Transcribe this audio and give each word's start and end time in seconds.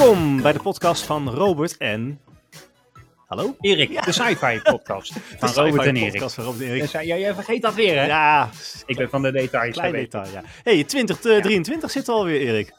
Welkom 0.00 0.42
bij 0.42 0.52
de 0.52 0.58
podcast 0.58 1.02
van 1.02 1.28
Robert 1.30 1.76
en... 1.76 2.20
Hallo? 3.26 3.56
Erik, 3.60 4.04
de 4.04 4.12
sci-fi 4.12 4.60
podcast 4.62 5.12
van 5.38 5.48
De 5.48 5.60
Robert 5.60 5.86
en 5.88 5.96
Erik. 5.96 6.30
van 6.30 6.44
Robert 6.44 6.62
en 6.64 6.68
Erik. 6.74 6.82
Uh, 6.94 7.02
ja, 7.02 7.16
jij 7.16 7.34
vergeet 7.34 7.62
dat 7.62 7.74
weer, 7.74 7.96
hè? 7.98 8.06
Ja, 8.06 8.50
Ik 8.86 8.96
ben 8.96 9.08
van 9.10 9.22
de 9.22 9.32
details. 9.32 9.72
klein 9.76 9.92
detail, 9.92 10.30
ja. 10.32 10.42
hey, 10.62 10.84
2023 10.84 11.90
zit 11.90 12.08
er 12.08 12.14
alweer, 12.14 12.40
Erik. 12.40 12.66
ik. 12.68 12.74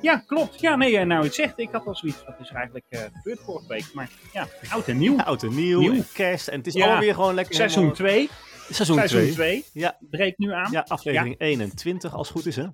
Ja, 0.00 0.16
klopt. 0.26 0.60
Ja, 0.60 0.76
nee, 0.76 0.98
eh, 0.98 1.06
nou 1.06 1.24
het 1.24 1.34
zegt, 1.34 1.58
ik 1.58 1.68
had 1.72 1.86
al 1.86 1.94
zoiets. 1.96 2.24
Dat 2.26 2.34
is 2.40 2.50
eigenlijk 2.50 2.86
eh 2.88 3.00
gebeurd 3.14 3.40
vorige 3.44 3.68
week. 3.68 3.90
Maar 3.92 4.10
ja, 4.32 4.46
oud 4.70 4.88
en 4.88 4.98
nieuw. 4.98 5.18
Oud 5.20 5.42
en 5.42 5.54
nieuw, 5.54 5.80
Nieuw. 5.80 5.92
en 5.92 6.06
kerst. 6.12 6.48
En 6.48 6.58
het 6.58 6.66
is 6.66 6.74
Ja. 6.74 6.94
alweer 6.94 7.14
gewoon 7.14 7.34
lekker... 7.34 7.54
Seizoen 7.54 7.82
helemaal- 7.82 8.08
2. 8.10 8.28
Seizoen 8.70 8.96
Seizoen 8.96 9.20
2. 9.20 9.32
2 9.32 9.64
Ja, 9.72 9.96
breekt 10.10 10.38
nu 10.38 10.52
aan. 10.52 10.70
Ja. 10.70 10.78
ja, 10.78 10.84
aflevering 10.88 11.34
21 11.38 12.14
als 12.14 12.28
het 12.28 12.36
goed 12.36 12.46
is, 12.46 12.56
hè? 12.56 12.66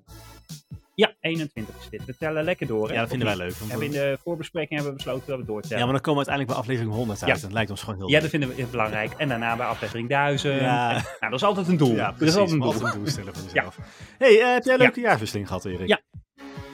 21 1.19 1.75
is 1.79 1.89
dit. 1.89 2.05
We 2.05 2.15
tellen 2.17 2.43
lekker 2.43 2.67
door. 2.67 2.87
hè? 2.87 2.93
Ja, 2.93 2.99
dat 2.99 3.09
vinden 3.09 3.27
wij 3.27 3.37
leuk. 3.37 3.53
hebben 3.67 3.85
in 3.85 3.91
de 3.91 4.17
voorbespreking 4.23 4.71
hebben 4.73 4.89
we 4.89 4.95
besloten 4.95 5.27
dat 5.27 5.35
we 5.37 5.41
Ja, 5.43 5.47
doortellen. 5.51 5.83
maar 5.83 5.93
dan 5.93 6.01
komen 6.01 6.23
we 6.23 6.29
uiteindelijk 6.29 6.47
bij 6.47 6.57
aflevering 6.57 6.93
100 6.93 7.23
uit. 7.23 7.35
Ja. 7.35 7.41
Dat 7.41 7.51
lijkt 7.53 7.69
ons 7.69 7.81
gewoon 7.81 7.95
heel 7.99 8.09
Ja, 8.09 8.19
dat 8.19 8.29
vinden 8.29 8.49
we 8.49 8.55
heel 8.55 8.67
belangrijk. 8.71 9.11
En 9.17 9.27
daarna 9.27 9.55
bij 9.55 9.65
aflevering 9.65 10.09
1000. 10.09 10.59
Ja. 10.61 10.91
Nou, 10.91 11.03
dat 11.19 11.33
is 11.33 11.43
altijd 11.43 11.67
een 11.67 11.77
doel. 11.77 11.95
Ja, 11.95 12.03
dat 12.05 12.11
is 12.11 12.17
precies. 12.17 12.35
altijd 12.35 12.51
een 12.51 12.59
doel. 12.59 12.73
altijd 12.73 12.93
een 12.93 12.99
doel 12.99 13.09
stellen 13.09 13.35
voor 13.35 13.43
jezelf. 13.53 13.77
hey, 14.17 14.41
eh, 14.41 14.53
heb 14.53 14.63
jij 14.63 14.73
een 14.73 14.79
leuke 14.79 14.99
jaarwisseling 14.99 15.47
gehad, 15.47 15.65
Erik? 15.65 15.87
Ja. 15.87 15.99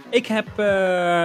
Ik 0.09 0.25
heb, 0.25 0.47
eh, 0.57 0.65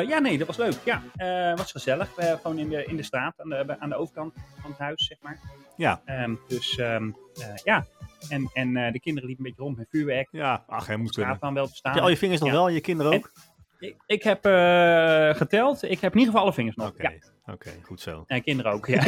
ja 0.08 0.18
nee, 0.18 0.38
dat 0.38 0.46
was 0.46 0.56
leuk. 0.56 0.74
Ja, 0.84 1.02
eh 1.16 1.56
was 1.56 1.70
gezellig. 1.72 2.14
We 2.14 2.38
gewoon 2.42 2.58
in 2.58 2.68
de, 2.68 2.84
in 2.84 2.96
de 2.96 3.02
straat, 3.02 3.34
aan 3.40 3.48
de, 3.48 3.76
aan 3.78 3.88
de 3.88 3.96
overkant 3.96 4.34
van 4.60 4.70
het 4.70 4.78
huis, 4.78 5.06
zeg 5.06 5.18
maar. 5.20 5.38
Ja. 5.76 6.02
Ehm, 6.04 6.34
dus 6.48 6.76
ehm, 6.78 7.10
eh, 7.34 7.54
ja, 7.64 7.86
en, 8.28 8.50
en 8.52 8.72
de 8.92 9.00
kinderen 9.00 9.28
liepen 9.28 9.44
een 9.44 9.50
beetje 9.50 9.62
rond 9.62 9.76
met 9.76 9.86
vuurwerk. 9.90 10.28
Ja, 10.30 10.64
ach, 10.66 10.86
hij 10.86 10.96
moet 10.96 11.12
kunnen. 11.14 11.54
wel 11.54 11.66
te 11.66 11.74
staan. 11.74 11.92
Heb 11.92 12.00
je 12.00 12.06
al 12.06 12.12
je 12.12 12.16
vingers 12.18 12.40
nog 12.40 12.48
Ja. 12.48 12.54
wel 12.54 12.66
en 12.68 12.74
je 12.74 12.80
kinderen 12.80 13.12
ook? 13.12 13.30
ik, 13.78 13.96
ik 14.06 14.22
heb 14.22 14.38
geteld. 15.36 15.82
Ik 15.82 16.00
heb 16.00 16.12
in 16.12 16.18
ieder 16.18 16.32
geval 16.32 16.40
alle 16.42 16.52
vingers 16.52 16.76
nog. 16.76 16.88
Oké, 16.88 17.02
Ja, 17.02 17.52
oké, 17.52 17.70
goed 17.82 18.00
zo. 18.00 18.24
en 18.26 18.42
kinderen 18.42 18.72
ook. 18.72 18.86
Ja, 18.94 19.02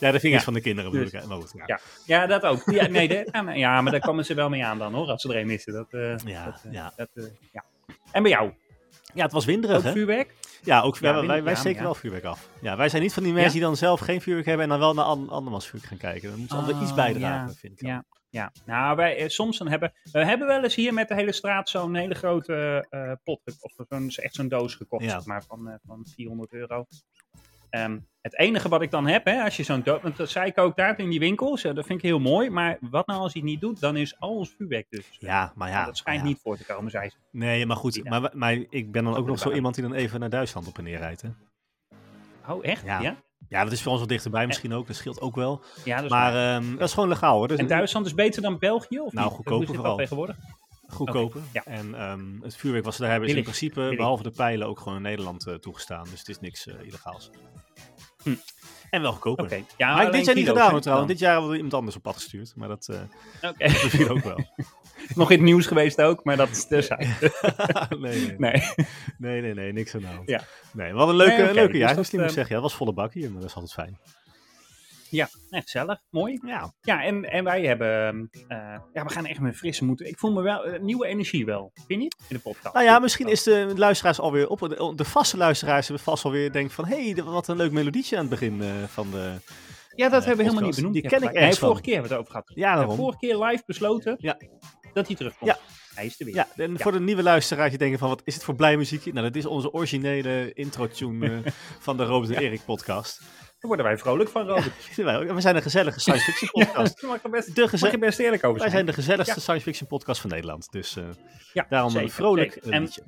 Ja, 0.00 0.10
de 0.10 0.20
vingers 0.20 0.22
Ja. 0.22 0.40
van 0.40 0.54
de 0.54 0.60
kinderen 0.60 0.90
bedoel 0.90 1.10
Dus- 1.10 1.22
ik. 1.22 1.30
goed, 1.30 1.52
ja. 1.56 1.62
Ja. 1.66 1.80
ja 2.06 2.26
dat 2.26 2.42
ook. 2.42 2.62
Ja, 2.70 2.86
nee, 2.86 3.08
de- 3.08 3.28
ja, 3.54 3.80
maar- 3.80 3.92
daar 3.92 4.00
komen 4.00 4.24
ze 4.24 4.34
wel 4.34 4.48
mee 4.48 4.64
aan 4.64 4.78
dan 4.78 4.94
hoor, 4.94 5.06
als 5.10 5.22
ze 5.22 5.28
er 5.28 5.36
een 5.40 5.46
missen. 5.46 5.72
Dat, 5.72 5.86
Ja, 6.24 6.44
dat, 6.44 6.64
ja. 6.70 6.92
dat, 6.96 7.08
ja. 7.52 7.64
En 8.12 8.22
bij 8.22 8.30
jou? 8.30 8.52
Ja, 9.14 9.22
het 9.22 9.32
was 9.32 9.44
winderig, 9.44 9.76
Ook 9.76 9.82
hè? 9.82 9.92
vuurwerk? 9.92 10.34
Ja, 10.62 10.80
ook, 10.80 10.98
wij, 10.98 11.26
wij, 11.26 11.42
wij 11.42 11.52
ja, 11.52 11.58
steken 11.58 11.78
ja. 11.78 11.84
wel 11.84 11.94
vuurwerk 11.94 12.24
af. 12.24 12.48
Ja, 12.60 12.76
wij 12.76 12.88
zijn 12.88 13.02
niet 13.02 13.12
van 13.12 13.22
die 13.22 13.32
mensen 13.32 13.52
die 13.52 13.60
dan 13.60 13.76
zelf 13.76 14.00
geen 14.00 14.20
vuurwerk 14.20 14.46
hebben 14.46 14.64
en 14.64 14.70
dan 14.70 14.78
wel 14.80 14.94
naar 14.94 15.04
an- 15.04 15.28
andermans 15.28 15.66
vuurwerk 15.68 15.90
gaan 15.90 16.10
kijken. 16.10 16.28
Dan 16.30 16.38
moeten 16.38 16.56
ze 16.56 16.62
altijd 16.62 16.82
iets 16.82 16.90
Oh, 16.90 16.96
bijdragen, 16.96 17.54
vind 17.54 17.72
ik. 17.72 17.86
dan. 17.86 17.90
Ja, 17.90 18.04
ja. 18.30 18.52
Nou, 18.64 18.96
wij 18.96 19.16
eh, 19.16 19.28
soms 19.28 19.58
dan 19.58 19.68
hebben 19.68 19.92
we 20.12 20.24
hebben 20.24 20.46
wel 20.46 20.62
eens 20.62 20.74
hier 20.74 20.94
met 20.94 21.08
de 21.08 21.14
hele 21.14 21.32
straat 21.32 21.68
zo'n 21.68 21.94
hele 21.94 22.14
grote 22.14 22.86
eh, 22.90 23.12
pot 23.22 23.40
of 23.60 23.72
zo'n 23.88 24.08
echt 24.08 24.34
zo'n 24.34 24.48
doos 24.48 24.74
gekocht, 24.74 25.10
zeg 25.10 25.24
maar 25.24 25.44
van, 25.44 25.68
eh, 25.68 25.74
van 25.86 26.06
400 26.14 26.52
euro. 26.52 26.86
Ehm, 27.74 27.98
het 28.20 28.38
enige 28.38 28.68
wat 28.68 28.82
ik 28.82 28.90
dan 28.90 29.06
heb, 29.06 29.24
hè, 29.24 29.42
als 29.42 29.56
je 29.56 29.62
zo'n 29.62 29.82
doos, 29.82 30.02
want 30.02 30.16
dat 30.16 30.30
zei 30.30 30.46
ik 30.46 30.58
ook 30.58 30.76
daar 30.76 30.98
in 30.98 31.10
die 31.10 31.18
winkels, 31.18 31.64
eh, 31.64 31.74
dat 31.74 31.86
vind 31.86 31.98
ik 31.98 32.04
heel 32.04 32.18
mooi. 32.18 32.50
Maar 32.50 32.78
wat 32.80 33.06
nou 33.06 33.20
als 33.20 33.32
hij 33.32 33.42
het 33.42 33.50
niet 33.50 33.60
doet, 33.60 33.80
dan 33.80 33.96
is 33.96 34.20
al 34.20 34.36
ons 34.36 34.54
vuurwerk 34.56 34.86
dus. 34.90 35.16
Ja, 35.18 35.52
maar 35.54 35.68
ja. 35.68 35.84
dat 35.84 35.96
schijnt 35.96 36.20
ja. 36.20 36.26
niet 36.26 36.38
voor 36.42 36.56
te 36.56 36.64
komen, 36.64 36.90
zei 36.90 37.08
ze. 37.08 37.16
Nee, 37.30 37.66
maar 37.66 37.76
goed. 37.76 38.04
Maar, 38.04 38.30
maar 38.32 38.52
ik 38.70 38.92
ben 38.92 39.04
dan 39.04 39.16
ook 39.16 39.26
nog 39.26 39.38
zo 39.38 39.52
iemand 39.52 39.74
die 39.74 39.84
dan 39.84 39.94
even 39.94 40.20
naar 40.20 40.30
Duitsland 40.30 40.66
op 40.66 40.78
en 40.78 40.84
neer 40.84 40.98
rijdt. 40.98 41.22
Hè? 41.22 41.28
Oh, 42.48 42.64
echt? 42.64 42.84
Ja. 42.84 43.00
Ja, 43.00 43.16
Ja, 43.48 43.64
dat 43.64 43.72
is 43.72 43.82
voor 43.82 43.90
ons 43.90 44.00
wel 44.00 44.08
dichterbij 44.08 44.46
misschien 44.46 44.74
ook. 44.74 44.86
Dat 44.86 44.96
scheelt 44.96 45.20
ook 45.20 45.34
wel. 45.34 45.62
ja 45.84 45.96
dat 45.96 46.04
is 46.04 46.10
Maar 46.10 46.56
ehm, 46.56 46.70
dat 46.76 46.88
is 46.88 46.94
gewoon 46.94 47.08
legaal 47.08 47.36
hoor. 47.36 47.48
Dus 47.48 47.58
En 47.58 47.66
Duitsland 47.66 48.06
is 48.06 48.14
beter 48.14 48.42
dan 48.42 48.58
België? 48.58 49.00
Of 49.00 49.12
Nou, 49.12 49.26
niet? 49.26 49.34
goedkoper 49.36 49.74
vooral. 49.74 49.96
tegenwoordig? 49.96 50.36
Goedkoper. 50.94 51.40
Ja. 51.52 51.64
En 51.64 51.94
ehm, 51.94 52.40
het 52.42 52.56
vuurwerk 52.56 52.84
was 52.84 52.96
daar 52.96 53.10
hebben 53.10 53.28
ze 53.30 53.36
in 53.36 53.42
principe, 53.42 53.80
billig. 53.80 53.96
behalve 53.96 54.22
de 54.22 54.30
pijlen, 54.30 54.66
ook 54.66 54.78
gewoon 54.78 54.96
in 54.96 55.02
Nederland 55.02 55.46
eh, 55.46 55.54
toegestaan. 55.54 56.04
Dus 56.10 56.18
het 56.18 56.28
is 56.28 56.40
niks 56.40 56.66
eh, 56.66 56.74
illegaals. 56.86 57.30
Hm. 58.22 58.34
En 58.90 59.02
wel 59.02 59.12
goedkoper. 59.12 59.62
Ja, 59.76 59.94
maar 59.94 60.12
dit 60.12 60.24
jaar 60.24 60.34
niet 60.34 60.48
gedaan 60.48 60.80
trouwens. 60.80 61.08
Dit 61.08 61.18
jaar 61.18 61.32
hebben 61.32 61.50
we 61.50 61.56
iemand 61.56 61.74
anders 61.74 61.96
op 61.96 62.02
pad 62.02 62.14
gestuurd. 62.14 62.52
Maar 62.56 62.68
dat 62.68 62.88
eh 62.88 63.50
Oké. 63.50 63.68
misschien 63.82 64.10
ook 64.10 64.24
wel. 64.24 64.44
Nog 65.14 65.30
in 65.30 65.36
het 65.36 65.44
nieuws 65.44 65.66
geweest 65.66 66.00
ook, 66.00 66.24
maar 66.24 66.36
dat 66.36 66.50
is 66.50 66.66
terzijde. 66.66 67.06
nee, 67.98 68.26
nee, 68.26 68.34
Nee. 68.38 68.62
nee, 69.18 69.40
nee, 69.40 69.54
nee, 69.54 69.72
niks 69.72 69.94
aan 69.94 70.00
de 70.00 70.06
hand. 70.06 70.28
Ja. 70.28 70.42
Nee, 70.72 70.92
wat 70.92 71.08
een 71.08 71.16
leuke, 71.16 71.42
Nee, 71.42 71.54
leuke 71.54 71.72
dus 71.78 71.86
dat, 71.86 71.96
moet 71.96 72.12
ik 72.12 72.20
eh, 72.20 72.26
zeggen. 72.26 72.48
Ja, 72.48 72.60
dat 72.60 72.62
was 72.62 72.74
volle 72.74 72.92
bak 72.92 73.12
hier, 73.12 73.30
maar 73.30 73.40
dat 73.40 73.48
is 73.50 73.54
altijd 73.54 73.72
fijn. 73.72 73.98
Ja, 75.14 75.28
echt 75.50 75.70
gezellig. 75.70 76.00
Mooi. 76.10 76.40
Ja, 76.46 76.72
Ja, 76.80 77.02
en, 77.04 77.24
en 77.30 77.44
wij 77.44 77.62
hebben... 77.64 78.28
eh, 78.48 78.58
ja, 78.92 79.04
we 79.04 79.10
gaan 79.10 79.26
echt 79.26 79.40
met 79.40 79.56
frisse 79.56 79.84
moeten. 79.84 80.06
Ik 80.08 80.18
voel 80.18 80.32
me 80.32 80.42
wel... 80.42 80.64
eh, 80.64 80.80
nieuwe 80.80 81.06
energie 81.06 81.44
wel. 81.44 81.70
Vind 81.74 81.88
je 81.88 81.96
niet? 81.96 82.16
In 82.28 82.36
de 82.36 82.42
podcast. 82.42 82.74
nou 82.74 82.86
ja, 82.86 82.98
misschien 82.98 83.28
is 83.28 83.42
de 83.42 83.72
luisteraars 83.76 84.20
alweer 84.20 84.48
op. 84.48 84.58
De, 84.60 84.92
de 84.96 85.04
vaste 85.04 85.36
luisteraars 85.36 85.86
hebben 85.88 86.04
vast 86.04 86.24
alweer 86.24 86.52
denken 86.52 86.74
van... 86.74 86.86
Hé, 86.86 87.10
hey, 87.12 87.22
wat 87.24 87.48
een 87.48 87.56
leuk 87.56 87.72
melodietje 87.72 88.14
aan 88.16 88.20
het 88.20 88.30
begin 88.30 88.62
eh, 88.62 88.68
van 88.86 89.10
de... 89.10 89.32
Ja, 89.96 90.08
dat 90.08 90.24
hebben 90.24 90.36
we 90.44 90.50
helemaal 90.50 90.66
niet 90.68 90.76
benoemd. 90.76 90.94
Die 90.94 91.02
ken 91.08 91.22
ik 91.22 91.32
ergens 91.32 91.42
Nee, 91.60 91.68
vorige 91.68 91.82
keer 91.82 91.92
hebben 91.92 92.10
we 92.10 92.16
het 92.16 92.26
over 92.26 92.40
gehad. 92.40 92.56
Ja, 92.56 92.74
daarom. 92.76 92.96
vorige 92.96 93.18
keer 93.18 93.38
live 93.38 93.62
besloten 93.66 94.14
Ja. 94.18 94.36
dat 94.92 95.06
hij 95.06 95.16
terugkomt. 95.16 95.50
Ja. 95.50 95.58
Hij 95.94 96.06
is 96.06 96.20
er 96.20 96.24
weer. 96.26 96.34
Ja, 96.34 96.48
en 96.56 96.78
voor 96.80 96.92
de 96.92 97.00
nieuwe 97.00 97.22
luisteraars 97.22 97.70
die 97.70 97.78
denken 97.78 97.98
van... 97.98 98.08
Wat 98.08 98.22
is 98.24 98.34
het 98.34 98.44
voor 98.44 98.54
blij 98.54 98.76
muziekje? 98.76 99.12
Nou, 99.12 99.26
dat 99.26 99.36
is 99.36 99.46
onze 99.46 99.72
originele 99.72 100.52
intro-tune 100.52 101.26
eh, 101.44 101.52
van 101.78 101.96
de 101.96 102.04
Robert 102.04 102.32
en 102.32 102.42
Erik 102.42 102.64
podcast. 102.64 103.20
Daar 103.64 103.72
worden 103.76 103.92
wij 103.92 104.02
vrolijk 104.02 104.30
van, 104.30 104.46
Robert. 104.46 104.96
We 105.34 105.40
zijn 105.40 105.56
een 105.56 105.62
gezellige 105.62 106.00
science 106.00 106.24
fiction 106.32 106.48
podcast. 106.64 107.02
Mag 107.02 107.16
ik 107.24 107.30
best, 107.30 107.54
De 107.54 107.60
mag 107.70 107.82
ik 107.82 107.92
er 107.92 107.98
best 107.98 108.18
eerlijk 108.18 108.44
over 108.44 108.60
Wij 108.60 108.70
zijn. 108.70 108.84
zijn 108.84 108.86
de 108.86 108.92
gezelligste 109.02 109.34
Ja. 109.34 109.40
science 109.40 109.64
fiction 109.64 109.88
podcast 109.88 110.20
van 110.20 110.30
Nederland. 110.30 110.72
Dus 110.72 110.96
eh, 110.96 111.04
Ja, 111.52 111.66
daarom 111.68 111.90
zeker, 111.90 112.06
een 112.06 112.12
vrolijk 112.14 112.52
zeker. 112.52 112.68
eh, 112.70 112.76
En- 112.76 112.82
liedje. 112.82 113.02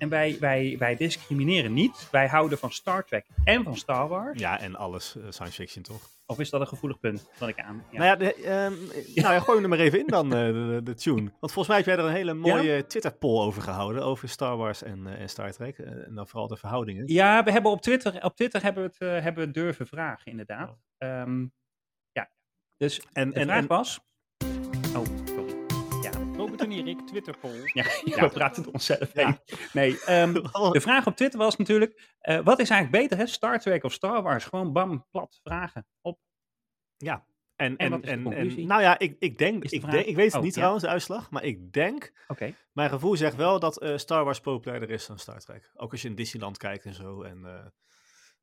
En 0.00 0.08
wij, 0.08 0.36
wij, 0.40 0.76
wij 0.78 0.96
discrimineren 0.96 1.72
niet. 1.72 2.08
Wij 2.10 2.26
houden 2.28 2.58
van 2.58 2.72
Star 2.72 3.04
Trek 3.04 3.26
en 3.44 3.64
van 3.64 3.76
Star 3.76 4.08
Wars. 4.08 4.40
Ja, 4.40 4.60
en 4.60 4.76
alles 4.76 5.16
eh, 5.16 5.22
science 5.28 5.54
fiction 5.54 5.82
toch? 5.82 6.00
Of 6.26 6.38
is 6.38 6.50
dat 6.50 6.60
een 6.60 6.66
gevoelig 6.66 7.00
punt 7.00 7.28
wat 7.38 7.48
ik 7.48 7.60
aan... 7.60 7.84
Ja. 7.90 7.98
Nou 7.98 8.04
ja, 8.04 8.16
de, 8.16 8.34
ehm, 8.34 8.72
nou 9.22 9.34
ja, 9.34 9.40
gooi 9.40 9.54
hem 9.54 9.62
er 9.62 9.68
maar 9.68 9.78
even 9.78 9.98
in 9.98 10.06
dan, 10.06 10.34
eh, 10.34 10.46
de, 10.52 10.80
de, 10.84 10.94
tune. 10.94 11.30
Want 11.40 11.52
volgens 11.52 11.66
mij 11.66 11.76
heb 11.76 11.86
jij 11.86 11.96
er 11.96 12.04
een 12.04 12.14
hele 12.14 12.34
mooie 12.34 12.86
Twitter-poll 12.86 13.44
over 13.44 13.62
gehouden. 13.62 14.02
Over 14.02 14.28
Star 14.28 14.56
Wars 14.56 14.82
en, 14.82 15.06
eh, 15.06 15.20
en 15.20 15.28
Star 15.28 15.52
Trek. 15.52 15.78
en 15.78 16.14
dan 16.14 16.28
vooral 16.28 16.48
de 16.48 16.56
verhoudingen. 16.56 17.06
Ja, 17.06 17.42
we 17.42 17.50
hebben 17.50 17.70
op 17.70 17.82
Twitter, 17.82 18.24
op 18.24 18.36
Twitter 18.36 18.62
hebben 18.62 18.82
we 18.82 19.04
het 19.04 19.22
hebben 19.22 19.46
we 19.46 19.52
durven 19.52 19.86
vragen, 19.86 20.30
inderdaad. 20.30 20.78
Ehm, 20.98 21.46
ja, 22.12 22.30
dus 22.76 23.00
En, 23.12 23.30
de 23.30 23.34
en, 23.34 23.46
vraag 23.46 23.62
en, 23.62 23.66
was... 23.66 24.00
Ja, 26.56 26.66
Robert 26.66 26.70
en 26.70 26.72
Erik, 26.86 27.06
Twitter 27.06 27.38
poll. 27.38 27.70
Ja, 27.72 27.84
we 28.04 28.30
praten 28.32 28.72
onszelf 28.72 29.12
heen. 29.12 29.38
Nee, 29.72 30.00
ehm, 30.00 30.32
de 30.72 30.80
vraag 30.80 31.06
op 31.06 31.16
Twitter 31.16 31.38
was 31.38 31.56
natuurlijk... 31.56 32.14
eh, 32.18 32.40
wat 32.44 32.58
is 32.58 32.70
eigenlijk 32.70 33.02
beter, 33.02 33.18
hè? 33.18 33.26
Star 33.30 33.58
Trek 33.60 33.84
of 33.84 33.92
Star 33.92 34.22
Wars? 34.22 34.44
Gewoon 34.44 34.72
bam, 34.72 35.06
plat 35.10 35.40
vragen. 35.42 35.86
Op. 36.00 36.18
ja. 36.96 37.28
En, 37.56 37.76
En 37.76 37.92
en, 38.02 38.32
en, 38.32 38.66
nou 38.66 38.82
ja, 38.82 38.98
ik, 38.98 39.16
ik 39.18 39.38
denk, 39.38 39.62
de 39.68 39.76
ik, 39.76 39.90
denk, 39.90 40.06
ik 40.06 40.16
weet 40.16 40.26
het 40.26 40.34
Oh, 40.34 40.40
niet 40.42 40.50
ja. 40.50 40.56
trouwens, 40.56 40.84
de 40.84 40.90
uitslag. 40.90 41.30
Maar 41.30 41.44
ik 41.44 41.72
denk, 41.72 42.12
Oké. 42.28 42.54
mijn 42.72 42.90
gevoel 42.90 43.16
zegt 43.16 43.36
wel 43.36 43.58
dat 43.58 43.80
eh, 43.80 43.96
Star 43.96 44.24
Wars 44.24 44.40
populairder 44.40 44.90
is 44.90 45.06
dan 45.06 45.18
Star 45.18 45.40
Trek. 45.40 45.70
Ook 45.74 45.92
als 45.92 46.02
je 46.02 46.08
in 46.08 46.14
Disneyland 46.14 46.56
kijkt 46.58 46.84
en 46.84 46.94
zo. 46.94 47.22
En, 47.22 47.44
eh, 47.44 47.66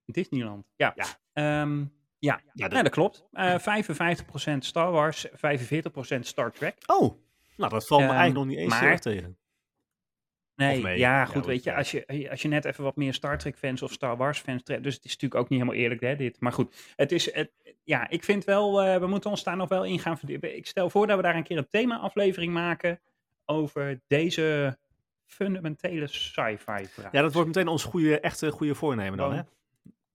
Disneyland. 0.06 0.66
Ja. 0.76 0.94
Ja. 0.96 1.06
Ehm, 1.34 1.80
ja. 1.80 1.88
Ja, 2.20 2.42
dat- 2.54 2.72
Nee, 2.72 2.84
dat 2.84 2.92
klopt. 2.92 3.28
Eh 3.32 3.60
55% 3.60 4.66
Star 4.66 4.92
Wars, 4.92 5.28
45% 5.32 6.28
Star 6.28 6.52
Trek. 6.52 6.76
Oh, 6.86 7.27
nou 7.58 7.72
dat 7.72 7.88
valt 7.88 8.02
me 8.02 8.08
Ehm, 8.08 8.16
eigenlijk 8.16 8.48
nog 8.48 8.56
niet 8.56 8.64
eens 8.64 8.82
maar- 8.82 9.00
tegen. 9.00 9.38
Nee, 10.56 10.98
ja, 10.98 11.26
goed, 11.26 11.46
weet 11.46 11.64
je, 11.64 11.76
als 11.76 11.92
je, 11.92 12.28
als 12.30 12.42
je 12.42 12.48
net 12.48 12.66
even 12.66 12.84
wat 12.84 12.96
meer 12.96 13.14
Star 13.14 13.38
Trek 13.38 13.58
fans 13.58 13.82
of 13.82 13.92
Star 13.92 14.18
Wars 14.18 14.40
fans 14.40 14.64
treft, 14.64 14.84
dus 14.84 14.96
het 14.96 15.06
is 15.06 15.12
natuurlijk 15.12 15.42
ook 15.42 15.50
niet 15.50 15.60
helemaal 15.60 15.82
eerlijk, 15.82 16.02
hè, 16.02 16.16
dit. 16.16 16.40
Maar 16.40 16.52
goed, 16.52 16.94
het 16.96 17.12
is, 17.12 17.34
het, 17.34 17.52
ja, 17.84 18.10
ik 18.10 18.24
vind 18.24 18.44
wel, 18.44 18.82
eh, 18.82 19.00
we 19.00 19.08
moeten 19.08 19.30
ons 19.30 19.44
daar 19.44 19.58
nog 19.58 19.70
wel 19.70 19.86
in 19.86 20.00
gaan 20.00 20.18
verdiepen. 20.18 20.56
Ik 20.56 20.68
stel 20.68 20.90
voor 20.90 21.08
dat 21.08 21.16
we 21.18 21.22
daar 21.24 21.36
een 21.36 21.44
keer 21.44 21.58
een 21.58 21.70
thema-aflevering 21.70 22.54
maken 22.54 23.00
over 23.46 24.02
deze 24.08 24.78
fundamentele 25.26 26.08
sci-fi 26.08 26.88
vraag. 26.88 27.12
Ja, 27.12 27.22
dat 27.22 27.34
wordt 27.34 27.48
meteen 27.48 27.68
ons 27.68 27.84
goede, 27.84 28.20
echte 28.20 28.52
goede 28.52 28.76
voornemen 28.76 29.18
dan, 29.18 29.34
hè? 29.34 29.42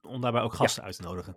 Om 0.03 0.21
daarbij 0.21 0.43
ook 0.43 0.53
gasten 0.53 0.83
uit 0.83 0.97
te 0.97 1.03
nodigen. 1.03 1.37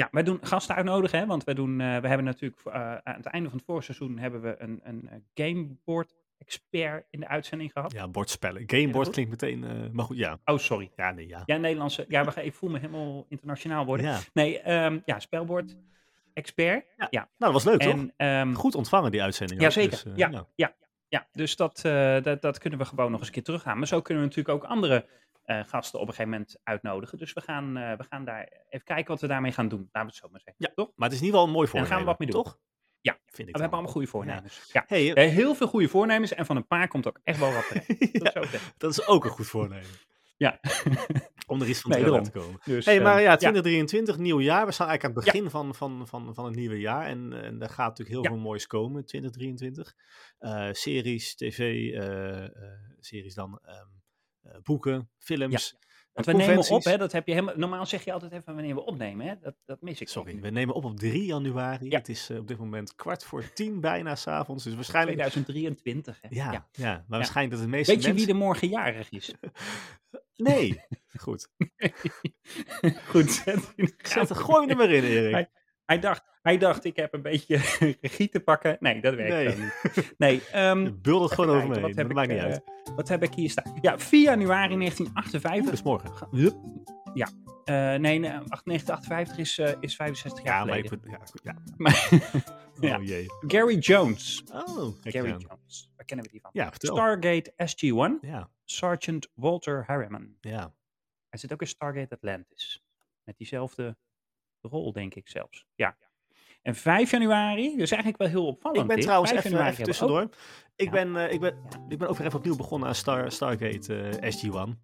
Ja, 0.00 0.08
wij 0.10 0.22
doen 0.22 0.38
gasten 0.42 0.74
uitnodigen, 0.74 1.18
hè, 1.18 1.26
want 1.26 1.44
wij 1.44 1.54
doen, 1.54 1.80
eh, 1.80 1.86
we 1.86 2.08
hebben 2.08 2.24
natuurlijk 2.24 2.60
eh, 2.64 2.74
aan 2.74 3.14
het 3.14 3.26
einde 3.26 3.48
van 3.48 3.58
het 3.58 3.66
voorseizoen 3.66 4.18
hebben 4.18 4.42
we 4.42 4.54
een, 4.58 4.80
een 4.82 5.08
eh, 5.08 5.18
gameboard 5.34 6.14
expert 6.38 7.06
in 7.10 7.20
de 7.20 7.28
uitzending 7.28 7.72
gehad. 7.72 7.92
Ja, 7.92 8.08
bordspellen. 8.08 8.62
Gameboard 8.66 9.10
klinkt 9.10 9.30
meteen, 9.30 9.90
maar 9.92 10.04
goed, 10.04 10.16
ja. 10.16 10.38
Oh, 10.44 10.58
sorry. 10.58 10.90
Ja, 10.96 11.10
nee, 11.10 11.28
ja. 11.28 11.42
Ja, 11.46 11.56
Nederlandse. 11.56 12.04
Ja, 12.08 12.24
we 12.24 12.30
gaan, 12.30 12.44
ik 12.44 12.54
voel 12.54 12.70
me 12.70 12.78
helemaal 12.78 13.26
internationaal 13.28 13.84
worden. 13.84 14.06
ja. 14.06 14.18
Nee, 14.32 14.60
ehm, 14.60 14.98
ja, 15.04 15.18
spelbord 15.18 15.76
expert. 16.32 16.84
Ja. 16.96 17.06
Ja. 17.10 17.28
Nou, 17.38 17.52
dat 17.52 17.62
was 17.62 17.64
leuk, 17.64 17.80
toch? 17.80 18.06
Ehm, 18.16 18.52
Goed 18.52 18.74
ontvangen, 18.74 19.10
die 19.10 19.22
uitzending. 19.22 19.60
ja, 19.60 19.66
ook, 19.66 19.72
zeker. 19.72 19.90
dus, 20.04 20.12
ja, 20.16 20.28
nou. 20.28 20.44
ja, 20.54 20.74
ja, 21.10 21.28
dus 21.32 21.56
dat, 21.56 21.84
eh, 21.84 22.22
dat, 22.22 22.42
dat 22.42 22.58
kunnen 22.58 22.78
we 22.78 22.84
gewoon 22.84 23.10
nog 23.10 23.18
eens 23.18 23.28
een 23.28 23.34
keer 23.34 23.42
teruggaan. 23.42 23.78
Maar 23.78 23.86
zo 23.86 24.02
kunnen 24.02 24.22
we 24.22 24.28
natuurlijk 24.28 24.64
ook 24.64 24.70
andere 24.70 25.08
eh, 25.44 25.60
gasten 25.64 26.00
op 26.00 26.08
een 26.08 26.14
gegeven 26.14 26.30
moment 26.30 26.58
uitnodigen. 26.62 27.18
Dus 27.18 27.32
we 27.32 27.40
gaan, 27.40 27.76
eh, 27.76 27.96
we 27.96 28.04
gaan 28.08 28.24
daar 28.24 28.48
even 28.68 28.86
kijken 28.86 29.06
wat 29.06 29.20
we 29.20 29.26
daarmee 29.26 29.52
gaan 29.52 29.68
doen. 29.68 29.88
Laten 29.92 30.00
we 30.00 30.06
het 30.06 30.14
zo 30.14 30.28
maar 30.30 30.40
zeggen. 30.44 30.64
Ja, 30.66 30.72
toch? 30.74 30.90
Maar 30.94 31.08
het 31.08 31.16
is 31.16 31.20
in 31.20 31.26
ieder 31.26 31.40
geval 31.40 31.46
een 31.46 31.52
mooi 31.52 31.64
En 31.64 31.70
voornemen. 31.70 31.96
gaan 31.96 32.04
we 32.04 32.10
wat 32.10 32.18
mee 32.18 32.30
doen. 32.30 32.42
Toch? 32.42 32.58
Ja. 33.00 33.18
Vind 33.26 33.48
ik 33.48 33.54
We 33.54 33.60
hebben 33.60 33.70
allemaal 33.70 33.92
goede 33.92 34.06
voornemens. 34.06 34.70
Ja. 34.72 34.84
Hey, 34.86 35.28
heel 35.28 35.54
veel 35.54 35.66
goede 35.66 35.88
voornemens 35.88 36.34
en 36.34 36.46
van 36.46 36.56
een 36.56 36.66
paar 36.66 36.88
komt 36.88 37.06
ook 37.06 37.20
echt 37.24 37.38
wel 37.38 37.52
wat 37.52 37.66
terecht. 37.68 38.34
Dat, 38.34 38.60
dat 38.76 38.90
is 38.90 39.06
ook 39.06 39.24
een 39.24 39.30
goed 39.30 39.46
voornemen. 39.46 39.88
Ja. 40.40 40.60
Om 41.46 41.60
er 41.62 41.68
iets 41.68 41.80
van 41.80 41.90
Nee, 41.90 42.22
te 42.22 42.30
komen. 42.30 42.60
Dus, 42.64 42.84
hey, 42.84 43.00
maar 43.00 43.16
eh, 43.16 43.22
ja, 43.22 43.36
2023, 43.36 44.18
nieuw 44.18 44.40
jaar. 44.40 44.66
We 44.66 44.72
staan 44.72 44.88
eigenlijk 44.88 45.18
aan 45.18 45.24
het 45.24 45.32
Ja. 45.34 45.40
begin 45.40 45.50
van, 45.50 45.74
van, 45.74 46.08
van, 46.08 46.34
van 46.34 46.44
het 46.44 46.54
nieuwe 46.54 46.78
jaar. 46.78 47.06
En, 47.06 47.32
en 47.42 47.58
daar 47.58 47.68
gaat 47.68 47.88
natuurlijk 47.88 48.08
heel 48.08 48.22
Ja. 48.22 48.28
veel 48.30 48.38
moois 48.38 48.66
komen, 48.66 49.04
2023. 49.06 49.94
Eh, 50.38 50.68
series, 50.72 51.34
tv, 51.34 51.58
eh, 51.92 52.44
eh, 52.44 52.50
series 52.98 53.34
dan, 53.34 53.58
ehm, 53.62 53.76
eh, 54.42 54.60
boeken, 54.62 55.10
films. 55.18 55.76
Want 56.12 56.26
we 56.26 56.32
nemen 56.32 56.68
op, 56.68 56.84
hè, 56.84 56.96
dat 56.96 57.12
heb 57.12 57.26
je 57.26 57.32
helemaal, 57.32 57.56
normaal 57.56 57.86
zeg 57.86 58.04
je 58.04 58.12
altijd 58.12 58.32
even 58.32 58.54
wanneer 58.54 58.74
we 58.74 58.84
opnemen, 58.84 59.26
hè? 59.26 59.34
Dat, 59.40 59.54
dat 59.64 59.80
mis 59.80 60.00
ik. 60.00 60.08
Sorry, 60.08 60.40
we 60.40 60.50
nemen 60.50 60.74
op 60.74 60.84
op 60.84 60.96
3 60.96 61.24
januari. 61.24 61.90
Ja. 61.90 61.98
Het 61.98 62.08
is 62.08 62.30
eh, 62.30 62.38
op 62.38 62.48
dit 62.48 62.58
moment 62.58 62.94
kwart 62.94 63.24
voor 63.24 63.52
tien 63.52 63.80
bijna 63.80 64.14
s'avonds. 64.14 64.64
Dus 64.64 64.74
waarschijnlijk... 64.74 65.16
2023, 65.16 66.18
hè? 66.20 66.28
Ja, 66.30 66.68
ja. 66.72 67.04
maar 67.08 67.18
waarschijnlijk 67.18 67.56
dat 67.56 67.64
de 67.64 67.76
meeste 67.76 67.92
Weet 67.92 68.04
je 68.04 68.14
wie 68.14 68.28
er 68.28 68.36
morgen 68.36 68.68
jarig 68.68 69.10
is? 69.10 69.34
Nee. 70.36 70.80
Goed. 71.16 71.48
Goed, 73.10 73.30
zet 73.30 73.74
Zet, 74.02 74.36
gooi 74.36 74.60
hem 74.60 74.70
er 74.70 74.76
maar 74.76 74.90
in, 74.90 75.04
Erik. 75.04 75.50
Hij, 75.90 75.98
dacht, 75.98 76.22
hij 76.42 76.58
dacht, 76.58 76.84
ik 76.84 76.96
heb 76.96 77.14
een 77.14 77.22
beetje 77.22 77.56
regie 78.00 78.28
te 78.28 78.40
pakken. 78.40 78.76
Nee, 78.80 79.00
dat 79.00 79.14
werkt 79.14 79.56
Nee. 79.58 79.66
niet. 79.66 80.14
Nee, 80.18 80.42
bult 81.02 81.22
het 81.22 81.32
gewoon 81.32 81.56
over 81.56 81.68
me 81.68 81.80
heen. 81.80 81.94
Dat 81.94 82.12
maakt 82.12 82.28
niet 82.30 82.38
uit. 82.38 82.62
eh, 82.84 82.94
Wat 82.96 83.08
heb 83.08 83.22
ik 83.22 83.34
hier 83.34 83.50
staan? 83.50 83.78
Ja, 83.80 83.98
4 83.98 84.22
januari 84.22 84.72
Oeh, 84.74 84.78
1958. 84.78 85.70
dus 85.70 85.82
morgen. 85.82 86.28
Ja. 87.14 87.28
Eh, 87.64 87.74
nee, 87.74 88.18
nee, 88.18 88.30
1958 88.30 89.38
is, 89.38 89.58
eh, 89.58 89.72
is 89.80 89.96
65 89.96 90.44
jaar 90.44 90.58
Ja, 90.58 90.64
maar 90.64 90.78
ik... 90.78 90.84
Ja, 91.04 91.18
goed, 91.24 91.40
ja. 91.42 91.56
Maar- 91.76 92.08
Ja. 92.80 92.96
Oh 92.98 93.04
jee. 93.04 93.26
Gary 93.46 93.78
Jones. 93.78 94.42
Oh, 94.52 94.94
Gary 95.02 95.32
aan. 95.32 95.38
Jones. 95.48 95.90
Waar 95.96 96.04
kennen 96.06 96.26
we 96.26 96.32
die 96.32 96.40
van? 96.40 96.50
Ja, 96.52 96.70
vertel. 96.70 96.96
Stargate 96.96 97.52
SG-1. 97.56 98.20
Ja, 98.30 98.50
Sergeant 98.64 99.28
Walter 99.34 99.84
Harriman. 99.86 100.36
ja. 100.40 100.74
Hij 101.28 101.38
zit 101.38 101.52
ook 101.52 101.60
in 101.60 101.66
Stargate 101.66 102.14
Atlantis. 102.14 102.84
Met 103.24 103.36
diezelfde 103.36 103.96
rol, 104.68 104.92
denk 104.92 105.14
ik 105.14 105.28
zelfs. 105.28 105.66
Ja. 105.74 105.96
En 106.62 106.74
5 106.74 107.10
januari, 107.10 107.76
dus 107.76 107.90
eigenlijk 107.90 108.16
wel 108.22 108.28
heel 108.28 108.46
opvallend. 108.46 108.80
Ik 108.80 108.86
ben 108.86 108.96
dit. 108.96 109.04
trouwens 109.04 109.30
5 109.32 109.44
even, 109.44 109.66
ook- 109.68 109.74
tussendoor. 109.74 110.28
Ik, 110.76 110.84
Ja. 110.86 110.90
ben, 110.90 111.16
eh, 111.16 111.32
ik, 111.32 111.40
ben, 111.40 111.58
ik 111.88 111.98
ben 111.98 112.08
ook 112.08 112.16
weer 112.16 112.26
even 112.26 112.38
opnieuw 112.38 112.56
begonnen 112.56 112.88
aan 112.88 112.94
Star, 112.94 113.32
Stargate 113.32 114.00
eh, 114.18 114.30
SG-1. 114.30 114.82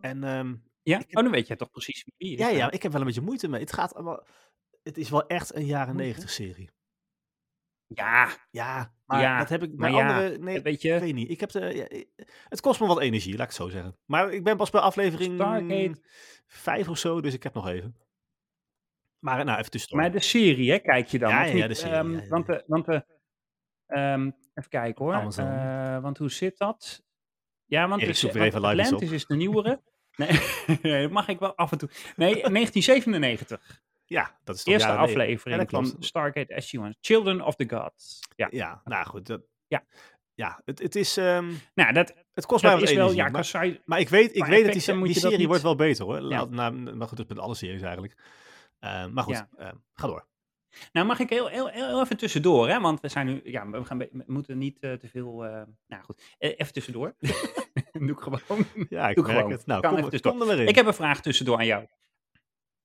En 0.00 0.24
ehm, 0.24 0.54
Ja? 0.82 0.98
ik 0.98 1.04
heb- 1.06 1.16
Oh, 1.16 1.22
dan 1.22 1.32
weet 1.32 1.46
je 1.46 1.56
toch 1.56 1.70
precies 1.70 2.04
wie 2.16 2.32
is. 2.32 2.38
ja, 2.38 2.48
ja, 2.48 2.70
ik 2.70 2.82
heb 2.82 2.92
wel 2.92 3.00
een 3.00 3.06
beetje 3.06 3.20
moeite 3.22 3.48
mee. 3.48 3.60
Het 3.60 3.72
gaat 3.72 3.94
allemaal... 3.94 4.26
Het 4.82 4.98
is 4.98 5.10
wel 5.10 5.26
echt 5.26 5.54
een 5.54 5.66
jaren 5.66 5.96
negentig 5.96 6.30
serie. 6.30 6.70
Ja, 7.86 8.28
Ja, 8.50 8.94
maar 9.06 9.20
Ja, 9.20 9.38
dat 9.38 9.48
heb 9.48 9.62
ik 9.62 9.68
maar 9.76 9.90
bij 9.90 10.00
ja, 10.00 10.08
andere... 10.08 10.38
Nee, 10.38 10.60
weet 10.60 10.74
ik 10.74 10.80
je, 10.82 11.00
weet 11.00 11.14
niet. 11.14 11.30
Ik 11.30 11.40
heb 11.40 11.50
de, 11.50 11.74
ik- 11.88 12.08
het 12.48 12.60
kost 12.60 12.80
me 12.80 12.86
wat 12.86 13.00
energie, 13.00 13.32
laat 13.32 13.40
ik 13.40 13.46
het 13.46 13.56
zo 13.56 13.68
zeggen. 13.68 13.96
Maar 14.04 14.32
ik 14.32 14.44
ben 14.44 14.56
pas 14.56 14.70
bij 14.70 14.80
aflevering 14.80 15.34
Stargate- 15.34 16.00
vijf 16.46 16.88
of 16.88 16.98
zo, 16.98 17.20
dus 17.20 17.34
ik 17.34 17.42
heb 17.42 17.54
nog 17.54 17.68
even. 17.68 17.96
Maar 19.24 19.44
nou, 19.44 19.58
even 19.58 19.70
tussendoor. 19.70 20.00
maar 20.00 20.12
de 20.12 20.20
serie, 20.20 20.70
hè, 20.70 20.78
kijk 20.78 21.08
je 21.08 21.18
dan. 21.18 21.30
Ja, 21.30 21.44
ja, 21.44 21.54
ja, 21.54 21.66
de 21.66 21.74
serie, 21.74 21.94
Ehm, 21.94 22.12
ja, 22.12 22.28
Want, 22.28 22.46
de, 22.46 22.64
want 22.66 22.86
de, 22.86 23.04
ehm, 23.86 24.30
even 24.54 24.70
kijken 24.70 25.04
hoor. 25.04 25.14
Eh, 25.36 25.98
want 25.98 26.18
hoe 26.18 26.30
zit 26.30 26.58
dat? 26.58 27.02
Ja, 27.64 27.88
want, 27.88 28.00
de, 28.00 28.06
weer 28.06 28.42
even 28.42 28.42
live 28.42 28.50
iets 28.52 28.60
op. 28.60 28.94
Atlantis 28.94 29.10
is 29.10 29.26
de 29.26 29.36
nieuwere. 29.36 29.80
Nee, 30.16 31.00
dat 31.02 31.10
mag 31.18 31.28
ik 31.28 31.38
wel 31.38 31.54
af 31.54 31.72
en 31.72 31.78
toe. 31.78 31.88
Nee, 32.16 32.32
1997. 32.32 33.82
ja, 34.04 34.38
dat 34.44 34.56
is 34.56 34.62
toch 34.62 34.72
Eerste 34.72 34.92
aflevering 34.92 35.60
Ja, 35.60 35.66
van. 35.68 35.96
Stargate 35.98 36.62
SG-1. 36.62 36.98
Children 37.00 37.40
of 37.40 37.54
the 37.56 37.68
Gods. 37.68 38.20
Ja. 38.36 38.48
Ja, 38.50 38.80
nou 38.84 39.06
goed. 39.06 39.26
Dat, 39.26 39.42
Ja. 39.66 39.84
Ja, 40.34 40.60
het, 40.64 40.78
het 40.78 40.94
is... 40.96 41.16
ehm, 41.16 41.52
Nou, 41.74 41.92
dat, 41.92 42.14
het 42.32 42.46
kost 42.46 42.62
mij 42.62 42.70
dat 42.70 42.80
wat 42.80 42.90
is 42.90 42.96
wel... 42.96 43.04
energie. 43.04 43.24
Ja, 43.24 43.30
maar, 43.30 43.40
Kasai, 43.40 43.80
maar 43.84 44.00
ik 44.00 44.08
weet, 44.08 44.36
ik 44.36 44.44
weet 44.44 44.64
dat 44.64 45.04
die, 45.04 45.14
serie 45.14 45.46
wordt 45.46 45.62
wel 45.62 45.76
beter 45.76 46.04
hoor. 46.04 46.20
Ja. 46.20 46.22
Laat, 46.22 46.50
nou, 46.50 46.72
maar 46.72 47.08
goed, 47.08 47.16
dat 47.16 47.26
is 47.28 47.34
met 47.34 47.44
alle 47.44 47.54
series 47.54 47.82
eigenlijk. 47.82 48.16
Eh, 48.84 49.06
maar 49.06 49.24
goed, 49.24 49.34
Ja. 49.34 49.48
eh, 49.56 49.68
ga 49.94 50.06
door. 50.06 50.26
Nou, 50.92 51.06
mag 51.06 51.18
ik 51.18 51.30
heel, 51.30 51.46
heel, 51.48 51.66
heel 51.68 52.00
even 52.02 52.16
tussendoor, 52.16 52.68
hè? 52.68 52.80
Want 52.80 53.00
we 53.00 53.08
zijn 53.08 53.26
nu, 53.26 53.40
ja, 53.44 53.68
we, 53.70 53.84
gaan, 53.84 53.98
we 53.98 54.24
moeten 54.26 54.58
niet 54.58 54.78
eh, 54.80 54.92
te 54.92 55.08
veel. 55.08 55.44
eh, 55.44 55.62
nou 55.86 56.02
goed, 56.04 56.34
Eh, 56.38 56.50
even 56.56 56.72
tussendoor. 56.72 57.14
Doe 57.92 58.10
ik 58.10 58.18
gewoon. 58.20 58.40
Ja, 58.88 59.08
ik 59.08 59.14
Doe 59.16 59.24
merk 59.24 59.36
gewoon. 59.38 59.50
het. 59.52 59.66
Nou, 59.66 59.80
Kan 59.80 59.94
kom, 59.94 60.04
even 60.04 60.20
kom 60.20 60.42
er. 60.48 60.60
Ik 60.60 60.74
heb 60.74 60.86
een 60.86 60.94
vraag 60.94 61.20
tussendoor 61.22 61.58
aan 61.58 61.66
jou. 61.66 61.86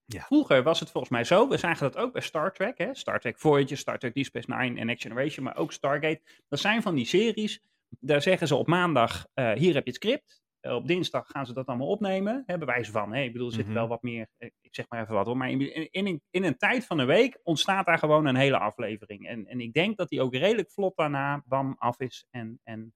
Ja. 0.05 0.21
Vroeger 0.21 0.63
was 0.63 0.79
het 0.79 0.89
volgens 0.91 1.11
mij 1.13 1.23
zo, 1.23 1.47
we 1.47 1.57
zagen 1.57 1.91
dat 1.91 1.97
ook 2.03 2.13
bij 2.13 2.21
Star 2.21 2.53
Trek, 2.53 2.77
hè? 2.77 2.95
Star 2.95 3.19
Trek 3.19 3.37
Voyager, 3.39 3.77
Star 3.77 3.99
Trek 3.99 4.13
Deep 4.13 4.25
Space 4.25 4.51
Nine 4.55 4.79
en 4.79 4.85
Next 4.85 5.01
Generation, 5.01 5.43
maar 5.45 5.57
ook 5.57 5.71
Stargate. 5.71 6.21
Dat 6.47 6.59
zijn 6.59 6.81
van 6.81 6.95
die 6.95 7.05
series, 7.05 7.61
daar 7.99 8.21
zeggen 8.21 8.47
ze 8.47 8.55
op 8.55 8.67
maandag, 8.67 9.27
eh, 9.33 9.51
hier 9.51 9.73
heb 9.73 9.85
je 9.85 9.91
het 9.91 10.03
script. 10.03 10.41
Eh, 10.59 10.73
op 10.75 10.87
dinsdag 10.87 11.27
gaan 11.27 11.45
ze 11.45 11.53
dat 11.53 11.65
allemaal 11.67 11.87
opnemen, 11.87 12.43
hè, 12.45 12.57
bij 12.57 12.67
wijze 12.67 12.91
van. 12.91 13.13
Hè? 13.13 13.21
Ik 13.21 13.31
bedoel, 13.31 13.47
er 13.47 13.53
zit 13.53 13.65
Mhm. 13.65 13.73
wel 13.73 13.87
wat 13.87 14.01
meer, 14.03 14.27
eh, 14.37 14.49
ik 14.61 14.75
zeg 14.75 14.85
maar 14.89 15.01
even 15.01 15.13
wat 15.13 15.25
hoor, 15.25 15.37
maar 15.37 15.49
in, 15.49 15.91
in, 15.91 16.21
in, 16.29 16.43
een- 16.43 16.57
tijd 16.57 16.85
van 16.85 16.99
een 16.99 17.07
week 17.07 17.39
ontstaat 17.43 17.85
daar 17.85 17.97
gewoon 17.97 18.25
een 18.25 18.35
hele 18.35 18.57
aflevering. 18.59 19.27
En, 19.27 19.45
en 19.47 19.59
ik 19.59 19.73
denk 19.73 19.97
dat 19.97 20.09
die 20.09 20.21
ook 20.21 20.33
redelijk 20.35 20.71
vlot 20.71 20.95
daarna, 20.97 21.43
bam, 21.45 21.75
af 21.77 21.99
is 21.99 22.25
en, 22.29 22.59
en 22.63 22.93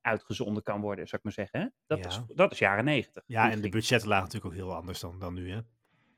uitgezonden 0.00 0.62
kan 0.62 0.80
worden, 0.80 1.06
zou 1.08 1.16
ik 1.16 1.22
maar 1.36 1.46
zeggen. 1.46 1.74
Dat, 1.86 1.98
Ja. 1.98 2.06
is, 2.06 2.20
dat 2.34 2.52
is 2.52 2.58
jaren 2.58 2.84
negentig. 2.84 3.22
Ja, 3.26 3.50
en 3.50 3.60
de 3.60 3.68
budgetten 3.68 4.08
lagen 4.08 4.24
natuurlijk 4.24 4.52
ook 4.54 4.60
heel 4.60 4.74
anders 4.74 5.00
dan, 5.00 5.18
dan 5.18 5.34
nu, 5.34 5.50
hè? 5.50 5.60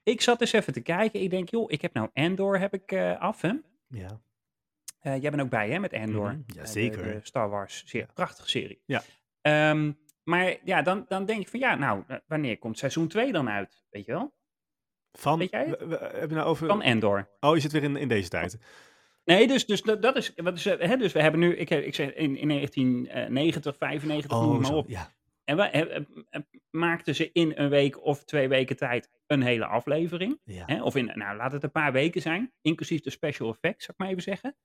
Ik 0.02 0.20
zat 0.20 0.40
eens 0.40 0.52
even 0.52 0.72
te 0.72 0.80
kijken. 0.80 1.20
Ik 1.22 1.30
denk, 1.30 1.48
joh, 1.50 1.70
ik 1.70 1.80
heb 1.82 1.92
nou 1.94 2.08
Andor 2.12 2.58
heb 2.58 2.74
ik 2.74 2.92
eh, 2.92 3.20
af, 3.20 3.40
hè? 3.40 3.52
Ja. 3.88 4.20
Jij 5.02 5.20
bent 5.30 5.40
ook 5.40 5.48
bij, 5.50 5.70
hè, 5.70 5.78
met 5.78 5.92
Andor. 5.92 6.28
Eh, 6.28 6.36
de- 6.46 6.52
jazeker. 6.54 7.02
De, 7.02 7.18
Star 7.22 7.48
Wars. 7.50 7.82
Ja. 7.86 8.06
Prachtige 8.14 8.48
serie. 8.48 8.82
Ja. 8.86 9.02
Ehm, 9.40 9.92
maar 10.24 10.56
ja, 10.64 10.82
dan, 10.82 11.04
dan 11.08 11.24
denk 11.26 11.40
ik 11.40 11.48
van, 11.48 11.60
ja, 11.60 11.74
nou, 11.74 12.04
wanneer 12.26 12.58
komt 12.58 12.78
seizoen 12.78 13.08
2 13.08 13.32
dan 13.32 13.48
uit? 13.48 13.82
Weet 13.90 14.04
je 14.06 14.12
wel? 14.12 14.32
Van, 15.12 15.38
Weet 15.38 15.50
jij 15.50 15.68
we- 15.78 15.86
we- 15.86 16.10
heb 16.18 16.28
je 16.28 16.34
nou 16.36 16.48
over... 16.48 16.66
Van 16.66 16.82
Andor. 16.82 17.28
Oh, 17.40 17.54
je 17.54 17.60
zit 17.60 17.72
weer 17.72 17.82
in, 17.82 17.96
in 17.96 18.08
deze 18.08 18.28
tijd. 18.28 18.58
Nee, 19.24 19.46
dus, 19.46 19.66
dus 19.66 19.82
dat, 19.82 20.02
dat 20.02 20.16
is, 20.16 20.32
wat 20.36 20.54
is 20.56 20.66
eh, 20.66 20.88
hè, 20.88 20.96
dus 20.96 21.12
we 21.12 21.20
hebben 21.22 21.40
nu, 21.40 21.56
ik, 21.56 21.70
ik 21.70 21.94
zeg 21.94 22.12
in, 22.14 22.36
in 22.36 22.48
1990, 22.48 23.76
95, 23.76 24.30
noem 24.30 24.42
Oh, 24.42 24.56
maar 24.56 24.64
zo. 24.64 24.74
op. 24.76 24.88
Ja. 24.88 25.12
En 25.44 25.56
we, 25.56 25.62
eh, 25.62 25.96
eh, 25.96 26.40
maakten 26.70 27.14
ze 27.14 27.30
in 27.32 27.52
een 27.54 27.68
week 27.68 28.04
of 28.04 28.24
twee 28.24 28.48
weken 28.48 28.76
tijd 28.76 29.10
een 29.26 29.42
hele 29.42 29.66
aflevering. 29.66 30.40
ja. 30.44 30.62
Hè? 30.66 30.82
Of 30.82 30.96
in, 30.96 31.10
nou, 31.14 31.36
laat 31.36 31.52
het 31.52 31.62
een 31.62 31.70
paar 31.70 31.92
weken 31.92 32.20
zijn, 32.22 32.52
inclusief 32.62 33.00
de 33.00 33.10
special 33.10 33.48
effects, 33.48 33.84
zou 33.84 33.92
ik 33.92 33.98
maar 33.98 34.08
even 34.08 34.22
zeggen. 34.22 34.56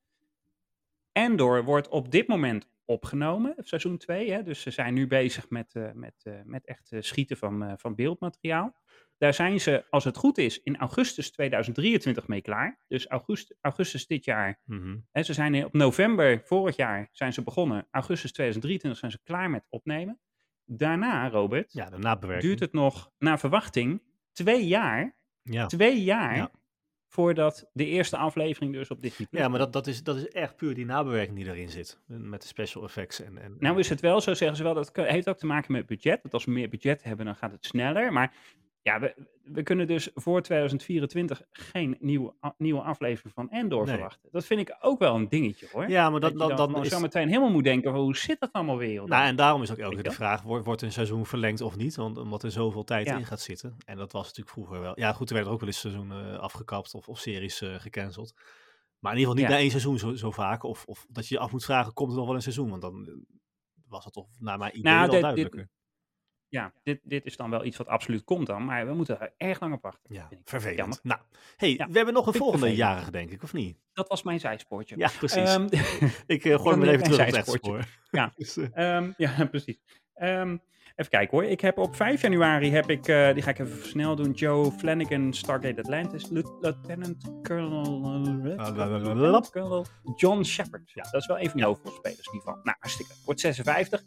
Endor 1.11 1.63
wordt 1.63 1.87
op 1.87 2.11
dit 2.11 2.27
moment 2.27 2.67
opgenomen, 2.85 3.53
seizoen 3.57 3.97
2. 3.97 4.31
Hè? 4.31 4.43
Dus 4.43 4.61
ze 4.61 4.71
zijn 4.71 4.93
nu 4.93 5.07
bezig 5.07 5.49
met, 5.49 5.75
eh, 5.75 5.91
met, 5.93 6.13
eh, 6.23 6.33
met 6.43 6.65
echt 6.65 6.91
eh, 6.91 7.01
schieten 7.01 7.37
van, 7.37 7.73
van 7.79 7.95
beeldmateriaal. 7.95 8.75
Daar 9.17 9.33
zijn 9.33 9.59
ze, 9.59 9.85
als 9.89 10.03
het 10.03 10.17
goed 10.17 10.37
is, 10.37 10.61
in 10.63 10.77
augustus 10.77 11.31
2023 11.31 12.27
mee 12.27 12.41
klaar. 12.41 12.79
Dus 12.87 13.07
augustus, 13.07 13.57
augustus 13.61 14.07
dit 14.07 14.25
jaar. 14.25 14.59
Mhm. 14.65 14.97
Hè, 15.11 15.23
ze 15.23 15.33
zijn 15.33 15.53
in- 15.55 15.65
op 15.65 15.73
november 15.73 16.41
vorig 16.45 16.75
jaar 16.75 17.07
zijn 17.11 17.33
ze 17.33 17.41
begonnen. 17.43 17.87
Augustus 17.91 18.31
2023 18.31 18.99
zijn 18.99 19.11
ze 19.11 19.19
klaar 19.23 19.49
met 19.49 19.65
opnemen. 19.69 20.19
Daarna, 20.65 21.29
Robert, 21.29 21.73
Ja, 21.73 22.15
duurt 22.39 22.59
het 22.59 22.73
nog, 22.73 23.11
naar 23.17 23.39
verwachting, 23.39 24.01
twee 24.31 24.67
jaar 24.67 25.15
Ja. 25.41 25.65
twee 25.65 26.03
jaar 26.03 26.35
Ja. 26.35 26.51
Voordat 27.15 27.69
de 27.73 27.85
eerste 27.85 28.17
aflevering 28.17 28.73
dus 28.73 28.89
op 28.89 29.01
Disney 29.01 29.27
Plus 29.27 29.41
Ja, 29.41 29.47
maar 29.47 29.59
dat, 29.59 29.73
dat, 29.73 29.87
is, 29.87 30.03
dat 30.03 30.15
is 30.15 30.27
echt 30.27 30.55
puur 30.55 30.73
die 30.73 30.85
nabewerking 30.85 31.37
die 31.37 31.45
erin 31.45 31.69
zit. 31.69 31.99
Met 32.05 32.41
de 32.41 32.47
special 32.47 32.83
effects 32.83 33.21
en... 33.21 33.37
en 33.37 33.55
Nou 33.59 33.79
is 33.79 33.89
het 33.89 34.01
wel 34.01 34.21
zo, 34.21 34.33
zeggen 34.33 34.57
ze 34.57 34.63
wel, 34.63 34.73
dat 34.73 34.91
heeft 34.93 35.29
ook 35.29 35.37
te 35.37 35.45
maken 35.45 35.71
met 35.71 35.85
budget. 35.85 36.23
Dat 36.23 36.33
als 36.33 36.45
we 36.45 36.51
meer 36.51 36.69
budget 36.69 37.03
hebben, 37.03 37.25
dan 37.25 37.35
gaat 37.35 37.51
het 37.51 37.65
sneller. 37.65 38.13
Maar 38.13 38.33
ja, 38.85 38.99
we, 38.99 39.27
we 39.43 39.63
kunnen 39.63 39.87
dus 39.87 40.09
voor 40.13 40.41
2024 40.41 41.41
geen 41.51 41.97
nieuwe, 41.99 42.33
a- 42.45 42.55
nieuwe 42.57 42.81
aflevering 42.81 43.33
van 43.33 43.49
Endor 43.49 43.85
Nee. 43.85 43.93
verwachten. 43.93 44.29
Dat 44.31 44.45
vind 44.45 44.59
ik 44.59 44.77
ook 44.81 44.99
wel 44.99 45.15
een 45.15 45.29
dingetje 45.29 45.67
hoor. 45.71 45.89
Ja, 45.89 46.09
maar 46.09 46.19
dat 46.19 46.37
dat, 46.37 46.49
je 46.49 46.55
dan, 46.55 46.81
is... 46.83 46.89
zo 46.89 46.99
meteen 46.99 47.27
helemaal 47.27 47.49
moet 47.49 47.63
denken, 47.63 47.91
van, 47.91 48.01
hoe 48.01 48.15
zit 48.17 48.39
dat 48.39 48.49
allemaal 48.51 48.77
weer? 48.77 49.03
Nou, 49.07 49.25
en 49.25 49.35
daarom 49.35 49.61
is 49.61 49.71
ook 49.71 49.77
elke 49.77 49.93
keer 49.95 50.03
de 50.03 50.11
vraag, 50.11 50.41
wordt, 50.41 50.65
wordt 50.65 50.81
een 50.81 50.91
seizoen 50.91 51.25
verlengd 51.25 51.61
of 51.61 51.75
niet? 51.75 51.95
Want 51.95 52.17
omdat 52.17 52.43
er 52.43 52.51
zoveel 52.51 52.83
tijd 52.83 53.07
Ja. 53.07 53.17
in 53.17 53.25
gaat 53.25 53.41
zitten. 53.41 53.75
En 53.85 53.97
dat 53.97 54.11
was 54.11 54.23
natuurlijk 54.23 54.49
vroeger 54.55 54.79
wel... 54.81 54.99
Ja, 54.99 55.13
goed, 55.13 55.27
er 55.29 55.35
werden 55.35 55.53
ook 55.53 55.59
wel 55.59 55.69
eens 55.69 55.79
seizoenen 55.79 56.33
eh, 56.33 56.39
afgekapt 56.39 56.93
of, 56.93 57.07
of 57.07 57.19
series 57.19 57.61
eh, 57.61 57.75
gecanceld. 57.75 58.33
Maar 58.99 59.11
in 59.13 59.19
ieder 59.19 59.33
geval 59.33 59.33
niet 59.33 59.43
Ja. 59.43 59.49
na 59.49 59.57
één 59.57 59.69
seizoen 59.69 59.99
zo, 59.99 60.15
zo 60.15 60.31
vaak. 60.31 60.63
Of, 60.63 60.85
of 60.85 61.05
dat 61.09 61.27
je 61.27 61.35
je 61.35 61.41
af 61.41 61.51
moet 61.51 61.65
vragen, 61.65 61.93
komt 61.93 62.11
er 62.11 62.17
nog 62.17 62.25
wel 62.25 62.35
een 62.35 62.41
seizoen? 62.41 62.69
Want 62.69 62.81
dan 62.81 63.05
eh, 63.07 63.13
was 63.87 64.03
het 64.05 64.13
toch 64.13 64.27
naar 64.39 64.57
mijn 64.57 64.77
idee 64.77 64.91
Nou, 64.91 65.01
dit- 65.03 65.11
dit- 65.11 65.21
duidelijker. 65.21 65.69
Ja, 66.55 66.73
dit, 66.83 66.99
dit 67.03 67.25
is 67.25 67.37
dan 67.37 67.49
wel 67.49 67.65
iets 67.65 67.77
wat 67.77 67.87
absoluut 67.87 68.23
komt 68.23 68.47
dan, 68.47 68.65
maar 68.65 68.87
we 68.87 68.93
moeten 68.93 69.19
er 69.19 69.33
erg 69.37 69.59
lang 69.59 69.73
op 69.73 69.81
wachten. 69.81 70.13
ja, 70.13 70.29
vervelend. 70.43 70.77
jammer. 70.77 70.99
Nou, 71.03 71.19
hey, 71.57 71.73
Ja, 71.77 71.87
we 71.87 71.95
hebben 71.95 72.13
nog 72.13 72.27
een 72.27 72.33
volgende 72.33 72.65
vervelend. 72.65 72.89
jarige, 72.89 73.11
denk 73.11 73.31
ik, 73.31 73.43
of 73.43 73.53
niet? 73.53 73.77
Dat 73.93 74.07
was 74.07 74.23
mijn 74.23 74.39
zijspoortje. 74.39 74.97
Ja, 74.97 75.09
precies. 75.17 75.53
Ehm, 75.53 75.67
ik 76.35 76.45
eh, 76.45 76.59
gooi 76.59 76.75
een 76.75 76.83
even 76.87 77.03
terug 77.11 77.47
op 77.47 77.63
het. 77.73 77.87
Ja. 78.11 78.31
Dus, 78.37 78.57
eh, 78.57 78.95
Ehm, 78.97 79.11
ja, 79.17 79.45
precies. 79.51 79.77
Ehm, 80.13 80.57
even 80.95 81.11
kijken 81.11 81.37
hoor. 81.37 81.43
Ik 81.49 81.61
heb 81.61 81.77
op 81.77 81.95
5 81.95 82.21
januari 82.21 82.71
heb 82.71 82.89
ik, 82.89 83.07
eh, 83.07 83.33
die 83.33 83.41
ga 83.43 83.49
ik 83.49 83.59
even 83.59 83.85
snel 83.87 84.15
doen, 84.15 84.31
Joe 84.31 84.71
Flanagan, 84.71 85.33
Stargate 85.33 85.81
Atlantis, 85.81 86.29
Lieu- 86.29 86.57
Lieutenant 86.61 87.31
Colonel, 87.43 88.01
John 90.15 90.43
Shepard. 90.43 90.91
Ja, 90.91 91.03
dat 91.03 91.21
is 91.21 91.27
wel 91.27 91.39
een 91.39 91.47
van 91.49 91.57
die 91.57 91.65
hoofdrolspelers 91.65 92.17
in 92.27 92.33
ieder 92.33 92.47
geval. 92.47 92.59
Nou, 92.63 92.77
hartstikke. 92.79 93.13
Wordt 93.25 93.39
56. 93.39 94.03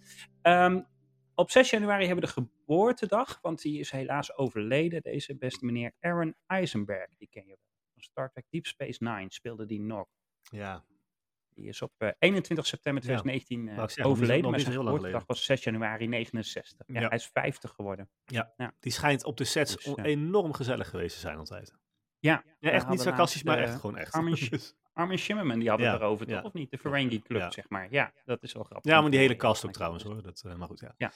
Op 1.38 1.50
6 1.50 1.70
januari 1.70 2.06
hebben 2.06 2.24
we 2.24 2.34
de 2.34 2.40
geboortedag, 2.40 3.38
want 3.40 3.62
die 3.62 3.78
is 3.78 3.90
helaas 3.90 4.36
overleden. 4.36 5.02
Deze 5.02 5.36
beste 5.36 5.64
meneer 5.64 5.92
Aaron 6.00 6.34
Eisenberg, 6.46 7.08
die 7.16 7.28
ken 7.30 7.42
je 7.42 7.48
wel. 7.48 7.66
Van 7.92 8.02
Star 8.02 8.30
Trek 8.30 8.44
Deep 8.50 8.66
Space 8.66 9.04
Nine 9.04 9.26
speelde 9.28 9.66
die 9.66 9.80
nog. 9.80 10.06
Ja, 10.40 10.84
Die 11.48 11.68
is 11.68 11.82
op 11.82 11.92
eh, 11.96 12.08
21 12.18 12.66
september 12.66 13.02
Ja, 13.04 13.16
2019 13.20 13.68
eh, 13.98 14.06
overleden, 14.10 14.50
maar 14.50 14.60
zijn 14.60 14.74
geboortedag 14.74 15.26
was 15.26 15.44
6 15.44 15.64
januari 15.64 16.06
69. 16.06 16.86
Ja, 16.86 17.00
Ja. 17.00 17.08
Hij 17.08 17.16
is 17.16 17.26
50 17.26 17.70
geworden. 17.70 18.10
die 18.80 18.92
schijnt 18.92 19.24
op 19.24 19.36
de 19.36 19.44
sets 19.44 19.76
Dus, 19.76 19.84
ja. 19.96 20.04
enorm 20.04 20.52
gezellig 20.52 20.88
geweest 20.88 21.14
te 21.14 21.20
zijn 21.20 21.36
altijd. 21.38 21.72
Ja, 22.18 22.44
Ja, 22.58 22.70
echt 22.70 22.88
niet 22.88 23.00
sarcastisch, 23.00 23.42
maar 23.42 23.58
echt 23.58 23.72
eh, 23.74 23.80
gewoon 23.80 23.96
echt. 23.96 24.12
Armin 24.12 24.34
Dus- 24.50 24.74
Armin 24.98 25.18
Shimmerman, 25.18 25.58
die 25.58 25.68
had 25.68 25.78
het 25.78 25.94
erover, 25.94 26.26
toch? 26.26 26.42
Of 26.42 26.52
niet? 26.52 26.70
De 26.70 26.78
Ferengi 26.78 27.22
Club, 27.22 27.40
Ja. 27.40 27.50
zeg 27.50 27.68
maar. 27.68 27.86
Ja, 27.90 28.12
dat 28.24 28.42
is 28.42 28.52
wel 28.52 28.62
grappig. 28.64 28.90
ja, 28.92 29.00
maar 29.00 29.10
die 29.10 29.18
hele 29.18 29.32
Ja, 29.32 29.38
cast 29.38 29.66
ook 29.66 29.72
trouwens 29.72 30.02
dus, 30.02 30.12
hoor. 30.12 30.22
Dat, 30.22 30.42
eh, 30.46 30.54
maar 30.54 30.68
goed, 30.68 30.80
ja. 30.80 30.94
Ja. 30.96 31.12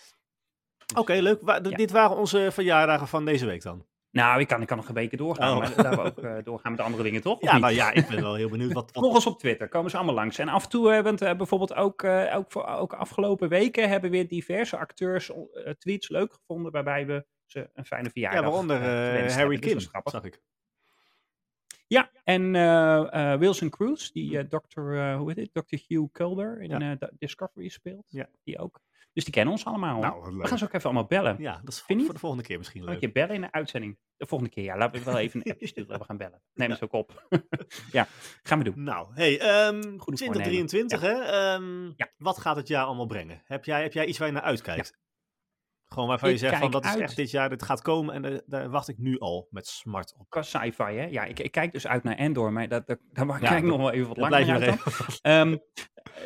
Oké, 0.96 1.12
eh, 1.12 1.22
leuk. 1.22 1.38
Wa-. 1.42 1.60
Dit 1.60 1.90
waren 1.90 2.16
onze 2.16 2.48
verjaardagen 2.52 3.08
van 3.08 3.24
deze 3.24 3.46
week 3.46 3.62
dan. 3.62 3.86
Nou, 4.10 4.40
ik 4.40 4.48
kan, 4.48 4.60
ik 4.60 4.66
kan 4.66 4.76
nog 4.76 4.88
een 4.88 4.94
beetje 4.94 5.16
doorgaan, 5.16 5.52
Oh. 5.52 5.58
maar 5.58 5.82
daar 5.82 5.96
we 5.96 6.02
ook 6.02 6.18
eh, 6.18 6.36
doorgaan 6.44 6.72
met 6.72 6.80
andere 6.80 7.02
dingen, 7.02 7.20
toch? 7.22 7.40
Ja, 7.40 7.52
niet? 7.52 7.62
nou 7.62 7.74
ja, 7.74 7.90
ik 7.92 8.06
ben 8.08 8.20
wel 8.22 8.34
heel 8.34 8.48
benieuwd 8.48 8.72
wat... 8.72 8.92
wat 8.92 9.02
Volg 9.02 9.14
ons 9.14 9.26
op 9.26 9.38
Twitter, 9.38 9.68
komen 9.68 9.90
ze 9.90 9.96
allemaal 9.96 10.14
langs. 10.14 10.38
En 10.38 10.48
af 10.48 10.62
en 10.64 10.68
toe 10.70 10.90
hebben 10.92 11.18
we 11.18 11.36
bijvoorbeeld 11.36 11.74
ook, 11.74 12.02
eh, 12.02 12.36
ook, 12.36 12.52
voor, 12.52 12.66
ook 12.66 12.92
afgelopen 12.92 13.48
weken 13.48 13.88
hebben 13.88 14.10
weer 14.10 14.28
diverse 14.28 14.76
acteurs 14.76 15.30
tweets 15.78 16.08
leuk 16.08 16.32
gevonden 16.32 16.72
waarbij 16.72 17.06
we 17.06 17.26
ze 17.46 17.70
een 17.74 17.84
fijne 17.84 18.10
verjaardag 18.10 18.40
ja, 18.40 18.46
waaronder 18.46 18.78
Harry. 19.32 19.58
Dus 19.58 19.70
Kim, 19.90 20.02
zag 20.04 20.24
ik. 20.24 20.40
Ja, 21.92 22.10
en 22.24 22.54
eh, 22.54 23.32
eh, 23.32 23.38
Wilson 23.38 23.70
Cruz, 23.70 24.10
die 24.10 24.38
eh 24.38 24.44
Dr. 24.44 24.80
eh, 24.92 25.16
hoe 25.16 25.32
heet 25.32 25.52
het? 25.54 25.66
Dr. 25.66 25.76
Hugh 25.86 26.12
Culber 26.12 26.60
in 26.62 26.80
Ja. 26.80 26.98
Discovery 27.18 27.68
speelt. 27.68 28.04
Ja. 28.08 28.28
Die 28.44 28.58
ook. 28.58 28.80
Dus 29.12 29.24
die 29.24 29.32
kennen 29.32 29.52
ons 29.52 29.64
allemaal. 29.64 30.00
Nou, 30.00 30.36
we 30.36 30.46
gaan 30.46 30.58
ze 30.58 30.64
ook 30.64 30.72
even 30.72 30.84
allemaal 30.84 31.06
bellen. 31.06 31.36
Ja, 31.38 31.60
dat 31.64 31.72
is 31.72 31.80
voor 31.80 31.96
niet? 31.96 32.12
de 32.12 32.18
volgende 32.18 32.44
keer 32.44 32.58
misschien 32.58 32.82
Een 32.82 32.88
leuk. 32.88 32.98
keer 32.98 33.12
bellen 33.12 33.34
in 33.34 33.40
de 33.40 33.52
uitzending. 33.52 33.98
De 34.16 34.26
volgende 34.26 34.52
keer, 34.54 34.64
ja. 34.64 34.76
Laten 34.76 34.98
we 34.98 35.04
wel 35.04 35.18
even 35.18 35.40
een 35.44 35.52
appje 35.52 35.66
sturen. 35.66 35.98
We 35.98 36.04
gaan 36.04 36.16
bellen. 36.16 36.42
Neem 36.54 36.68
Ja. 36.68 36.74
het 36.74 36.82
ook 36.82 36.92
op. 36.92 37.26
ja, 37.92 38.06
gaan 38.42 38.58
we 38.58 38.64
doen. 38.64 38.82
Nou, 38.82 39.08
hey, 39.14 39.40
ehm 39.40 39.80
Goede 39.98 40.16
2023 40.18 41.00
hè. 41.00 41.20
Ehm, 41.20 41.84
Ja. 41.96 42.10
Wat 42.16 42.38
gaat 42.38 42.56
het 42.56 42.68
jaar 42.68 42.84
allemaal 42.84 43.06
brengen? 43.06 43.42
Heb 43.44 43.64
jij, 43.64 43.82
heb 43.82 43.92
jij 43.92 44.06
iets 44.06 44.18
waar 44.18 44.26
je 44.28 44.34
naar 44.34 44.42
uitkijkt? 44.42 44.98
Gewoon 45.92 46.08
waarvan 46.08 46.28
je 46.28 46.34
Ik 46.34 46.40
zegt 46.40 46.56
van 46.58 46.70
dat 46.70 46.84
is 46.84 46.96
echt 46.96 47.16
dit 47.16 47.30
jaar, 47.30 47.48
dit 47.48 47.62
gaat 47.62 47.82
komen 47.82 48.14
en 48.14 48.24
eh, 48.24 48.38
daar 48.46 48.70
wacht 48.70 48.88
ik 48.88 48.98
nu 48.98 49.18
al 49.18 49.48
met 49.50 49.66
smart 49.66 50.14
op. 50.18 50.26
Qua 50.28 50.42
sci-fi, 50.42 50.82
hè? 50.82 51.04
Ja, 51.06 51.24
ik, 51.24 51.38
ik 51.40 51.50
kijk 51.50 51.72
dus 51.72 51.86
uit 51.86 52.02
naar 52.02 52.16
Endor, 52.16 52.52
maar 52.52 52.68
dat, 52.68 52.86
dat, 52.86 52.98
daar 53.12 53.26
Ja, 53.26 53.38
kijk 53.38 53.50
ik 53.50 53.60
dat- 53.60 53.70
nog 53.70 53.80
wel 53.80 53.90
even 53.92 54.08
wat 54.08 54.16
langer 54.16 54.46
je 54.46 54.52
uit 54.52 54.62
even. 54.62 55.14
Ehm, 55.22 55.56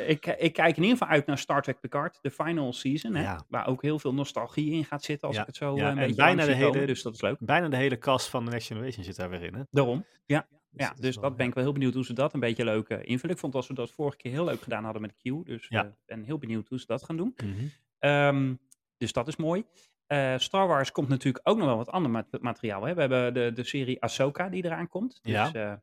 ik, 0.06 0.26
ik 0.26 0.52
kijk 0.52 0.76
in 0.76 0.82
ieder 0.82 0.98
geval 0.98 1.08
uit 1.14 1.26
naar 1.26 1.38
Star 1.38 1.62
Trek 1.62 1.80
Picard, 1.80 2.18
de 2.22 2.30
final 2.30 2.72
season, 2.72 3.14
hè? 3.14 3.22
Ja. 3.22 3.44
waar 3.48 3.66
ook 3.66 3.82
heel 3.82 3.98
veel 3.98 4.14
nostalgie 4.14 4.72
in 4.72 4.84
gaat 4.84 5.02
zitten 5.02 5.28
als 5.28 5.36
ik 5.38 5.46
het 5.46 5.56
zo 5.56 5.76
ja, 5.76 5.80
eh, 5.82 5.84
en 5.84 5.90
een 5.90 5.96
beetje 5.98 6.14
bijna 6.14 6.44
de 6.44 6.52
komen, 6.52 6.72
hele- 6.74 6.86
dus 6.86 7.02
dat 7.02 7.14
is 7.14 7.20
leuk. 7.20 7.36
Bijna 7.40 7.68
de 7.68 7.76
hele 7.76 7.98
cast 7.98 8.28
van 8.28 8.44
The 8.44 8.50
Next 8.50 8.66
Generation 8.66 9.04
zit 9.04 9.16
daar 9.16 9.30
weer 9.30 9.42
in. 9.42 9.54
Hè? 9.54 9.62
Daarom, 9.70 10.04
ja. 10.26 10.46
Dus 10.70 10.86
Ja, 10.86 10.94
dus 11.00 11.14
wel- 11.14 11.24
dat 11.24 11.36
ben 11.36 11.46
ik 11.46 11.54
wel 11.54 11.64
heel 11.64 11.72
benieuwd 11.72 11.94
hoe 11.94 12.04
ze 12.04 12.12
dat 12.12 12.34
een 12.34 12.40
beetje 12.40 12.64
leuk 12.64 12.88
eh, 12.88 12.98
invullen. 13.02 13.34
Ik 13.34 13.40
vond 13.40 13.54
als 13.54 13.66
we 13.66 13.74
dat 13.74 13.90
vorige 13.90 14.16
keer 14.16 14.32
heel 14.32 14.44
leuk 14.44 14.60
gedaan 14.62 14.84
hadden 14.84 15.02
met 15.02 15.14
Q, 15.16 15.22
dus 15.46 15.68
ik 15.68 15.84
ben 16.06 16.22
heel 16.22 16.38
benieuwd 16.38 16.68
hoe 16.68 16.78
ze 16.78 16.86
dat 16.86 17.02
gaan 17.04 17.16
doen. 17.16 17.34
Mhm. 17.44 17.52
Ehm, 17.98 18.54
dus 18.96 19.12
dat 19.12 19.28
is 19.28 19.36
mooi. 19.36 19.64
Eh, 20.06 20.38
Star 20.38 20.66
Wars 20.68 20.92
komt 20.92 21.08
natuurlijk 21.08 21.48
ook 21.48 21.56
nog 21.56 21.66
wel 21.66 21.76
wat 21.76 21.90
ander 21.90 22.10
ma- 22.10 22.26
materiaal. 22.40 22.82
Hè? 22.82 22.94
We 22.94 23.00
hebben 23.00 23.34
de, 23.34 23.52
de 23.52 23.64
serie 23.64 24.02
Ahsoka 24.02 24.48
die 24.48 24.64
eraan 24.64 24.88
komt. 24.88 25.18
Dus 25.22 25.32
Ja. 25.32 25.52
eh, 25.52 25.72
eh, 25.72 25.78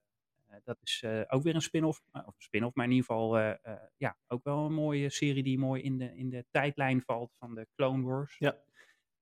dat 0.63 0.77
is 0.81 1.03
ook 1.27 1.43
weer 1.43 1.55
een 1.55 1.61
spin-off. 1.61 2.01
Of 2.11 2.25
een 2.25 2.33
spin-off, 2.37 2.75
maar 2.75 2.85
in 2.85 2.91
ieder 2.91 3.05
geval 3.05 3.37
ja, 3.97 4.17
ook 4.27 4.43
wel 4.43 4.65
een 4.65 4.73
mooie 4.73 5.09
serie 5.09 5.43
die 5.43 5.59
mooi 5.59 5.81
in 5.81 5.97
de, 5.97 6.15
in 6.15 6.29
de 6.29 6.45
tijdlijn 6.51 7.01
valt 7.01 7.31
van 7.39 7.55
de 7.55 7.67
Clone 7.75 8.03
Wars. 8.03 8.35
Ja. 8.39 8.57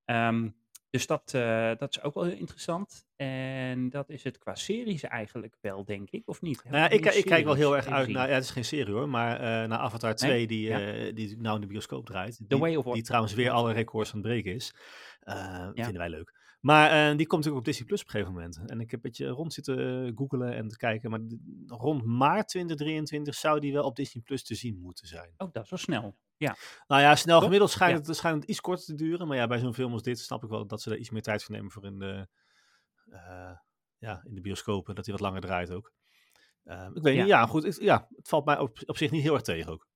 Ehm, 0.06 0.50
dus 0.92 1.08
dat, 1.08 1.32
eh, 1.34 1.72
dat 1.78 1.90
is 1.90 2.02
ook 2.02 2.14
wel 2.14 2.24
heel 2.24 2.38
interessant. 2.38 3.06
En 3.16 3.90
dat 3.90 4.10
is 4.10 4.24
het 4.24 4.38
qua 4.38 4.56
series 4.56 5.04
eigenlijk 5.04 5.56
wel, 5.62 5.86
denk 5.86 6.10
ik, 6.10 6.22
of 6.26 6.42
niet? 6.42 6.64
Nou 6.64 6.76
ja, 6.78 6.90
ik, 6.90 7.06
ik 7.06 7.26
kijk 7.26 7.46
wel 7.46 7.54
heel 7.54 7.76
erg 7.76 7.88
uit 7.88 8.08
naar, 8.08 8.28
ja, 8.28 8.34
het 8.34 8.44
is 8.44 8.50
geen 8.52 8.66
serie 8.66 8.94
hoor, 8.94 9.10
maar 9.10 9.36
eh, 9.36 9.42
naar 9.70 9.80
Avatar 9.80 10.16
2, 10.16 10.48
die, 10.48 10.68
Ja. 10.68 10.80
eh, 10.80 11.16
die 11.16 11.38
nou 11.38 11.56
in 11.56 11.62
de 11.62 11.68
bioscoop 11.68 12.06
draait. 12.06 12.38
The 12.38 12.46
Die, 12.48 12.58
Way 12.58 12.76
of 12.76 12.94
die 12.94 13.04
trouwens 13.04 13.34
weer 13.34 13.52
alle 13.52 13.74
records 13.74 14.10
aan 14.14 14.18
het 14.20 14.28
breken 14.28 14.54
is. 14.54 14.74
Ja. 15.26 15.72
Vinden 15.74 15.98
wij 15.98 16.10
leuk. 16.10 16.34
Maar 16.62 16.90
eh, 16.90 17.18
die 17.18 17.28
komt 17.28 17.44
natuurlijk 17.44 17.58
op 17.58 17.66
Disney 17.66 17.86
Plus 17.88 18.02
op 18.02 18.06
een 18.06 18.12
gegeven 18.12 18.34
moment. 18.34 18.58
En 18.72 18.80
ik 18.80 18.92
heb 18.92 19.04
een 19.04 19.12
beetje 19.12 19.28
rond 19.28 19.54
zitten 19.54 20.06
eh, 20.06 20.12
googelen 20.16 20.54
en 20.56 20.68
te 20.68 20.78
kijken. 20.78 21.10
Maar 21.10 21.20
rond 21.68 22.04
maart 22.06 22.48
2023 22.48 23.36
zou 23.36 23.60
die 23.60 23.74
wel 23.74 23.84
op 23.84 23.96
Disney 23.96 24.24
Plus 24.24 24.44
te 24.44 24.56
zien 24.56 24.80
moeten 24.82 25.08
zijn. 25.08 25.34
Oh, 25.38 25.52
dat 25.52 25.70
wel 25.70 25.80
snel. 25.80 26.18
Ja, 26.38 26.56
Nou 26.88 27.02
ja, 27.02 27.16
snel 27.16 27.42
gemiddeld 27.42 27.70
schijnt, 27.72 28.00
Ja. 28.02 28.08
het, 28.08 28.16
schijnt 28.18 28.42
het 28.42 28.50
iets 28.50 28.62
korter 28.62 28.86
te 28.86 28.96
duren. 28.96 29.28
Maar 29.28 29.38
ja, 29.38 29.48
bij 29.48 29.60
zo'n 29.60 29.74
film 29.74 29.92
als 29.94 30.04
dit 30.04 30.20
snap 30.20 30.44
ik 30.44 30.50
wel 30.50 30.68
dat 30.68 30.82
ze 30.82 30.92
er 30.92 30.98
iets 30.98 31.10
meer 31.10 31.22
tijd 31.22 31.44
voor 31.44 31.56
nemen 31.56 31.72
voor 31.72 31.86
in 31.86 32.00
de, 32.00 32.28
eh, 33.10 33.52
ja, 33.98 34.22
in 34.24 34.36
de 34.36 34.42
bioscopen. 34.42 34.96
Dat 34.96 35.06
hij 35.06 35.14
wat 35.14 35.24
langer 35.24 35.42
draait 35.42 35.72
ook. 35.72 35.94
Eh, 36.64 36.88
ik 36.94 37.02
weet 37.04 37.16
Ja. 37.16 37.20
niet, 37.22 37.30
ja 37.30 37.46
goed. 37.46 37.66
ik- 37.66 37.82
ja, 37.82 38.08
het 38.16 38.28
valt 38.28 38.46
mij 38.46 38.60
op, 38.60 38.78
op 38.86 38.98
zich 38.98 39.12
niet 39.12 39.22
heel 39.24 39.34
erg 39.34 39.42
tegen 39.44 39.72
ook. 39.72 39.88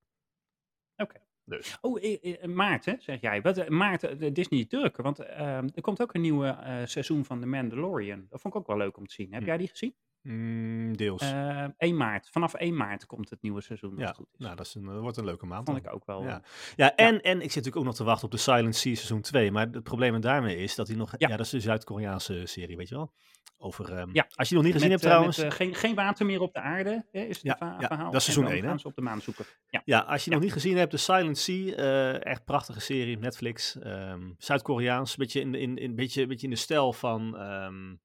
Dus. 1.46 1.78
Oh, 1.82 2.04
eh, 2.04 2.44
eh, 2.44 2.50
maart, 2.50 2.86
hè, 2.86 2.94
zeg 3.00 3.22
jij. 3.22 3.42
Wat, 3.42 3.58
eh, 3.58 3.68
maart, 3.68 4.04
eh, 4.04 4.18
de 4.20 4.32
Disney 4.32 4.66
drukken. 4.66 5.04
Want 5.04 5.20
ehm, 5.20 5.68
er 5.75 5.82
komt 5.82 6.02
ook 6.02 6.14
een 6.14 6.22
nieuwe 6.22 6.48
eh, 6.48 6.86
seizoen 6.86 7.25
van 7.25 7.40
The 7.40 7.46
Mandalorian. 7.46 8.25
Dat 8.30 8.42
vond 8.42 8.54
ik 8.54 8.60
ook 8.60 8.68
wel 8.68 8.78
leuk 8.78 8.98
om 8.98 9.08
te 9.08 9.14
zien. 9.14 9.32
Heb 9.34 9.42
Hm. 9.42 9.48
jij 9.48 9.58
die 9.58 9.68
gezien? 9.68 9.96
Mm, 10.27 10.98
deels. 10.98 11.22
Eh 11.22 11.65
1 11.77 11.98
maart. 11.98 12.29
Vanaf 12.32 12.53
1 12.53 12.75
maart 12.75 13.05
komt 13.05 13.29
het 13.29 13.41
nieuwe 13.41 13.62
seizoen. 13.62 13.94
Ja, 13.98 14.13
goed 14.13 14.27
nou, 14.38 14.55
dat, 14.55 14.65
is 14.65 14.75
een, 14.75 14.86
dat 14.86 15.00
wordt 15.01 15.17
een 15.17 15.25
leuke 15.25 15.46
maand. 15.46 15.65
vond 15.65 15.77
dan. 15.84 15.88
ik 15.88 15.94
ook 15.96 16.05
wel. 16.05 16.24
Ja. 16.24 16.41
eh, 16.41 16.48
Ja, 16.75 16.96
en, 16.96 17.22
en 17.22 17.36
ik 17.36 17.41
zit 17.41 17.55
natuurlijk 17.55 17.75
ook 17.75 17.84
nog 17.84 17.96
te 17.96 18.03
wachten 18.03 18.25
op 18.25 18.32
de 18.32 18.38
Silent 18.38 18.75
Sea 18.75 18.94
seizoen 18.96 19.22
2. 19.22 19.51
Maar 19.51 19.67
het 19.72 19.84
probleem 19.84 20.22
daarmee 20.22 20.58
is 20.58 20.75
dat 20.75 20.88
hij 20.88 20.98
nog... 20.98 21.12
Ja, 21.17 21.27
Ja. 21.27 21.38
dat 21.38 21.46
is 21.46 21.51
een 21.51 21.62
Zuid-Koreaanse 21.62 22.46
serie, 22.46 22.77
weet 22.77 22.89
je 22.89 22.96
wel? 22.96 23.13
Over... 23.58 23.94
ehm, 23.94 24.10
Ja. 24.13 24.27
Als 24.36 24.50
je 24.50 24.55
die 24.55 24.63
nog 24.63 24.63
niet 24.63 24.74
gezien 24.74 24.89
met, 24.91 25.01
hebt 25.01 25.03
eh, 25.03 25.10
trouwens... 25.10 25.38
met, 25.38 25.46
eh, 25.48 25.51
geen, 25.53 25.75
geen 25.75 25.96
water 25.96 26.25
meer 26.25 26.41
op 26.41 26.53
de 26.53 26.60
aarde, 26.60 27.05
hè, 27.12 27.20
is 27.20 27.36
het 27.36 27.46
Ja, 27.46 27.55
va- 27.58 27.77
ja, 27.79 27.88
verhaal. 27.88 28.05
dat 28.12 28.15
is 28.15 28.24
seizoen 28.24 28.44
En 28.44 28.50
dan 28.50 28.58
één, 28.58 28.63
hè? 28.63 28.70
gaan 28.72 28.79
ze 28.79 28.88
op 28.88 28.96
de 28.96 29.01
maan 29.01 29.22
zoeken. 29.22 29.46
Ja. 29.70 29.82
Ja, 29.86 30.00
als 30.00 30.24
je 30.24 30.29
Ja. 30.29 30.36
nog 30.36 30.46
niet 30.46 30.53
gezien 30.53 30.77
hebt, 30.77 30.91
de 30.91 30.98
Silent 30.98 31.38
Sea, 31.38 31.74
eh, 31.75 32.25
echt 32.25 32.46
prachtige 32.46 32.79
serie 32.79 33.15
op 33.15 33.22
Netflix. 33.22 33.79
ehm, 33.79 34.32
Zuid-Koreaans, 34.38 35.10
een 35.12 35.15
beetje 35.17 35.39
in, 35.39 35.51
de- 35.51 35.60
in, 35.60 35.77
in, 35.77 35.96
beetje, 35.96 36.27
beetje 36.27 36.46
in 36.48 36.53
de 36.53 36.60
stijl 36.60 36.94
van... 36.94 37.38
ehm, 37.38 37.96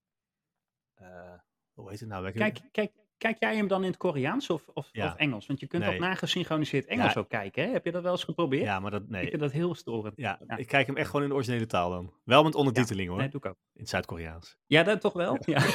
eh, 0.94 1.32
hoe 1.74 1.90
heet 1.90 2.00
het 2.00 2.08
nou? 2.08 2.30
Kijk, 2.30 2.60
kijk, 2.72 2.92
kijk 3.18 3.36
jij 3.40 3.56
hem 3.56 3.68
dan 3.68 3.80
in 3.82 3.88
het 3.88 3.96
Koreaans 3.96 4.50
of, 4.50 4.68
of, 4.74 4.88
Ja. 4.92 5.06
of 5.06 5.14
Engels? 5.16 5.46
Want 5.46 5.60
je 5.60 5.66
kunt 5.66 5.84
Nee. 5.84 5.94
ook 5.94 6.00
nagesynchroniseerd 6.00 6.86
Engels 6.86 7.12
Ja. 7.12 7.20
ook 7.20 7.28
kijken. 7.28 7.64
Hè? 7.64 7.70
Heb 7.72 7.84
je 7.84 7.92
dat 7.92 8.02
wel 8.02 8.12
eens 8.12 8.24
geprobeerd? 8.24 8.62
Ja, 8.62 8.80
maar 8.80 8.90
dat... 8.90 9.02
Ik 9.02 9.08
Nee. 9.08 9.28
vind 9.28 9.40
dat 9.40 9.52
heel 9.52 9.74
storend. 9.74 10.14
Ja, 10.16 10.40
Ja. 10.46 10.56
ik 10.56 10.66
kijk 10.66 10.86
hem 10.86 10.96
echt 10.96 11.06
gewoon 11.06 11.22
in 11.22 11.28
de 11.28 11.34
originele 11.34 11.66
taal 11.66 11.90
dan. 11.90 12.12
Wel 12.24 12.42
met 12.44 12.54
ondertiteling 12.54 13.08
hoor, 13.08 13.18
Nee, 13.18 13.28
doe 13.28 13.40
ik 13.40 13.46
ook. 13.46 13.56
in 13.74 13.80
het 13.80 13.88
Zuid-Koreaans. 13.88 14.56
Ja, 14.66 14.82
dat 14.82 15.00
toch 15.00 15.12
wel? 15.12 15.38
Ja. 15.44 15.58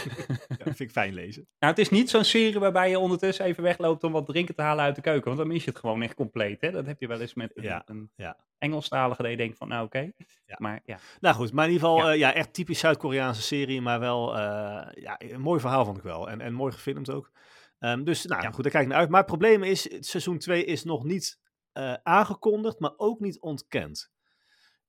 Ja, 0.47 0.55
dat 0.65 0.75
vind 0.75 0.79
ik 0.79 0.91
fijn 0.91 1.13
lezen. 1.13 1.47
Nou, 1.59 1.73
het 1.73 1.81
is 1.81 1.89
niet 1.89 2.09
zo'n 2.09 2.23
serie 2.23 2.59
waarbij 2.59 2.89
je 2.89 2.99
ondertussen 2.99 3.45
even 3.45 3.63
wegloopt 3.63 4.03
om 4.03 4.11
wat 4.11 4.25
drinken 4.25 4.55
te 4.55 4.61
halen 4.61 4.83
uit 4.83 4.95
de 4.95 5.01
keuken. 5.01 5.25
Want 5.25 5.37
dan 5.37 5.47
mis 5.47 5.63
je 5.63 5.69
het 5.69 5.79
gewoon 5.79 6.01
echt 6.01 6.13
compleet. 6.15 6.61
Hè? 6.61 6.71
Dat 6.71 6.85
heb 6.85 6.99
je 7.01 7.07
wel 7.07 7.19
eens 7.21 7.33
met 7.33 7.51
een, 7.57 7.81
een 7.85 8.11
ja. 8.15 8.37
Engelstalige 8.57 9.21
dat 9.21 9.31
je 9.31 9.37
denkt 9.37 9.57
van, 9.57 9.67
nou 9.67 9.85
oké. 9.85 10.11
Ja. 10.45 10.55
Maar 10.57 10.81
ja, 10.85 10.97
Nou 11.19 11.35
goed, 11.35 11.51
maar 11.53 11.65
in 11.65 11.71
ieder 11.71 11.87
geval, 11.87 12.03
Ja. 12.05 12.11
ja, 12.11 12.27
ja 12.27 12.33
echt 12.33 12.53
typisch 12.53 12.79
Zuid-Koreaanse 12.79 13.41
serie, 13.41 13.81
maar 13.81 13.99
wel 13.99 14.37
eh, 14.37 15.03
ja, 15.03 15.15
een 15.17 15.41
mooi 15.41 15.59
verhaal 15.59 15.85
vond 15.85 15.97
ik 15.97 16.03
wel. 16.03 16.29
En, 16.29 16.41
en 16.41 16.53
mooi 16.53 16.71
gefilmd 16.73 17.09
ook. 17.09 17.31
Ehm, 17.79 18.03
dus 18.03 18.25
nou 18.25 18.41
Ja. 18.41 18.51
goed, 18.51 18.63
daar 18.63 18.71
kijk 18.71 18.83
ik 18.83 18.89
naar 18.89 18.99
uit. 18.99 19.09
Maar 19.09 19.19
het 19.19 19.29
probleem 19.29 19.63
is, 19.63 19.91
het 19.91 20.05
seizoen 20.05 20.37
2 20.37 20.65
is 20.65 20.83
nog 20.83 21.03
niet 21.03 21.39
eh, 21.71 21.93
aangekondigd, 22.03 22.79
maar 22.79 22.93
ook 22.97 23.19
niet 23.19 23.39
ontkend. 23.39 24.11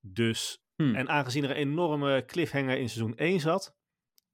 Dus, 0.00 0.60
Hmm. 0.76 0.94
en 0.94 1.08
aangezien 1.08 1.44
er 1.44 1.50
een 1.50 1.56
enorme 1.56 2.24
cliffhanger 2.26 2.78
in 2.78 2.88
seizoen 2.88 3.16
1 3.16 3.40
zat, 3.40 3.74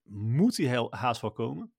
moet 0.09 0.57
die 0.57 0.69
heel 0.69 0.87
haast 0.95 1.21
wel 1.21 1.33
komen. 1.33 1.73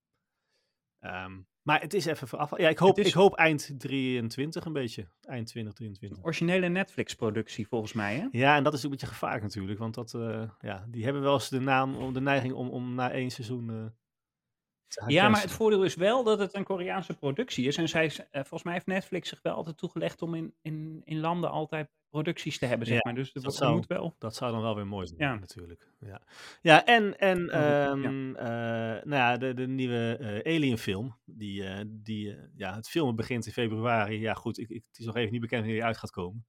Ehm, 1.00 1.42
maar 1.64 1.82
het 1.82 1.94
is 1.94 2.06
even 2.06 2.28
vooraf. 2.28 2.58
Ja, 2.58 2.70
ik 2.70 2.78
hoop, 2.78 3.00
is- 3.00 3.08
ik 3.08 3.14
hoop 3.14 3.36
eind 3.36 3.74
23 3.78 4.66
een 4.66 4.74
beetje. 4.74 5.08
Eind 5.22 5.48
2023. 5.48 6.24
originele 6.24 6.68
Netflix-productie 6.68 7.68
volgens 7.68 7.94
mij. 7.94 8.16
Hè? 8.16 8.28
Ja, 8.32 8.56
en 8.56 8.64
dat 8.64 8.74
is 8.74 8.80
ook 8.80 8.86
een 8.86 8.90
beetje 8.92 9.08
gevaarlijk 9.08 9.44
natuurlijk. 9.44 9.80
Want 9.80 9.94
dat, 9.96 10.14
eh, 10.14 10.50
ja, 10.60 10.86
die 10.90 11.04
hebben 11.04 11.22
wel 11.22 11.34
eens 11.34 11.50
de, 11.50 11.60
naam, 11.60 12.14
de 12.14 12.22
neiging 12.22 12.54
om, 12.54 12.70
om 12.70 12.96
na 12.96 13.12
één 13.12 13.30
seizoen 13.32 13.70
eh, 13.70 15.06
Ja, 15.08 15.30
maar 15.30 15.42
het 15.42 15.52
voordeel 15.52 15.84
is 15.84 15.96
wel 15.96 16.24
dat 16.24 16.40
het 16.40 16.54
een 16.56 16.64
Koreaanse 16.64 17.14
productie 17.18 17.68
is. 17.68 17.78
En 17.78 17.90
zij, 17.90 18.06
eh, 18.06 18.16
volgens 18.32 18.64
mij 18.64 18.74
heeft 18.74 18.86
Netflix 18.86 19.30
zich 19.30 19.42
wel 19.42 19.54
altijd 19.54 19.78
toegelegd 19.78 20.22
om 20.22 20.34
in, 20.36 20.54
in, 20.62 21.02
in 21.04 21.20
landen 21.20 21.50
altijd 21.52 21.90
producties 22.14 22.58
te 22.58 22.66
hebben, 22.66 22.88
zeg 22.88 22.96
Ja, 22.96 23.02
maar. 23.04 23.16
Dus 23.16 23.32
dat 23.34 23.44
dat 23.44 23.56
zou- 23.56 23.76
moet 23.76 23.88
wel. 23.88 24.16
Dat 24.20 24.36
zou 24.36 24.52
dan 24.52 24.62
wel 24.62 24.76
weer 24.76 24.88
mooi 24.88 25.08
zijn, 25.08 25.20
Ja. 25.20 25.36
natuurlijk. 25.40 25.88
Ja, 26.00 26.22
ja 26.62 26.86
en, 26.86 27.18
en 27.20 27.46
ja. 27.46 27.88
ehm, 27.92 28.36
eh, 28.36 28.46
nou 29.04 29.16
ja, 29.16 29.38
de, 29.38 29.54
de 29.54 29.68
nieuwe 29.68 30.18
eh, 30.44 30.56
Alien 30.56 30.78
film. 30.78 31.18
Die, 31.26 31.64
eh, 31.64 31.80
die, 31.88 32.36
ja, 32.56 32.76
het 32.76 32.90
filmen 32.90 33.16
begint 33.16 33.46
in 33.46 33.52
februari. 33.52 34.20
Ja 34.20 34.34
goed, 34.34 34.58
ik, 34.58 34.70
ik, 34.70 34.84
het 34.88 35.00
is 35.00 35.06
nog 35.06 35.16
even 35.16 35.32
niet 35.32 35.42
bekend 35.42 35.60
wanneer 35.62 35.80
die 35.80 35.88
uit 35.88 35.98
gaat 35.98 36.12
komen. 36.12 36.46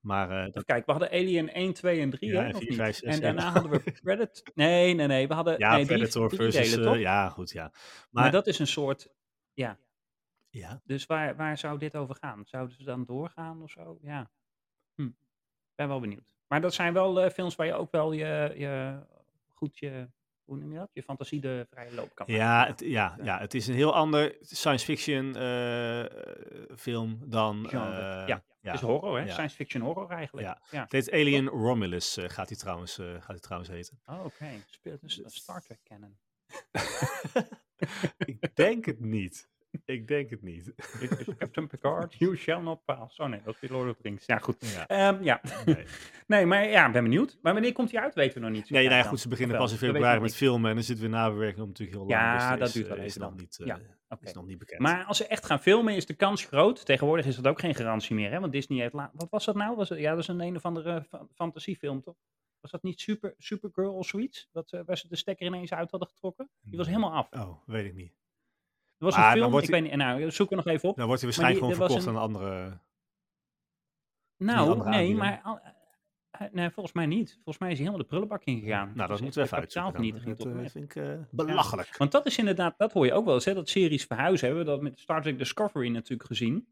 Maar 0.00 0.50
dat, 0.50 0.64
kijken, 0.64 0.86
we 0.86 0.92
hadden 0.92 1.10
Alien 1.10 1.52
1, 1.52 1.72
2 1.72 2.00
en 2.00 2.10
3, 2.10 2.30
Ja, 2.30 2.40
hè, 2.40 2.46
en 2.48 2.54
of 2.54 2.58
vier, 2.60 2.68
niet? 2.68 2.78
vijf, 2.78 2.96
zes, 2.96 3.08
en 3.08 3.14
ja. 3.14 3.20
daarna 3.20 3.50
hadden 3.50 3.70
we 3.70 3.92
Predator. 4.02 4.46
Nee, 4.54 4.94
nee, 4.94 5.06
nee, 5.06 5.28
we 5.28 5.34
hadden 5.34 5.58
ja, 5.58 5.74
nee, 5.76 5.86
Predator 5.86 6.28
drie 6.28 6.50
versus... 6.52 6.74
delen, 6.74 6.98
ja, 6.98 7.28
goed, 7.28 7.50
ja. 7.50 7.68
Maar, 7.72 8.08
Maar, 8.10 8.30
dat 8.30 8.46
is 8.46 8.58
een 8.58 8.66
soort, 8.66 9.08
ja, 9.52 9.78
ja, 10.50 10.80
dus 10.84 11.06
waar, 11.06 11.36
waar 11.36 11.58
zou 11.58 11.78
dit 11.78 11.96
over 11.96 12.16
gaan? 12.20 12.42
Zouden 12.44 12.76
ze 12.76 12.84
dan 12.84 13.04
doorgaan 13.04 13.62
of 13.62 13.70
zo? 13.70 13.98
Ja. 14.02 14.30
Ben 15.80 15.88
wel 15.88 16.00
benieuwd. 16.00 16.32
Maar 16.46 16.60
dat 16.60 16.74
zijn 16.74 16.92
wel 16.92 17.20
eh, 17.20 17.30
films 17.30 17.54
waar 17.54 17.66
je 17.66 17.74
ook 17.74 17.90
wel 17.90 18.12
je, 18.12 18.54
je 18.56 18.98
goed 19.54 19.78
je, 19.78 20.08
hoe 20.44 20.56
noem 20.56 20.72
je 20.72 20.78
dat? 20.78 20.90
Je 20.92 21.02
fantasie 21.02 21.40
de 21.40 21.66
vrije 21.70 21.94
loop 21.94 22.14
kan 22.14 22.26
Ja, 22.28 22.66
het, 22.66 22.80
ja, 22.80 23.16
ja, 23.22 23.38
het 23.38 23.54
is 23.54 23.66
een 23.66 23.74
heel 23.74 23.94
ander 23.94 24.36
science 24.40 24.84
fiction 24.84 25.36
eh, 25.36 26.04
film 26.76 27.18
dan... 27.24 27.68
Genre, 27.68 28.20
eh, 28.20 28.26
ja. 28.26 28.42
Het 28.60 28.74
is 28.74 28.80
horror, 28.80 29.18
hè? 29.18 29.24
ja. 29.24 29.32
Science 29.32 29.56
fiction 29.56 29.82
horror 29.82 30.10
eigenlijk. 30.10 30.46
Ja. 30.46 30.60
Ja. 30.70 30.82
Het 30.82 30.92
heet 30.92 31.12
Alien 31.12 31.48
Romulus, 31.48 32.18
gaat 32.20 32.48
hij 32.48 32.58
trouwens, 32.58 32.94
gaat 32.94 33.26
hij 33.26 33.38
trouwens 33.38 33.70
heten. 33.70 34.00
Oh, 34.06 34.24
oké. 34.24 34.46
Speelt 34.66 35.00
dus 35.00 35.24
een 35.24 35.30
Star 35.30 35.62
Trek 35.62 35.80
canon. 35.84 36.18
ik 38.32 38.56
denk 38.56 38.84
het 38.84 39.00
niet. 39.00 39.48
Ik 39.84 40.08
denk 40.08 40.30
het 40.30 40.42
niet. 40.42 40.72
Dit 41.00 41.18
is 41.18 41.36
Captain 41.38 41.66
Picard, 41.66 42.14
you 42.18 42.36
shall 42.36 42.60
not 42.62 42.84
pass. 42.84 43.18
Oh 43.18 43.28
nee, 43.28 43.40
dat 43.44 43.56
is 43.60 43.68
Lord 43.68 43.90
of 43.90 43.96
the 43.96 44.02
Rings. 44.02 44.26
Ja, 44.26 44.38
goed. 44.38 44.56
Ja. 44.74 44.86
Ehm, 44.86 45.22
ja. 45.22 45.40
Nee. 45.66 45.84
nee, 46.26 46.46
maar 46.46 46.68
ja, 46.68 46.90
ben 46.90 47.02
benieuwd. 47.02 47.38
Maar 47.42 47.52
wanneer 47.52 47.72
komt 47.72 47.92
hij 47.92 48.00
uit, 48.00 48.14
weten 48.14 48.34
we 48.34 48.40
nog 48.40 48.50
niet. 48.50 48.70
Nee, 48.70 48.88
nou 48.88 48.96
ja, 49.02 49.08
goed, 49.08 49.20
ze 49.20 49.28
beginnen 49.28 49.56
pas 49.56 49.72
in 49.72 49.78
februari 49.78 50.20
met 50.20 50.30
we 50.30 50.36
filmen 50.36 50.68
en 50.70 50.74
dan 50.76 50.84
zit 50.84 50.98
weer 50.98 51.08
nabewerking 51.08 51.60
om 51.60 51.68
natuurlijk 51.68 51.96
heel 51.98 52.06
lang. 52.06 52.20
Ja, 52.20 52.50
dus 52.50 52.58
dat 52.58 52.68
is, 52.68 52.74
duurt 52.74 52.88
wel 52.88 52.96
eh, 52.96 53.04
is 53.04 53.10
even 53.16 53.20
nog 53.28 53.36
niet, 53.40 53.58
eh, 53.60 53.66
Ja, 53.66 53.78
is 54.20 54.32
nog 54.32 54.46
niet 54.46 54.58
bekend. 54.58 54.80
Maar 54.80 55.04
als 55.04 55.16
ze 55.16 55.26
echt 55.26 55.46
gaan 55.46 55.60
filmen, 55.60 55.94
is 55.94 56.06
de 56.06 56.14
kans 56.14 56.44
groot. 56.44 56.84
Tegenwoordig 56.84 57.26
is 57.26 57.36
dat 57.36 57.46
ook 57.46 57.60
geen 57.60 57.74
garantie 57.74 58.14
meer, 58.14 58.30
hè? 58.30 58.40
Want 58.40 58.52
Disney 58.52 58.80
heeft... 58.80 58.92
Wat 58.92 59.30
was 59.30 59.44
dat 59.44 59.54
nou? 59.54 59.76
Was 59.76 59.88
het... 59.88 59.98
Ja, 59.98 60.10
dat 60.10 60.18
is 60.18 60.28
een 60.28 60.40
een 60.40 60.56
of 60.56 60.64
andere 60.64 61.02
fa- 61.08 61.26
fantasiefilm, 61.34 62.02
toch? 62.02 62.16
Was 62.60 62.70
dat 62.70 62.82
niet 62.82 63.00
Super, 63.00 63.34
Supergirl 63.38 63.94
of 63.94 64.06
zoiets? 64.06 64.48
Dat, 64.52 64.72
eh, 64.72 64.80
waar 64.86 64.96
ze 64.98 65.08
de 65.08 65.16
stekker 65.16 65.46
ineens 65.46 65.72
uit 65.72 65.90
hadden 65.90 66.08
getrokken? 66.08 66.50
Die 66.60 66.78
was 66.78 66.86
helemaal 66.86 67.12
af. 67.12 67.28
Oh, 67.30 67.66
weet 67.66 67.84
ik 67.84 67.94
niet. 67.94 68.12
Was 69.00 69.16
Maar 69.16 69.26
een 69.26 69.42
film, 69.42 69.54
ik 69.54 69.60
die- 69.60 69.70
weet 69.70 69.82
niet... 69.82 69.94
Nou, 69.96 70.30
zoek 70.30 70.50
er 70.50 70.56
nog 70.56 70.66
even 70.66 70.88
op. 70.88 70.96
Dan 70.96 71.06
wordt 71.06 71.22
hij 71.22 71.30
waarschijnlijk 71.30 71.64
die- 71.66 71.74
gewoon 71.74 71.88
er 71.88 71.94
was 71.94 72.04
verkocht 72.04 72.16
aan 72.18 72.32
een 72.32 72.36
andere... 72.36 72.78
Nou, 74.36 74.70
andere 74.70 74.90
nee, 74.90 75.14
maar... 75.14 75.40
eh, 75.44 76.48
Nee, 76.52 76.70
volgens 76.70 76.94
mij 76.94 77.06
niet. 77.06 77.32
Volgens 77.34 77.58
mij 77.58 77.68
is 77.70 77.74
hij 77.78 77.84
helemaal 77.86 78.02
de 78.02 78.08
prullenbak 78.08 78.44
ingegaan. 78.44 78.92
Nou, 78.94 79.08
dat 79.08 79.16
is 79.16 79.22
moeten 79.22 79.40
we 79.40 79.46
even 79.46 79.58
uitzoeken. 79.58 80.26
Dat 80.36 80.46
eh, 80.46 80.70
vind 80.70 80.84
ik 80.84 80.96
eh, 80.96 81.14
belachelijk. 81.30 81.96
Want 81.96 82.12
dat 82.12 82.26
is 82.26 82.38
inderdaad, 82.38 82.78
dat 82.78 82.92
hoor 82.92 83.06
je 83.06 83.12
ook 83.12 83.24
wel 83.24 83.34
eens, 83.34 83.44
hè, 83.44 83.54
dat 83.54 83.68
series 83.68 84.04
verhuizen. 84.04 84.46
Hebben 84.46 84.64
we 84.64 84.70
dat 84.70 84.80
met 84.82 85.00
Star 85.00 85.22
Trek 85.22 85.38
Discovery 85.38 85.88
natuurlijk 85.88 86.28
gezien. 86.28 86.68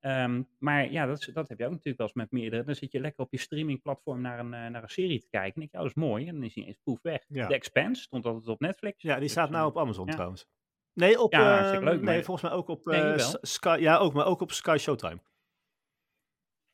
Ehm, 0.00 0.42
maar 0.58 0.90
ja, 0.92 1.06
dat, 1.06 1.28
dat 1.32 1.48
heb 1.48 1.58
je 1.58 1.64
ook 1.64 1.70
natuurlijk 1.70 1.98
wel 1.98 2.06
eens 2.06 2.16
met 2.16 2.30
meerdere. 2.30 2.64
Dan 2.64 2.74
zit 2.74 2.92
je 2.92 3.00
lekker 3.00 3.24
op 3.24 3.30
je 3.32 3.38
streamingplatform 3.38 4.20
naar 4.20 4.38
een, 4.38 4.48
naar 4.48 4.82
een 4.82 4.88
serie 4.88 5.20
te 5.20 5.28
kijken. 5.30 5.52
En 5.54 5.60
denk 5.60 5.70
je, 5.70 5.76
oh, 5.76 5.82
dat 5.82 5.92
is 5.96 6.02
mooi. 6.02 6.26
En 6.28 6.34
dan 6.34 6.42
is 6.44 6.54
hij 6.54 6.64
eens 6.64 6.78
poef 6.82 7.02
weg. 7.02 7.24
Ja. 7.28 7.46
The 7.46 7.54
Expanse 7.54 8.02
stond 8.02 8.26
altijd 8.26 8.48
op 8.48 8.60
Netflix. 8.60 9.02
Ja, 9.02 9.12
die 9.12 9.22
Dus, 9.22 9.30
staat 9.30 9.50
nou 9.50 9.66
op 9.68 9.78
Amazon 9.78 10.06
ja. 10.06 10.12
trouwens. 10.12 10.46
Nee, 10.92 11.20
op... 11.20 11.32
Ja, 11.32 11.40
eh, 11.40 11.54
hartstikke 11.54 11.84
leuk, 11.84 12.00
nee, 12.02 12.14
maar- 12.14 12.24
volgens 12.24 12.50
mij 12.50 12.58
ook 12.58 12.68
op 12.68 12.84
Nee, 12.86 13.00
eh, 13.00 13.28
Sky... 13.40 13.76
Ja, 13.80 13.96
ook, 13.96 14.12
maar 14.12 14.26
ook 14.26 14.40
op 14.40 14.52
Sky 14.52 14.76
Showtime. 14.78 15.18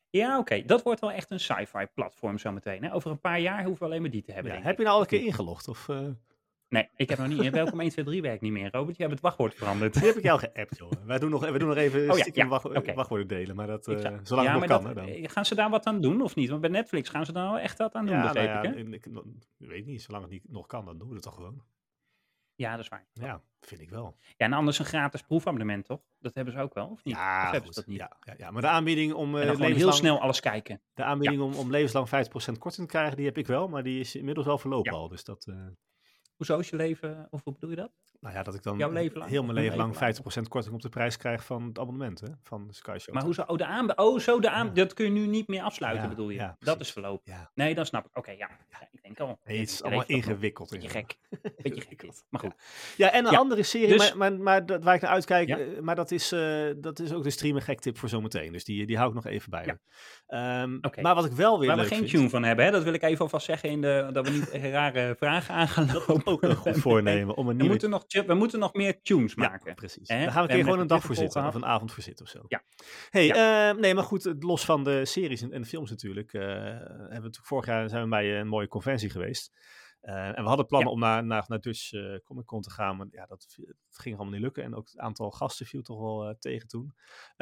Ja, 0.09 0.37
oké. 0.37 0.63
Dat 0.65 0.83
wordt 0.83 0.99
wel 1.01 1.11
echt 1.11 1.31
een 1.31 1.39
sci-fi 1.39 1.85
platform 1.93 2.37
zometeen. 2.37 2.83
Hè? 2.83 2.93
Over 2.93 3.11
een 3.11 3.19
paar 3.19 3.39
jaar 3.39 3.63
hoeven 3.63 3.79
we 3.79 3.85
alleen 3.85 4.01
maar 4.01 4.11
die 4.11 4.21
te 4.21 4.31
hebben, 4.31 4.51
Ja, 4.53 4.61
heb 4.61 4.71
ik. 4.71 4.77
je 4.77 4.83
nou 4.83 4.95
al 4.95 5.01
een 5.01 5.07
keer 5.07 5.21
ingelogd? 5.25 5.67
Of, 5.67 5.89
eh, 5.89 5.99
Nee, 6.69 6.89
ik 6.95 7.09
heb 7.09 7.17
nog 7.17 7.27
niet. 7.27 7.49
Welkom 7.49 7.79
1, 7.79 7.89
2, 7.89 8.05
3 8.05 8.21
werkt 8.21 8.41
niet 8.41 8.51
meer, 8.51 8.69
Robert. 8.71 8.95
Je 8.95 9.01
hebt 9.01 9.13
het 9.15 9.23
wachtwoord 9.23 9.53
veranderd. 9.55 9.93
die 9.93 10.03
heb 10.05 10.15
ik 10.15 10.23
jou 10.23 10.39
geappt, 10.39 10.77
joh. 10.77 10.91
Wij 11.05 11.19
doen 11.19 11.29
nog, 11.29 11.41
wij 11.49 11.57
doen 11.59 11.67
nog 11.67 11.77
even 11.77 12.09
Oh 12.11 12.17
ja, 12.17 12.47
wacht, 12.47 12.93
wachtwoorden 12.95 13.27
delen, 13.27 13.55
maar 13.55 13.67
dat, 13.67 13.87
eh, 13.87 13.97
zou- 13.99 14.19
zolang 14.23 14.47
ja, 14.47 14.53
het 14.59 14.69
nog 14.69 14.81
kan. 14.81 14.93
dat- 14.95 15.05
hè, 15.05 15.19
dan. 15.21 15.29
gaan 15.29 15.45
ze 15.45 15.55
daar 15.55 15.69
wat 15.69 15.85
aan 15.85 16.01
doen 16.01 16.21
of 16.21 16.35
niet? 16.35 16.49
Want 16.49 16.61
bij 16.61 16.69
Netflix 16.69 17.09
gaan 17.09 17.25
ze 17.25 17.31
daar 17.31 17.47
wel 17.51 17.59
echt 17.59 17.77
wat 17.77 17.93
aan 17.93 18.05
doen, 18.05 18.15
Ja, 18.15 18.21
nou 18.21 18.33
begreep 18.33 18.63
ik, 18.63 19.03
hè? 19.03 19.15
ik 19.59 19.67
weet 19.69 19.85
niet, 19.85 20.01
zolang 20.01 20.23
het 20.23 20.31
niet 20.31 20.43
nog 20.49 20.65
kan, 20.67 20.85
dan 20.85 20.97
doen 20.97 21.07
we 21.07 21.13
het 21.13 21.23
toch 21.23 21.35
gewoon. 21.35 21.61
Ja, 22.57 22.71
dat 22.71 22.79
is 22.79 22.87
waar. 22.87 23.07
Ja, 23.13 23.41
vind 23.61 23.81
ik 23.81 23.89
wel. 23.89 24.15
Ja, 24.19 24.45
en 24.45 24.53
anders 24.53 24.79
een 24.79 24.85
gratis 24.85 25.21
proefabonnement, 25.21 25.85
toch? 25.85 26.01
Dat 26.19 26.33
hebben 26.35 26.53
ze 26.53 26.59
ook 26.59 26.73
wel, 26.73 26.87
of 26.87 27.03
niet? 27.03 27.15
Ja, 27.15 27.43
of 27.45 27.51
hebben 27.51 27.73
ze 27.73 27.79
dat 27.79 27.85
niet? 27.89 27.97
Ja, 27.99 28.17
ja, 28.19 28.33
ja, 28.37 28.51
maar 28.51 28.61
de 28.61 28.67
aanbieding 28.67 29.13
om, 29.13 29.31
dan 29.31 29.55
gewoon 29.55 29.71
heel 29.71 29.91
snel 29.91 30.21
alles 30.21 30.39
kijken. 30.39 30.81
de 30.93 31.03
aanbieding 31.03 31.41
om, 31.41 31.53
om 31.53 31.71
levenslang 31.71 32.07
50% 32.07 32.09
korting 32.31 32.71
te 32.73 32.85
krijgen, 32.85 33.15
die 33.17 33.25
heb 33.25 33.37
ik 33.37 33.47
wel, 33.47 33.67
maar 33.67 33.83
die 33.83 33.99
is 33.99 34.15
inmiddels 34.15 34.45
wel 34.45 34.57
verlopen 34.57 34.91
Ja. 34.91 34.97
al. 34.97 35.07
Dus 35.07 35.23
dat, 35.23 35.45
eh, 35.45 35.55
Hoezo 36.35 36.59
is 36.59 36.69
je 36.69 36.75
leven, 36.75 37.27
of 37.29 37.43
hoe 37.43 37.53
bedoel 37.53 37.69
je 37.69 37.75
dat? 37.75 37.91
Nou 38.19 38.35
ja, 38.35 38.43
dat 38.43 38.55
ik 38.55 38.63
dan 38.63 38.77
heel 38.77 38.91
mijn 38.91 39.03
leven 39.03 39.17
lang 39.17 39.51
leven 39.51 39.77
lang? 39.77 39.95
50% 40.45 40.47
korting 40.49 40.73
op 40.73 40.81
de 40.81 40.89
prijs 40.89 41.17
krijg 41.17 41.45
van 41.45 41.63
het 41.67 41.79
abonnement 41.79 42.19
hè, 42.19 42.27
van 42.43 42.67
Sky 42.71 42.97
Show. 42.99 43.13
Maar 43.13 43.23
hoezo? 43.23 43.43
Oh, 43.47 43.57
de 43.57 43.65
aanbe 43.65 43.95
oh 43.95 44.19
zo 44.19 44.39
de 44.39 44.49
aan 44.49 44.65
Ja. 44.67 44.73
dat 44.73 44.93
kun 44.93 45.05
je 45.05 45.11
nu 45.11 45.27
niet 45.27 45.47
meer 45.47 45.61
afsluiten, 45.61 46.03
Ja, 46.03 46.09
bedoel 46.09 46.29
je? 46.29 46.35
ja, 46.37 46.55
dat 46.59 46.79
is 46.79 46.91
verlopen. 46.91 47.31
Ja, 47.33 47.51
Nee, 47.53 47.75
dan 47.75 47.85
snap 47.85 48.05
ik. 48.05 48.17
Oké, 48.17 48.31
ja. 48.31 48.49
Ja, 48.71 48.87
Ik 48.91 49.01
denk 49.03 49.19
al. 49.19 49.39
nee, 49.45 49.59
het 49.59 49.69
is 49.69 49.81
allemaal 49.81 49.99
dat 49.99 50.09
ingewikkeld. 50.09 50.69
Beetje 50.69 50.89
gek. 50.89 51.17
Beetje 51.61 51.81
gek. 51.81 52.11
Maar 52.29 52.41
goed. 52.41 52.53
Ja, 52.97 53.11
en 53.11 53.25
een 53.27 53.35
andere 53.37 53.63
serie, 53.63 53.87
dus- 53.87 54.13
maar, 54.13 54.31
maar, 54.31 54.41
maar 54.41 54.65
dat, 54.65 54.83
waar 54.83 54.95
ik 54.95 55.01
naar 55.01 55.11
uitkijk, 55.11 55.49
eh, 55.49 55.79
maar 55.81 55.95
dat 55.95 56.11
is, 56.11 56.31
eh, 56.31 56.65
dat 56.77 56.99
is 56.99 57.13
ook 57.13 57.23
de 57.23 57.29
streamer 57.29 57.61
gek 57.61 57.79
tip 57.79 57.97
voor 57.97 58.09
zometeen. 58.09 58.51
Dus 58.51 58.63
die, 58.63 58.85
die 58.85 58.95
hou 58.97 59.09
ik 59.09 59.15
nog 59.15 59.25
even 59.25 59.49
bij 59.49 59.65
Oké. 60.81 61.01
Maar 61.01 61.15
wat 61.15 61.25
ik 61.25 61.31
wel 61.31 61.59
weer 61.59 61.67
Waar 61.67 61.77
we 61.77 61.85
geen 61.85 61.97
vind, 61.97 62.09
tune 62.09 62.29
van 62.29 62.43
hebben, 62.43 62.65
hè? 62.65 62.71
dat 62.71 62.83
wil 62.83 62.93
ik 62.93 63.03
even 63.03 63.19
alvast 63.21 63.45
zeggen, 63.45 63.69
in 63.69 63.81
de, 63.81 64.09
dat 64.13 64.27
we 64.27 64.33
niet 64.33 64.49
rare 64.73 65.15
vragen 65.17 65.55
aan 65.55 65.67
gaan 65.67 65.89
lopen. 65.93 66.25
ook 66.25 66.43
een 66.43 66.55
goed 66.55 66.77
voornemen 66.77 67.35
om 67.35 67.41
een 67.43 67.47
We 67.47 67.53
nieuwe... 67.53 67.69
moeten, 67.69 67.89
nog, 67.89 68.03
we 68.07 68.33
moeten 68.33 68.59
nog 68.59 68.73
meer 68.73 69.01
tunes 69.01 69.33
Ja, 69.33 69.49
maken. 69.49 69.75
precies. 69.75 70.07
Hè? 70.09 70.19
Daar 70.19 70.31
gaan 70.31 70.43
we 70.43 70.49
een 70.49 70.55
keer 70.55 70.63
gewoon 70.63 70.79
een 70.79 70.87
dag 70.87 71.03
voor 71.03 71.15
zitten, 71.15 71.45
of 71.45 71.55
een 71.55 71.65
avond 71.65 71.91
voor 71.91 72.03
zitten 72.03 72.25
of 72.25 72.31
zo. 72.31 72.43
Ja. 72.47 72.63
Hey, 73.09 73.31
eh, 73.31 73.77
nee, 73.77 73.93
maar 73.93 74.03
goed, 74.03 74.35
los 74.39 74.65
van 74.65 74.83
de 74.83 75.05
series 75.05 75.41
en, 75.41 75.51
en 75.51 75.61
de 75.61 75.67
films 75.67 75.89
natuurlijk, 75.89 76.33
eh, 76.33 76.41
hebben 77.09 77.21
we 77.31 77.37
vorig 77.41 77.65
jaar 77.65 77.89
zijn 77.89 78.03
we 78.03 78.09
bij 78.09 78.39
een 78.39 78.47
mooie 78.47 78.67
conventie 78.67 79.09
geweest. 79.09 79.51
Eh, 80.01 80.27
en 80.27 80.43
we 80.43 80.47
hadden 80.47 80.65
plannen 80.65 80.89
Ja. 80.89 80.93
om 80.95 80.99
naar, 80.99 81.25
naar, 81.25 81.45
naar 81.47 81.61
Dutch 81.61 81.89
Comic 82.23 82.45
Con 82.45 82.61
te 82.61 82.71
gaan, 82.71 82.97
maar 82.97 83.07
ja, 83.11 83.25
dat, 83.25 83.57
ging 83.89 84.15
allemaal 84.15 84.33
niet 84.33 84.43
lukken. 84.43 84.63
En 84.63 84.75
ook 84.75 84.85
het 84.87 84.97
aantal 84.97 85.31
gasten 85.31 85.65
viel 85.65 85.81
toch 85.81 85.99
wel 85.99 86.35
tegen 86.39 86.67
toen. 86.67 86.95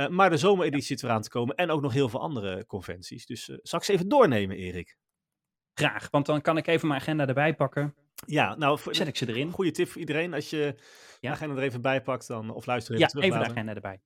Maar 0.10 0.30
de 0.30 0.38
zomereditie 0.38 0.88
zit 0.88 1.04
eraan 1.04 1.22
te 1.22 1.30
komen 1.30 1.56
en 1.56 1.70
ook 1.70 1.82
nog 1.82 1.94
heel 1.94 2.10
veel 2.10 2.22
andere 2.22 2.66
conventies. 2.66 3.26
Dus 3.26 3.44
zal 3.46 3.80
ik 3.80 3.86
ze 3.86 3.92
even 3.94 4.08
doornemen, 4.08 4.58
Erik? 4.58 4.98
Graag, 5.74 6.10
want 6.10 6.26
dan 6.26 6.42
kan 6.42 6.58
ik 6.58 6.68
even 6.68 6.88
mijn 6.88 7.00
agenda 7.00 7.28
erbij 7.28 7.56
pakken. 7.56 7.96
Ja, 8.26 8.56
nou, 8.56 8.80
Zet 8.94 9.08
ik 9.08 9.16
ze 9.18 9.28
erin. 9.30 9.52
goede 9.52 9.72
tip 9.72 9.88
voor 9.88 10.00
iedereen. 10.00 10.34
Als 10.34 10.50
je 10.50 10.58
Ja. 11.20 11.30
de 11.30 11.36
agenda 11.36 11.56
er 11.56 11.62
even 11.64 11.82
bij 11.82 12.02
pakt, 12.02 12.28
dan, 12.28 12.50
of 12.50 12.66
luister 12.66 12.94
even 12.94 13.06
Ja, 13.06 13.12
terug 13.12 13.26
even 13.26 13.40
de 13.40 13.46
agenda 13.50 13.74
erbij. 13.74 14.02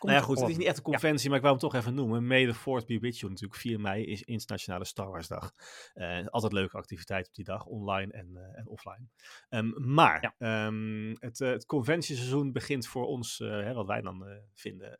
Nou 0.00 0.14
ja, 0.14 0.20
goed, 0.22 0.40
het 0.40 0.48
is 0.48 0.56
niet 0.56 0.66
echt 0.66 0.76
een 0.76 0.82
conventie, 0.82 1.28
maar 1.28 1.36
ik 1.38 1.44
wou 1.44 1.56
hem 1.58 1.68
toch 1.70 1.74
even 1.80 1.94
noemen. 1.94 2.26
May 2.26 2.46
the 2.46 2.54
Fourth 2.54 2.86
be 2.86 2.98
with 2.98 3.18
you 3.18 3.30
natuurlijk. 3.32 3.60
4 3.60 3.80
mei 3.80 4.04
is 4.04 4.22
Internationale 4.22 4.84
Star 4.84 5.08
Wars 5.08 5.28
Dag. 5.28 5.52
Eh, 5.94 6.26
altijd 6.26 6.52
leuke 6.52 6.76
activiteit 6.76 7.26
op 7.28 7.34
die 7.34 7.44
dag, 7.44 7.64
online 7.66 8.12
en, 8.12 8.36
eh, 8.36 8.58
en 8.58 8.68
offline. 8.68 9.06
Ehm, 9.48 9.92
maar 9.94 10.22
Ja. 10.22 10.34
ehm, 10.66 11.14
het, 11.18 11.40
eh, 11.40 11.48
het 11.50 11.66
conventieseizoen 11.66 12.52
begint 12.52 12.86
voor 12.86 13.06
ons, 13.06 13.38
hè, 13.38 13.72
wat 13.74 13.86
wij 13.86 14.00
dan 14.00 14.26
vinden, 14.54 14.98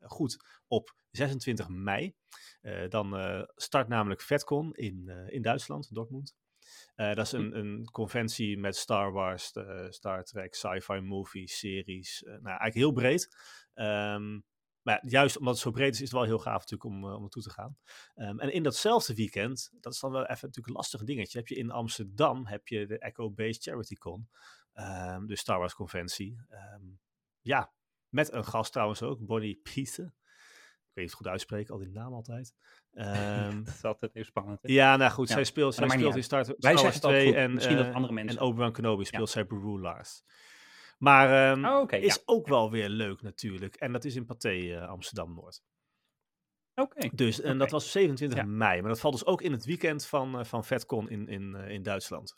goed 0.00 0.44
op 0.66 0.94
26 1.10 1.68
mei. 1.68 2.14
Dan 2.88 3.16
start 3.54 3.88
namelijk 3.88 4.20
VetCon 4.20 4.74
in, 4.74 5.08
in 5.28 5.42
Duitsland, 5.42 5.94
Dortmund. 5.94 6.34
Eh, 6.94 7.14
dat 7.14 7.26
is 7.26 7.32
een, 7.32 7.58
een 7.58 7.88
conventie 7.90 8.58
met 8.58 8.76
Star 8.76 9.12
Wars, 9.12 9.52
eh, 9.52 9.86
Star 9.88 10.24
Trek, 10.24 10.54
sci-fi 10.54 11.00
movies, 11.00 11.58
series. 11.58 12.22
eh, 12.22 12.30
nou, 12.30 12.44
eigenlijk 12.46 12.74
heel 12.74 12.92
breed. 12.92 13.36
Ehm, 13.74 14.40
maar 14.82 15.00
ja, 15.02 15.08
juist 15.10 15.38
omdat 15.38 15.54
het 15.54 15.62
zo 15.62 15.70
breed 15.70 15.94
is, 15.94 16.00
is 16.00 16.10
het 16.10 16.18
wel 16.18 16.22
heel 16.22 16.38
gaaf 16.38 16.60
natuurlijk 16.60 16.84
om, 16.84 17.04
uh, 17.04 17.14
om 17.14 17.20
naartoe 17.20 17.42
te 17.42 17.50
gaan. 17.50 17.76
Um, 18.14 18.40
en 18.40 18.52
in 18.52 18.62
datzelfde 18.62 19.14
weekend, 19.14 19.70
dat 19.80 19.92
is 19.92 20.00
dan 20.00 20.10
wel 20.10 20.22
even 20.22 20.34
natuurlijk 20.34 20.66
een 20.66 20.72
lastig 20.72 21.04
dingetje, 21.04 21.38
heb 21.38 21.48
je 21.48 21.54
in 21.54 21.70
Amsterdam 21.70 22.46
heb 22.46 22.68
je 22.68 22.86
de 22.86 22.98
Echo 22.98 23.30
Base 23.30 23.60
Charity 23.60 23.94
Con, 23.94 24.28
um, 24.74 25.26
de 25.26 25.36
Star 25.36 25.58
Wars 25.58 25.74
conventie. 25.74 26.36
Um, 26.74 27.00
ja, 27.40 27.72
met 28.08 28.32
een 28.32 28.44
gast 28.44 28.72
trouwens 28.72 29.02
ook, 29.02 29.26
Bonnie 29.26 29.60
Piese. 29.62 30.12
Ik 30.92 30.98
weet 30.98 31.04
niet 31.04 31.14
of 31.14 31.18
het 31.18 31.26
goed 31.26 31.26
uitspreken, 31.26 31.74
al 31.74 31.80
die 31.80 31.90
naam 31.90 32.12
altijd. 32.12 32.54
Um, 32.92 33.64
dat 33.64 33.74
is 33.74 33.84
altijd 33.84 34.12
heel 34.12 34.24
spannend. 34.24 34.62
Hè? 34.62 34.72
Ja, 34.72 34.96
nou 34.96 35.10
goed, 35.10 35.28
ja, 35.28 35.34
zij 35.34 35.44
speelt, 35.44 35.74
zij 35.74 35.88
speelt 35.88 36.16
in 36.16 36.24
Star, 36.24 36.46
Wars 36.58 37.00
2 37.00 37.34
en, 37.34 37.54
Misschien 37.54 37.76
uh, 37.76 37.84
dat 37.84 37.94
andere 37.94 38.12
mensen. 38.12 38.38
en 38.38 38.44
Obi-Wan 38.44 38.72
Kenobi 38.72 39.04
speelt 39.04 39.30
zij 39.30 39.46
Beru 39.46 39.80
Lars. 39.80 40.24
Maar 40.98 41.52
um, 41.52 41.64
oh, 41.64 41.80
okay, 41.80 42.00
is 42.00 42.22
ook 42.24 42.46
wel 42.46 42.70
weer 42.70 42.88
leuk 42.88 43.22
natuurlijk. 43.22 43.74
En 43.74 43.92
dat 43.92 44.04
is 44.04 44.16
in 44.16 44.26
Pathé 44.26 44.54
uh, 44.54 44.88
Amsterdam-Noord. 44.88 45.62
Oké. 46.74 46.96
Okay. 46.96 47.10
Dus, 47.14 47.40
en 47.40 47.44
okay. 47.44 47.58
dat 47.58 47.70
was 47.70 47.90
27 47.90 48.38
ja. 48.38 48.44
mei. 48.44 48.80
Maar 48.80 48.90
dat 48.90 49.00
valt 49.00 49.14
dus 49.14 49.26
ook 49.26 49.42
in 49.42 49.52
het 49.52 49.64
weekend 49.64 50.06
van, 50.06 50.38
uh, 50.38 50.44
van 50.44 50.64
VetCon 50.64 51.10
in, 51.10 51.28
in, 51.28 51.54
in 51.54 51.82
Duitsland. 51.82 52.34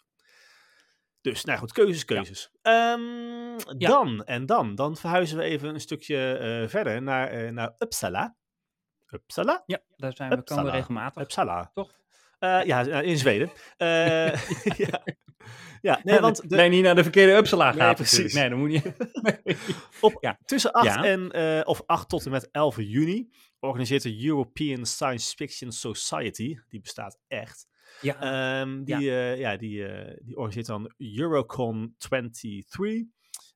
Dus, 1.20 1.44
nou 1.44 1.58
goed, 1.58 1.72
keuzes, 1.72 2.04
keuzes. 2.04 2.50
Ja. 2.62 2.92
Um, 2.92 3.56
ja. 3.78 3.88
Dan, 3.88 4.24
en 4.24 4.46
dan, 4.46 4.74
dan 4.74 4.96
verhuizen 4.96 5.38
we 5.38 5.42
even 5.42 5.68
een 5.68 5.80
stukje 5.80 6.38
uh, 6.62 6.68
verder 6.68 7.02
naar, 7.02 7.52
naar 7.52 7.74
Uppsala. 7.78 8.36
Uppsala? 9.14 9.62
Ja, 9.66 9.80
daar 9.96 10.12
zijn 10.12 10.30
we, 10.30 10.36
Uppsala. 10.36 10.60
komen 10.60 10.72
we 10.72 10.78
regelmatig. 10.78 11.22
Uppsala. 11.22 11.70
Toch? 11.74 12.02
Uh, 12.40 12.64
ja, 12.64 13.00
in 13.00 13.18
Zweden. 13.18 13.50
Uh, 13.78 14.34
ja. 14.86 15.02
ja, 15.80 16.00
nee, 16.02 16.20
want 16.20 16.50
de... 16.50 16.56
nee, 16.56 16.68
niet 16.68 16.82
naar 16.82 16.94
de 16.94 17.02
verkeerde 17.02 17.32
Uppsala 17.32 17.72
gaat. 17.72 17.76
Nee, 17.76 17.94
precies. 17.94 18.34
Nee, 18.34 18.48
dan 18.48 18.58
moet 18.58 18.72
je. 18.72 18.92
Op, 20.00 20.16
ja. 20.20 20.38
Tussen 20.44 20.72
8 20.72 20.86
ja. 20.86 21.04
en 21.04 21.36
uh, 21.36 21.60
of 21.64 21.82
8 21.86 22.08
tot 22.08 22.24
en 22.24 22.30
met 22.30 22.48
11 22.50 22.76
juni 22.76 23.30
organiseert 23.60 24.02
de 24.02 24.26
European 24.26 24.86
Science 24.86 25.36
Fiction 25.36 25.72
Society, 25.72 26.58
die 26.68 26.80
bestaat 26.80 27.18
echt. 27.28 27.66
Ja. 28.00 28.60
Um, 28.60 28.84
die, 28.84 29.00
ja. 29.00 29.30
ja, 29.30 29.56
die, 29.56 29.86
die 30.22 30.36
organiseert 30.36 30.66
dan 30.66 30.92
Eurocon 30.98 31.94
23. 31.98 33.06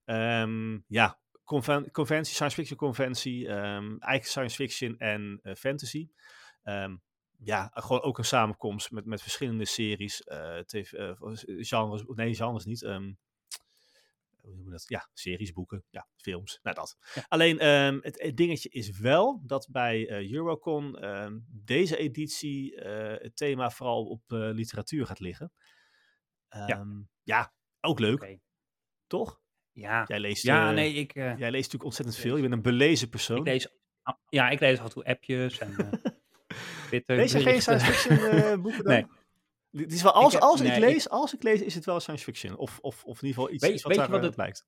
Um, 0.05 0.85
ja, 0.87 1.19
conven 1.49 1.91
conventie, 1.91 2.35
science 2.35 2.57
fiction 2.57 2.79
conventie, 2.79 3.49
um, 3.49 3.99
eigenlijk 3.99 4.25
science 4.25 4.57
fiction 4.57 4.99
en 4.99 5.41
fantasy. 5.57 6.09
ja, 7.39 7.71
gewoon 7.75 8.03
ook 8.03 8.19
een 8.19 8.25
samenkomst 8.25 8.91
met, 8.91 9.05
met 9.05 9.23
verschillende 9.23 9.65
series, 9.65 10.23
eh, 10.23 10.59
tv, 10.59 10.93
eh, 10.93 11.13
genres, 11.45 12.05
nee, 12.07 12.35
genres 12.35 12.65
niet. 12.65 12.83
ehm, 12.83 13.13
hoe 14.49 14.57
noemen 14.57 14.65
we 14.65 14.79
dat? 14.79 14.89
Ja, 14.89 15.09
series, 15.13 15.53
boeken, 15.53 15.85
ja, 15.91 16.09
films, 16.17 16.59
nou 16.63 16.77
dat. 16.77 16.97
Ja. 17.15 17.25
Alleen 17.29 17.59
ehm, 17.59 17.99
het, 18.01 18.23
het 18.23 18.37
dingetje 18.37 18.69
is 18.69 18.99
wel 18.99 19.43
dat 19.45 19.69
bij 19.71 20.09
eh, 20.09 20.33
Eurocon 20.33 20.99
ehm, 20.99 21.39
deze 21.49 21.97
editie 21.97 22.81
eh, 22.81 23.23
het 23.23 23.37
thema 23.37 23.71
vooral 23.71 24.05
op 24.05 24.33
eh, 24.33 24.39
literatuur 24.39 25.07
gaat 25.07 25.21
liggen. 25.21 25.53
Ehm, 26.49 27.03
ja. 27.23 27.53
ook 27.81 27.99
leuk, 27.99 28.39
toch? 29.07 29.41
Ja, 29.81 30.05
Jij 30.07 30.19
leest, 30.21 30.43
ja 30.43 30.69
eh, 30.69 30.75
nee, 30.75 30.95
ik, 30.95 31.15
eh, 31.15 31.23
jij 31.25 31.51
leest 31.51 31.53
natuurlijk 31.53 31.85
ontzettend 31.85 32.17
ik 32.17 32.23
veel. 32.23 32.35
Je 32.37 32.41
bent 32.43 32.53
een 32.55 32.63
belezen 32.63 33.09
persoon. 33.09 33.37
ik 33.37 33.45
lees... 33.45 33.69
Ja, 34.29 34.49
ik 34.49 34.61
lees 34.61 34.79
af 34.79 34.85
en 34.85 34.91
toe 34.91 35.05
appjes 35.05 35.59
en... 35.59 35.75
eh 35.79 36.11
Twitter 36.87 37.17
Lees 37.17 37.33
je 37.33 37.41
geen 37.41 37.61
science 37.63 37.87
fiction 37.87 38.19
eh, 38.19 38.57
boeken 38.63 38.85
dan? 38.85 38.93
Nee. 38.93 39.07
Het 39.85 39.93
is 39.93 40.03
wel, 40.03 40.13
als, 40.13 40.33
heb- 40.33 40.43
als 40.43 40.61
ik 40.61 40.67
nee, 40.67 40.77
ik- 40.77 40.83
lees, 40.83 41.09
als 41.09 41.35
ik 41.35 41.43
lees, 41.43 41.61
is 41.61 41.75
het 41.75 41.85
wel 41.85 42.01
science 42.01 42.25
fiction. 42.25 42.57
Of, 42.57 42.79
of, 42.81 43.05
of 43.05 43.23
in 43.23 43.27
ieder 43.29 43.43
geval 43.43 43.55
iets, 43.55 43.63
Weet- 43.65 43.73
iets 43.75 43.83
wat 43.83 43.93
weet 43.93 44.01
daar 44.01 44.11
wat 44.11 44.19
eh, 44.21 44.27
het- 44.27 44.35
blijkt. 44.35 44.67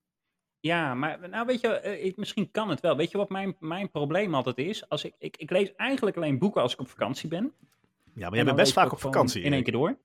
Ja, 0.60 0.94
maar 0.94 1.28
nou 1.28 1.46
weet 1.46 1.60
je, 1.60 1.68
eh, 1.68 2.04
ik, 2.04 2.16
misschien 2.16 2.50
kan 2.50 2.68
het 2.68 2.80
wel. 2.80 2.96
Weet 2.96 3.10
je 3.10 3.18
wat 3.18 3.28
mijn, 3.30 3.56
mijn 3.58 3.90
probleem 3.90 4.34
altijd 4.34 4.58
is? 4.58 4.88
Als 4.88 5.04
ik, 5.04 5.14
ik, 5.18 5.36
ik 5.36 5.50
lees 5.50 5.74
eigenlijk 5.74 6.16
alleen 6.16 6.38
boeken 6.38 6.62
als 6.62 6.72
ik 6.72 6.80
op 6.80 6.88
vakantie 6.88 7.28
ben. 7.28 7.52
Ja, 8.14 8.26
maar 8.26 8.34
jij 8.34 8.44
bent 8.44 8.56
best 8.56 8.68
ik 8.68 8.74
vaak 8.74 8.92
op 8.92 9.00
vakantie. 9.00 9.42
In 9.42 9.52
één 9.52 9.62
keer 9.62 9.72
door. 9.72 9.98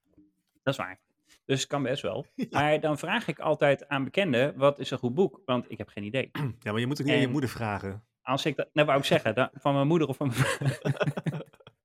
Dat 0.64 0.74
is 0.74 0.80
waar. 0.80 1.00
Dus 1.46 1.60
het 1.60 1.70
kan 1.70 1.84
best 1.84 2.02
wel. 2.02 2.26
Maar 2.50 2.80
dan 2.80 2.98
vraag 2.98 3.28
ik 3.28 3.40
altijd 3.40 3.88
aan 3.88 4.04
bekenden, 4.04 4.58
wat 4.58 4.80
is 4.80 4.92
een 4.92 4.98
goed 4.98 5.14
boek? 5.14 5.42
Want 5.46 5.72
ik 5.72 5.78
heb 5.78 5.88
geen 5.88 6.04
idee. 6.04 6.30
Ja, 6.60 6.72
maar 6.72 6.80
je 6.80 6.88
moet 6.88 6.98
het 6.98 7.08
niet 7.08 7.16
aan 7.16 7.22
je 7.22 7.28
moeder 7.28 7.50
vragen. 7.50 8.04
Als 8.22 8.46
ik 8.46 8.56
dat, 8.56 8.70
nou 8.74 8.88
wou 8.88 9.00
ik 9.00 9.06
zeggen, 9.06 9.36
dan- 9.36 9.50
van 9.54 9.74
mijn 9.74 9.88
moeder 9.88 10.08
of 10.08 10.18
van 10.18 10.32
mijn 10.36 10.74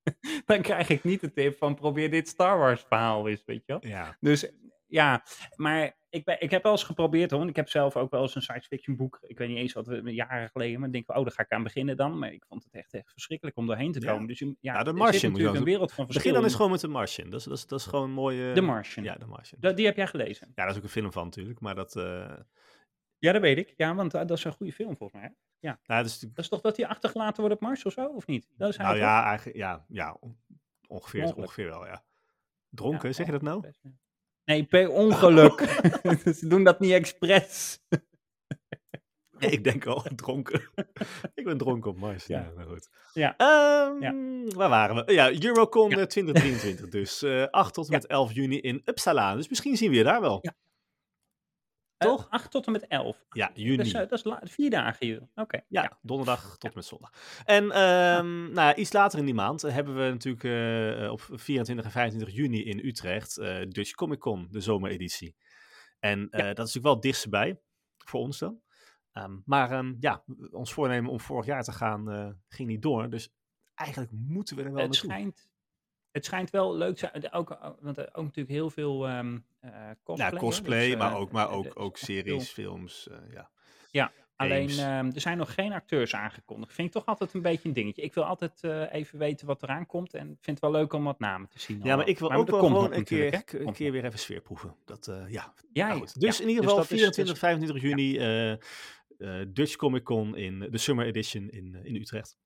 dan 0.47 0.63
krijg 0.63 0.89
ik 0.89 1.05
niet 1.05 1.21
de 1.21 1.33
tip 1.33 1.59
van 1.59 1.75
probeer 1.75 2.11
dit 2.11 2.29
Star 2.29 2.59
Wars 2.59 2.85
verhaal 2.89 3.29
eens, 3.29 3.43
weet 3.47 3.63
je 3.67 3.73
wel. 3.73 3.87
Ja, 3.91 4.17
Dus 4.21 4.51
ja, 4.87 5.23
maar 5.57 5.97
ik, 6.11 6.25
ben, 6.25 6.41
ik 6.41 6.51
heb 6.51 6.63
wel 6.63 6.73
eens 6.73 6.83
geprobeerd 6.85 7.31
hoor. 7.31 7.39
want 7.39 7.51
Ik 7.51 7.57
heb 7.57 7.69
zelf 7.69 7.97
ook 7.97 8.11
wel 8.11 8.23
eens 8.23 8.35
een 8.35 8.43
science 8.43 8.69
fiction 8.69 8.97
boek. 8.97 9.19
Ik 9.23 9.39
weet 9.39 9.49
niet 9.49 9.57
eens 9.57 9.73
wat 9.73 9.87
we 9.87 10.15
jaren 10.15 10.49
geleden. 10.51 10.79
Maar 10.79 10.89
ik 10.89 10.95
denk, 10.95 11.09
oh, 11.19 11.25
daar 11.25 11.33
ga 11.33 11.43
ik 11.43 11.51
aan 11.51 11.63
beginnen 11.63 11.97
dan. 11.97 12.19
Maar 12.19 12.33
ik 12.33 12.45
vond 12.49 12.65
het 12.65 12.75
echt, 12.75 12.95
echt 12.95 13.11
verschrikkelijk 13.13 13.57
om 13.57 13.67
doorheen 13.67 13.93
te 13.93 14.01
Ja. 14.01 14.13
komen. 14.13 14.27
Dus 14.27 14.39
ja, 14.39 14.47
Ja, 14.61 14.83
de 14.83 14.93
Martian 14.93 15.21
zit 15.21 15.31
natuurlijk 15.31 15.59
een 15.59 15.65
wereld 15.65 15.93
van 15.93 16.05
verschil 16.05 16.15
begin 16.23 16.33
dan 16.35 16.43
eens 16.45 16.55
gewoon 16.55 16.71
met 16.71 16.81
de 16.81 16.89
Martian. 16.89 17.31
Dat 17.31 17.39
is, 17.41 17.45
dat 17.47 17.57
is, 17.57 17.67
dat 17.67 17.79
is 17.81 17.87
gewoon 17.87 18.05
een 18.05 18.11
mooie... 18.15 18.53
De 18.53 18.61
Martian. 18.61 19.05
Ja, 19.05 19.15
de 19.15 19.27
Martian. 19.27 19.61
Dat, 19.61 19.77
die 19.77 19.87
heb 19.87 19.97
jij 19.97 20.07
gelezen. 20.07 20.47
Ja, 20.47 20.53
daar 20.55 20.71
is 20.71 20.77
ook 20.77 20.83
een 20.83 20.89
film 20.89 21.13
van 21.13 21.25
natuurlijk. 21.25 21.61
Maar 21.61 21.75
dat... 21.75 21.97
eh 21.97 22.37
Ja, 23.19 23.33
dat 23.33 23.41
weet 23.41 23.59
ik. 23.59 23.75
Ja, 23.77 23.95
want 23.95 24.15
uh, 24.15 24.21
dat 24.21 24.39
is 24.39 24.45
een 24.45 24.53
goede 24.53 24.73
film 24.73 24.97
volgens 24.97 25.21
mij. 25.21 25.31
hè? 25.61 25.69
nou, 25.69 25.79
dat 25.87 26.05
is 26.07 26.11
natuurlijk- 26.13 26.35
Dat 26.37 26.45
is 26.45 26.51
toch 26.51 26.61
dat 26.61 26.77
hij 26.77 26.87
achtergelaten 26.87 27.41
wordt 27.41 27.55
op 27.55 27.61
Mars 27.63 27.85
of 27.85 27.93
zo, 27.93 28.07
of 28.07 28.27
niet? 28.27 28.49
Dat 28.57 28.69
is 28.69 28.77
nou 28.77 28.97
ja, 28.97 29.25
eigenlijk, 29.25 29.57
ja, 29.59 29.85
ja, 29.89 30.17
on- 30.21 30.39
ongeveer, 30.89 31.35
ongeveer 31.35 31.67
wel, 31.69 31.87
ja. 31.87 32.05
Dronken, 32.69 33.09
Ja, 33.09 33.15
zeg 33.15 33.27
je 33.27 33.33
dat 33.33 33.43
nou? 33.43 33.61
best, 33.61 33.81
ja. 33.83 33.91
Nee, 34.45 34.65
per 34.65 34.89
ongeluk. 34.91 35.61
Ze 36.39 36.47
doen 36.49 36.65
dat 36.65 36.81
niet 36.81 36.93
expres. 36.93 37.79
Nee, 39.39 39.51
ik 39.51 39.65
denk 39.65 39.87
al 39.87 40.05
dronken. 40.17 40.63
ik 41.35 41.45
ben 41.45 41.59
dronken 41.59 41.91
op 41.91 41.99
Mars. 41.99 42.27
Ja, 42.27 42.39
Ja. 42.39 42.51
nou 42.57 42.69
goed. 42.69 42.89
Ja. 43.13 43.37
Ehm, 43.37 44.03
Ja. 44.03 44.15
Waar 44.57 44.69
waren 44.69 44.97
we? 45.07 45.13
Ja, 45.13 45.31
Eurocon 45.45 45.91
Ja. 45.91 45.97
eh, 45.99 46.03
2023 46.05 46.89
dus. 46.89 47.23
eh 47.23 47.45
8 47.51 47.75
tot 47.75 47.87
en 47.87 47.93
Ja. 47.93 47.99
met 47.99 48.07
11 48.07 48.33
juni 48.33 48.61
in 48.61 48.83
Uppsala. 48.85 49.35
Dus 49.35 49.49
misschien 49.49 49.77
zien 49.77 49.91
we 49.91 49.97
je 49.97 50.05
daar 50.05 50.21
wel. 50.21 50.41
Ja. 52.05 52.07
Toch? 52.07 52.25
Uh, 52.27 52.31
8 52.33 52.51
tot 52.51 52.67
en 52.67 52.73
met 52.73 52.87
11. 52.87 53.27
Ja, 53.31 53.51
juni. 53.55 53.77
Dus, 53.77 53.93
uh, 53.93 53.99
dat 54.01 54.13
is 54.13 54.25
la- 54.25 54.41
vier 54.45 54.71
dagen 54.71 55.07
hier. 55.07 55.29
Oké. 55.35 55.61
ja, 55.69 55.83
ja. 55.83 55.99
donderdag 56.03 56.51
tot 56.59 56.71
en 56.71 56.71
met 56.75 56.85
zondag. 56.85 57.13
En 57.45 57.71
ehm, 57.71 58.43
nou 58.43 58.55
ja, 58.69 58.75
iets 58.77 58.93
later 58.93 59.19
in 59.19 59.25
die 59.25 59.35
maand 59.35 59.65
eh, 59.65 59.73
hebben 59.73 59.95
we 59.97 60.11
natuurlijk 60.11 60.45
eh, 60.45 61.05
eh, 61.05 61.13
op 61.13 61.21
24 61.33 61.85
en 61.85 61.91
25 61.91 62.35
juni 62.37 62.65
in 62.65 62.79
Utrecht 62.87 63.39
eh, 63.39 63.57
Dutch 63.69 63.91
Comic 63.95 64.19
Con, 64.19 64.49
de 64.51 64.61
zomereditie. 64.61 65.37
En 65.99 66.21
eh, 66.31 66.39
dat 66.39 66.49
is 66.49 66.57
natuurlijk 66.57 66.85
wel 66.85 66.93
het 66.95 67.03
dichtst 67.03 67.31
bij, 67.31 67.61
voor 67.97 68.21
ons 68.21 68.39
dan. 68.39 68.61
Ehm, 69.13 69.37
maar 69.45 69.71
ehm, 69.71 69.95
ja, 70.01 70.25
ons 70.51 70.73
voornemen 70.73 71.11
om 71.11 71.21
vorig 71.21 71.47
jaar 71.47 71.63
te 71.65 71.73
gaan 71.73 72.11
eh, 72.11 72.29
ging 72.49 72.69
niet 72.69 72.83
door. 72.83 73.11
Dus 73.11 73.33
eigenlijk 73.75 74.11
moeten 74.13 74.57
we 74.57 74.63
er 74.63 74.73
wel 74.73 74.83
Het 74.83 74.91
naartoe. 74.93 75.11
schijnt, 75.11 75.50
het 76.13 76.25
schijnt 76.25 76.51
wel 76.51 76.77
leuk 76.77 76.97
te 76.97 77.09
zijn. 77.13 77.33
Ook, 77.33 77.51
uh, 77.51 77.67
want 77.81 77.97
er 77.99 78.09
ook 78.13 78.25
natuurlijk 78.25 78.49
heel 78.55 78.71
veel 78.71 79.07
ehm 79.09 79.39
eh, 79.61 79.71
cosplay. 80.05 80.27
Ja, 80.29 80.33
hè, 80.35 80.39
cosplay, 80.41 80.87
dus, 80.89 80.97
maar 80.97 81.11
eh, 81.13 81.21
ook, 81.21 81.31
maar 81.33 81.49
eh, 81.49 81.57
ook, 81.57 81.67
ook 81.75 81.97
series, 81.97 82.51
veel- 82.51 82.65
films. 82.65 83.09
eh, 83.09 83.17
ja. 83.33 83.51
Ja, 83.91 84.13
alleen 84.37 84.69
ehm, 84.69 85.11
er 85.15 85.21
zijn 85.21 85.37
nog 85.39 85.55
geen 85.55 85.73
acteurs 85.73 86.15
aangekondigd. 86.15 86.73
Vind 86.73 86.87
ik 86.89 86.95
toch 86.95 87.07
altijd 87.07 87.35
een 87.35 87.43
beetje 87.43 87.69
een 87.69 87.75
dingetje. 87.75 88.03
Ik 88.03 88.15
wil 88.15 88.25
altijd 88.25 88.65
eh, 88.65 88.93
even 88.93 89.19
weten 89.19 89.47
wat 89.47 89.63
eraan 89.63 89.87
komt. 89.87 90.15
En 90.15 90.27
vind 90.27 90.47
het 90.47 90.61
wel 90.61 90.71
leuk 90.71 90.93
om 90.93 91.05
wat 91.05 91.19
namen 91.19 91.49
te 91.49 91.59
zien. 91.61 91.81
ja, 91.83 91.97
maar 91.97 92.09
ik 92.09 92.19
wil 92.19 92.33
ook 92.33 92.51
wel 92.51 92.59
gewoon 92.61 92.93
een 92.93 93.05
keer, 93.05 93.43
een 93.55 93.73
keer 93.73 93.93
weer 93.93 94.05
even 94.05 94.19
sfeer 94.19 94.41
proeven. 94.41 94.75
Dat, 94.85 95.07
eh, 95.09 95.25
ja, 95.29 95.55
Ja, 95.73 95.87
Nou 95.87 95.99
goed. 95.99 96.21
Dus 96.21 96.37
ja. 96.37 96.43
in 96.43 96.49
ieder 96.49 96.63
Dus 96.65 96.73
geval 96.73 96.89
dat 96.89 96.91
is- 96.93 96.99
24, 97.01 97.33
dus- 97.35 97.43
25 97.43 97.83
juni 97.83 98.19
eh, 98.19 98.53
eh, 98.53 99.47
Dutch 99.49 99.77
Comic 99.77 100.05
Con 100.05 100.37
in 100.37 100.59
de 100.71 100.79
Summer 100.79 101.07
Edition 101.07 101.51
in, 101.51 101.75
eh, 101.75 101.85
in 101.85 101.95
Utrecht. 101.97 102.37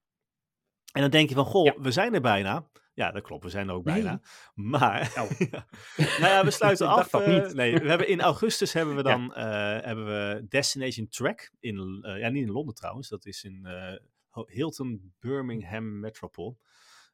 En 0.92 1.00
dan 1.00 1.11
denk 1.11 1.29
je 1.29 1.35
van, 1.35 1.44
goh, 1.44 1.64
Ja. 1.64 1.74
we 1.79 1.90
zijn 1.90 2.14
er 2.14 2.20
bijna. 2.20 2.66
Ja, 2.94 3.11
dat 3.11 3.22
klopt, 3.22 3.44
we 3.44 3.50
zijn 3.50 3.68
er 3.68 3.74
ook 3.74 3.85
Nee. 3.85 3.94
bijna. 3.94 4.20
Maar, 4.54 5.12
Oh. 5.18 5.30
ja. 5.50 5.66
nou 5.96 6.33
ja, 6.33 6.44
we 6.44 6.50
sluiten 6.61 6.88
af. 6.88 7.09
dat 7.11 7.22
eh, 7.22 7.42
niet. 7.44 7.54
nee, 7.54 7.76
we 7.78 7.88
hebben 7.88 8.09
in 8.09 8.20
augustus 8.20 8.72
hebben 8.72 8.96
we 8.96 9.02
Ja. 9.02 9.11
dan 9.16 9.35
eh, 9.35 9.85
hebben 9.87 10.07
we 10.07 10.46
Destination 10.48 11.09
Track 11.09 11.50
in, 11.61 11.98
eh, 12.02 12.18
ja, 12.18 12.28
niet 12.28 12.46
in 12.46 12.52
Londen 12.52 12.74
trouwens, 12.74 13.09
dat 13.09 13.26
is 13.26 13.44
in 13.44 13.66
Hilton 14.46 15.12
Birmingham 15.20 16.00
Metropole. 16.00 16.57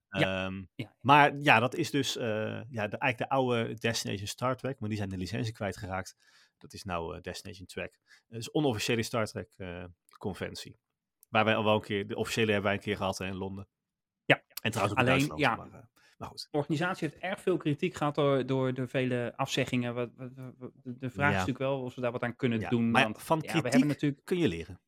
Ja. 0.08 0.44
Ehm, 0.46 0.62
Ja. 0.74 0.94
Maar 1.00 1.36
ja, 1.38 1.60
dat 1.60 1.74
is 1.74 1.90
dus 1.90 2.12
ja, 2.14 2.64
de, 2.88 2.98
eigenlijk 2.98 3.18
de 3.18 3.28
oude 3.28 3.74
Destination 3.74 4.26
Star 4.26 4.56
Trek, 4.56 4.80
maar 4.80 4.88
die 4.88 4.98
zijn 4.98 5.10
de 5.10 5.16
licentie 5.16 5.52
kwijtgeraakt. 5.52 6.16
Dat 6.58 6.72
is 6.72 6.84
nou 6.84 7.20
Destination 7.20 7.66
Track. 7.66 7.98
Het 8.28 8.38
is 8.40 8.50
onofficiële 8.50 9.02
Star 9.02 9.26
Trek 9.26 9.56
conventie. 10.18 10.78
Waar 11.28 11.44
wij 11.44 11.54
al 11.56 11.64
wel 11.64 11.74
een 11.74 11.80
keer, 11.80 12.06
de 12.06 12.16
officiële 12.16 12.46
hebben 12.52 12.64
wij 12.70 12.74
een 12.74 12.84
keer 12.84 12.96
gehad 12.96 13.18
hè, 13.18 13.26
in 13.26 13.36
Londen. 13.36 13.68
Ja. 14.30 14.42
En 14.62 14.70
trouwens 14.70 14.98
Alleen, 14.98 15.32
ja. 15.36 15.56
Maar, 15.56 15.66
eh, 15.66 15.72
maar 16.18 16.28
goed. 16.28 16.48
De 16.50 16.58
organisatie 16.58 17.08
heeft 17.08 17.22
erg 17.22 17.40
veel 17.40 17.56
kritiek 17.56 17.94
gehad 17.94 18.14
door, 18.14 18.46
door 18.46 18.74
de 18.74 18.86
vele 18.88 19.32
afzeggingen. 19.36 19.94
Wat, 19.94 20.10
wat- 20.16 20.30
wat- 20.58 20.70
de 20.84 21.10
vraag 21.10 21.26
Ja. 21.32 21.40
is 21.40 21.46
natuurlijk 21.46 21.58
wel 21.58 21.82
of 21.82 21.92
ze 21.92 22.00
daar 22.00 22.12
wat 22.12 22.22
aan 22.22 22.36
kunnen 22.36 22.60
Ja, 22.60 22.68
doen. 22.68 22.90
maar 22.90 23.02
want 23.02 23.22
van 23.22 23.36
ja, 23.38 23.42
we 23.46 23.52
hebben 23.52 23.70
kritiek 23.70 23.88
natuurlijk 23.88 24.24
kun 24.24 24.38
je 24.38 24.48
leren. 24.48 24.80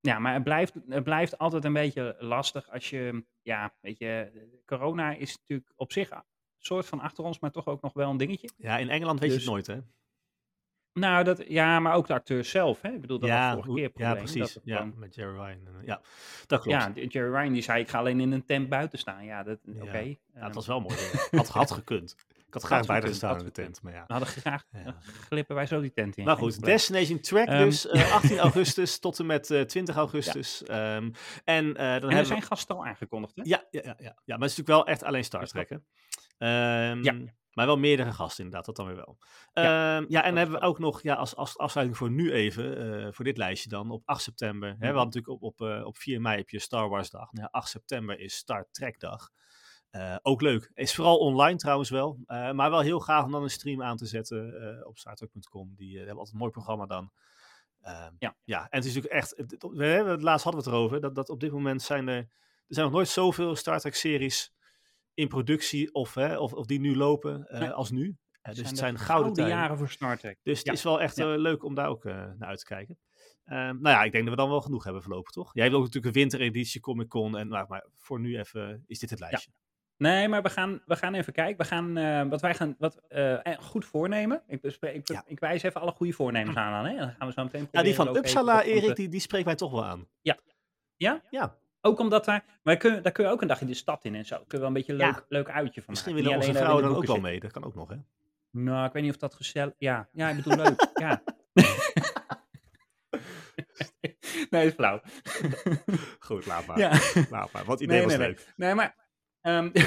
Ja, 0.00 0.18
maar 0.18 0.34
het 0.34 0.42
blijft, 0.44 0.74
het 0.88 1.04
blijft 1.04 1.38
altijd 1.38 1.64
een 1.64 1.72
beetje 1.72 2.16
lastig 2.18 2.70
als 2.70 2.90
je, 2.90 3.24
ja, 3.42 3.74
weet 3.80 3.98
je, 3.98 4.32
corona 4.66 5.12
is 5.14 5.36
natuurlijk 5.38 5.72
op 5.76 5.92
zich 5.92 6.10
een 6.10 6.22
soort 6.58 6.86
van 6.86 7.00
achter 7.00 7.24
ons, 7.24 7.38
maar 7.38 7.50
toch 7.50 7.66
ook 7.66 7.82
nog 7.82 7.92
wel 7.92 8.10
een 8.10 8.16
dingetje. 8.16 8.50
Ja, 8.56 8.78
in 8.78 8.88
Engeland 8.88 9.20
weet 9.20 9.28
je 9.28 9.34
Dus- 9.34 9.44
het 9.44 9.52
nooit, 9.54 9.66
hè? 9.66 9.78
Nou, 10.92 11.24
dat, 11.24 11.44
ja, 11.48 11.80
maar 11.80 11.94
ook 11.94 12.06
de 12.06 12.12
acteurs 12.12 12.50
zelf, 12.50 12.80
hè? 12.82 12.88
Ik 12.90 13.00
bedoel, 13.00 13.18
dat 13.18 13.28
was 13.28 13.38
ja, 13.38 13.52
vorige 13.52 13.74
keer 13.74 13.84
het 13.84 13.92
ja, 13.98 14.12
probleem. 14.12 14.24
precies. 14.32 14.52
Dat 14.54 14.62
Ja, 14.64 14.84
met 14.96 15.14
Jerry 15.14 15.32
Ryan. 15.32 15.48
eh, 15.66 15.86
ja, 15.86 16.00
dat 16.46 16.60
klopt. 16.60 16.78
ja, 16.78 16.90
Jerry 17.08 17.34
Ryan 17.36 17.52
die 17.52 17.62
zei, 17.62 17.80
ik 17.80 17.88
ga 17.88 17.98
alleen 17.98 18.20
in 18.20 18.32
een 18.32 18.44
tent 18.44 18.68
buiten 18.68 18.98
staan. 18.98 19.24
Ja, 19.24 19.42
dat, 19.42 19.58
Ja. 19.64 19.82
oké. 19.82 19.98
Ja, 19.98 20.16
ehm, 20.34 20.52
was 20.52 20.66
wel 20.66 20.80
mooi. 20.80 20.94
Had, 21.30 21.48
had 21.48 21.70
gekund. 21.70 22.16
Ik 22.46 22.56
had 22.56 22.64
graag 22.64 22.86
bij 22.86 23.02
gestaan 23.02 23.38
in 23.38 23.44
de 23.44 23.50
tent, 23.50 23.82
maar 23.82 23.92
ja. 23.92 24.04
we 24.06 24.12
hadden 24.12 24.28
graag, 24.28 24.64
Ja. 24.72 24.78
eh, 24.84 24.92
glippen 25.26 25.54
wij 25.54 25.66
zo 25.66 25.80
die 25.80 25.92
tent 25.92 26.16
in. 26.16 26.24
Maar 26.24 26.34
geen 26.34 26.42
goed, 26.44 26.52
probleem. 26.52 26.76
Destination 26.76 27.20
Track 27.20 27.46
Ehm, 27.48 27.64
dus, 27.64 27.86
eh, 27.88 28.12
18 28.14 28.38
augustus 28.38 28.98
tot 28.98 29.18
en 29.18 29.26
met 29.26 29.50
eh, 29.50 29.60
20 29.60 29.96
augustus. 29.96 30.62
Ehm, 30.64 31.10
en 31.44 31.66
eh, 31.66 31.74
dan 31.74 31.76
En 31.76 31.94
er 31.94 32.00
hebben 32.00 32.26
zijn 32.26 32.40
we... 32.40 32.46
gasten 32.46 32.76
al 32.76 32.86
aangekondigd, 32.86 33.36
hè? 33.36 33.42
Ja, 33.44 33.64
ja, 33.70 33.80
ja, 33.84 33.94
ja, 33.98 34.04
ja, 34.24 34.36
maar 34.36 34.48
het 34.48 34.50
is 34.50 34.56
natuurlijk 34.56 34.68
wel 34.68 34.86
echt 34.86 35.02
alleen 35.02 35.24
Star 35.24 35.40
dat- 35.40 35.48
Trek, 35.48 35.68
Ehm, 36.40 37.02
Ja. 37.02 37.14
Maar 37.50 37.66
wel 37.66 37.78
meerdere 37.78 38.12
gasten 38.12 38.44
inderdaad, 38.44 38.66
dat 38.66 38.76
dan 38.76 38.86
weer 38.86 39.04
wel. 39.06 39.18
Ja, 39.52 39.62
Ja, 39.62 40.04
ja 40.08 40.22
en 40.22 40.28
dan 40.28 40.36
hebben 40.36 40.60
we 40.60 40.66
ook 40.66 40.78
nog, 40.78 41.02
ja, 41.02 41.14
als, 41.14 41.36
als 41.36 41.58
afsluiting 41.58 41.98
voor 41.98 42.10
nu 42.10 42.32
even, 42.32 42.76
eh, 43.04 43.12
voor 43.12 43.24
dit 43.24 43.36
lijstje 43.36 43.68
dan, 43.68 43.90
op 43.90 44.02
8 44.04 44.22
september. 44.22 44.68
Hè, 44.68 44.74
we 44.74 44.84
Mhm. 44.86 44.94
hadden 44.96 45.04
natuurlijk 45.04 45.42
op, 45.42 45.42
op, 45.42 45.68
eh, 45.68 45.84
op 45.86 45.96
4 45.96 46.20
mei 46.20 46.36
heb 46.36 46.48
je 46.50 46.58
Star 46.58 46.88
Wars 46.88 47.10
dag. 47.10 47.32
Nou, 47.32 47.48
ja, 47.52 47.58
8 47.58 47.68
september 47.68 48.18
is 48.18 48.34
Star 48.34 48.68
Trek 48.70 49.00
dag. 49.00 49.30
Eh, 49.90 50.16
ook 50.22 50.40
leuk. 50.40 50.70
Is 50.74 50.94
vooral 50.94 51.18
online 51.18 51.58
trouwens 51.58 51.90
wel. 51.90 52.18
maar 52.26 52.70
wel 52.70 52.80
heel 52.80 53.00
gaaf 53.00 53.24
om 53.24 53.30
dan 53.30 53.42
een 53.42 53.50
stream 53.50 53.82
aan 53.82 53.96
te 53.96 54.06
zetten 54.06 54.86
op 54.86 54.98
startrek.com. 54.98 55.74
Die 55.76 55.96
hebben 55.96 56.14
altijd 56.16 56.32
een 56.32 56.38
mooi 56.40 56.50
programma 56.52 56.86
dan. 56.86 57.12
Ehm, 57.80 58.12
Ja. 58.18 58.36
ja, 58.44 58.58
en 58.60 58.68
het 58.78 58.84
is 58.84 58.94
natuurlijk 58.94 59.22
echt. 59.22 59.32
het- 59.36 59.50
het- 59.50 59.62
We 59.72 59.84
hebben, 59.84 60.22
laatst 60.22 60.44
hadden 60.44 60.62
we 60.64 60.70
het 60.70 60.76
erover. 60.78 61.00
Dat, 61.00 61.14
dat 61.14 61.28
op 61.28 61.40
dit 61.40 61.52
moment 61.52 61.82
zijn 61.82 62.08
er. 62.08 62.16
Er 62.16 62.28
zijn 62.76 62.86
nog 62.86 62.94
nooit 62.94 63.08
zoveel 63.08 63.56
Star 63.56 63.78
Trek 63.80 63.94
series 63.94 64.52
in 65.20 65.28
productie. 65.28 65.94
Of, 65.94 66.14
hè, 66.14 66.36
of, 66.38 66.52
of 66.52 66.66
die 66.66 66.80
nu 66.80 66.96
lopen 66.96 67.46
eh, 67.46 67.60
Nee. 67.60 67.70
als 67.70 67.90
nu. 67.90 68.16
Eh, 68.42 68.54
dus 68.54 68.68
het 68.68 68.78
zijn 68.78 68.98
gouden 68.98 69.32
tijden. 69.32 69.54
jaren 69.54 69.78
voor 69.78 69.88
Star 69.88 70.18
Trek. 70.18 70.38
Dus 70.42 70.58
het 70.58 70.66
Ja. 70.66 70.72
is 70.72 70.82
wel 70.82 71.00
echt 71.00 71.16
Ja. 71.16 71.32
eh, 71.32 71.38
leuk 71.38 71.64
om 71.64 71.74
daar 71.74 71.88
ook 71.88 72.04
naar 72.04 72.36
uit 72.38 72.58
te 72.58 72.64
kijken. 72.64 72.98
Ehm, 73.44 73.58
nou 73.80 73.88
ja, 73.96 74.02
ik 74.02 74.12
denk 74.12 74.24
dat 74.24 74.34
we 74.34 74.40
dan 74.40 74.50
wel 74.50 74.60
genoeg 74.60 74.84
hebben 74.84 75.02
voorlopig, 75.02 75.30
toch? 75.32 75.54
Jij 75.54 75.64
hebt 75.64 75.76
ook 75.76 75.84
natuurlijk 75.84 76.14
een 76.14 76.20
wintereditie 76.20 76.80
Comic 76.80 77.08
Con. 77.08 77.36
En, 77.38 77.48
maar, 77.48 77.64
maar 77.68 77.86
voor 77.96 78.20
nu 78.20 78.38
even 78.38 78.84
is 78.86 78.98
dit 78.98 79.10
het 79.10 79.20
lijstje. 79.20 79.50
Nee, 79.96 80.28
maar 80.28 80.42
we 80.42 80.50
gaan, 80.50 80.82
we 80.86 80.96
gaan 80.96 81.14
even 81.14 81.32
kijken. 81.32 81.56
We 81.56 81.64
gaan, 81.64 82.28
wat 82.28 82.40
wij 82.40 82.54
gaan, 82.54 82.74
wat 82.78 83.00
goed 83.60 83.84
voornemen. 83.84 84.42
Ik, 84.46 84.60
bespreek, 84.60 84.94
ik, 84.94 85.08
Ja. 85.08 85.22
ik 85.26 85.40
wijs 85.40 85.62
even 85.62 85.80
alle 85.80 85.90
goede 85.92 86.12
voornemens 86.12 86.56
aan. 86.56 86.72
aan 86.72 86.84
hè? 86.86 86.96
Dan 86.96 87.10
gaan 87.18 87.26
we 87.26 87.32
zo 87.32 87.42
meteen 87.44 87.68
Ja, 87.70 87.82
die 87.82 87.94
van 87.94 88.16
Uppsala, 88.16 88.62
Erik, 88.62 88.96
die, 88.96 89.08
die 89.08 89.20
spreekt 89.20 89.44
mij 89.44 89.54
toch 89.54 89.70
wel 89.70 89.84
aan. 89.84 90.08
Ja? 90.20 90.38
Ja, 91.30 91.58
Ook 91.80 91.98
omdat 91.98 92.24
daar, 92.24 92.44
maar 92.62 92.76
kun, 92.76 93.02
daar 93.02 93.12
kun 93.12 93.24
je 93.24 93.30
ook 93.30 93.42
een 93.42 93.48
dag 93.48 93.60
in 93.60 93.66
de 93.66 93.74
stad 93.74 94.04
in 94.04 94.14
en 94.14 94.24
zo. 94.26 94.36
Kun 94.36 94.44
je 94.48 94.58
wel 94.58 94.66
een 94.66 94.72
beetje 94.72 94.92
een 94.92 94.98
Ja. 94.98 95.06
leuk, 95.06 95.24
leuk 95.28 95.48
uitje 95.50 95.82
van 95.82 95.90
Misschien 95.90 96.12
maken. 96.14 96.28
willen 96.28 96.38
onze 96.38 96.50
alleen, 96.50 96.62
vrouwen 96.62 96.88
dan 96.88 96.96
ook 96.96 97.06
wel 97.06 97.20
mee. 97.20 97.40
Dat 97.40 97.52
kan 97.52 97.64
ook 97.64 97.74
nog, 97.74 97.88
hè? 97.88 97.96
Nou, 98.50 98.86
ik 98.86 98.92
weet 98.92 99.02
niet 99.02 99.12
of 99.12 99.18
dat 99.18 99.34
gezellig... 99.34 99.74
Ja, 99.78 100.08
ja 100.12 100.28
ik 100.28 100.36
bedoel 100.36 100.56
leuk, 100.56 100.88
ja. 100.94 101.22
nee, 104.50 104.66
is 104.66 104.72
flauw. 104.74 105.00
Goed, 106.18 106.46
laat 106.46 106.66
maar. 106.66 106.78
ja. 106.78 106.90
Laat 107.30 107.52
maar. 107.52 107.64
Want 107.64 107.68
het 107.68 107.80
idee 107.80 107.96
Nee, 107.96 108.02
was 108.06 108.16
nee, 108.16 108.18
nee. 108.18 108.28
leuk. 108.28 108.52
Nee, 108.56 108.74
maar... 108.74 108.94
ehm, 109.40 109.70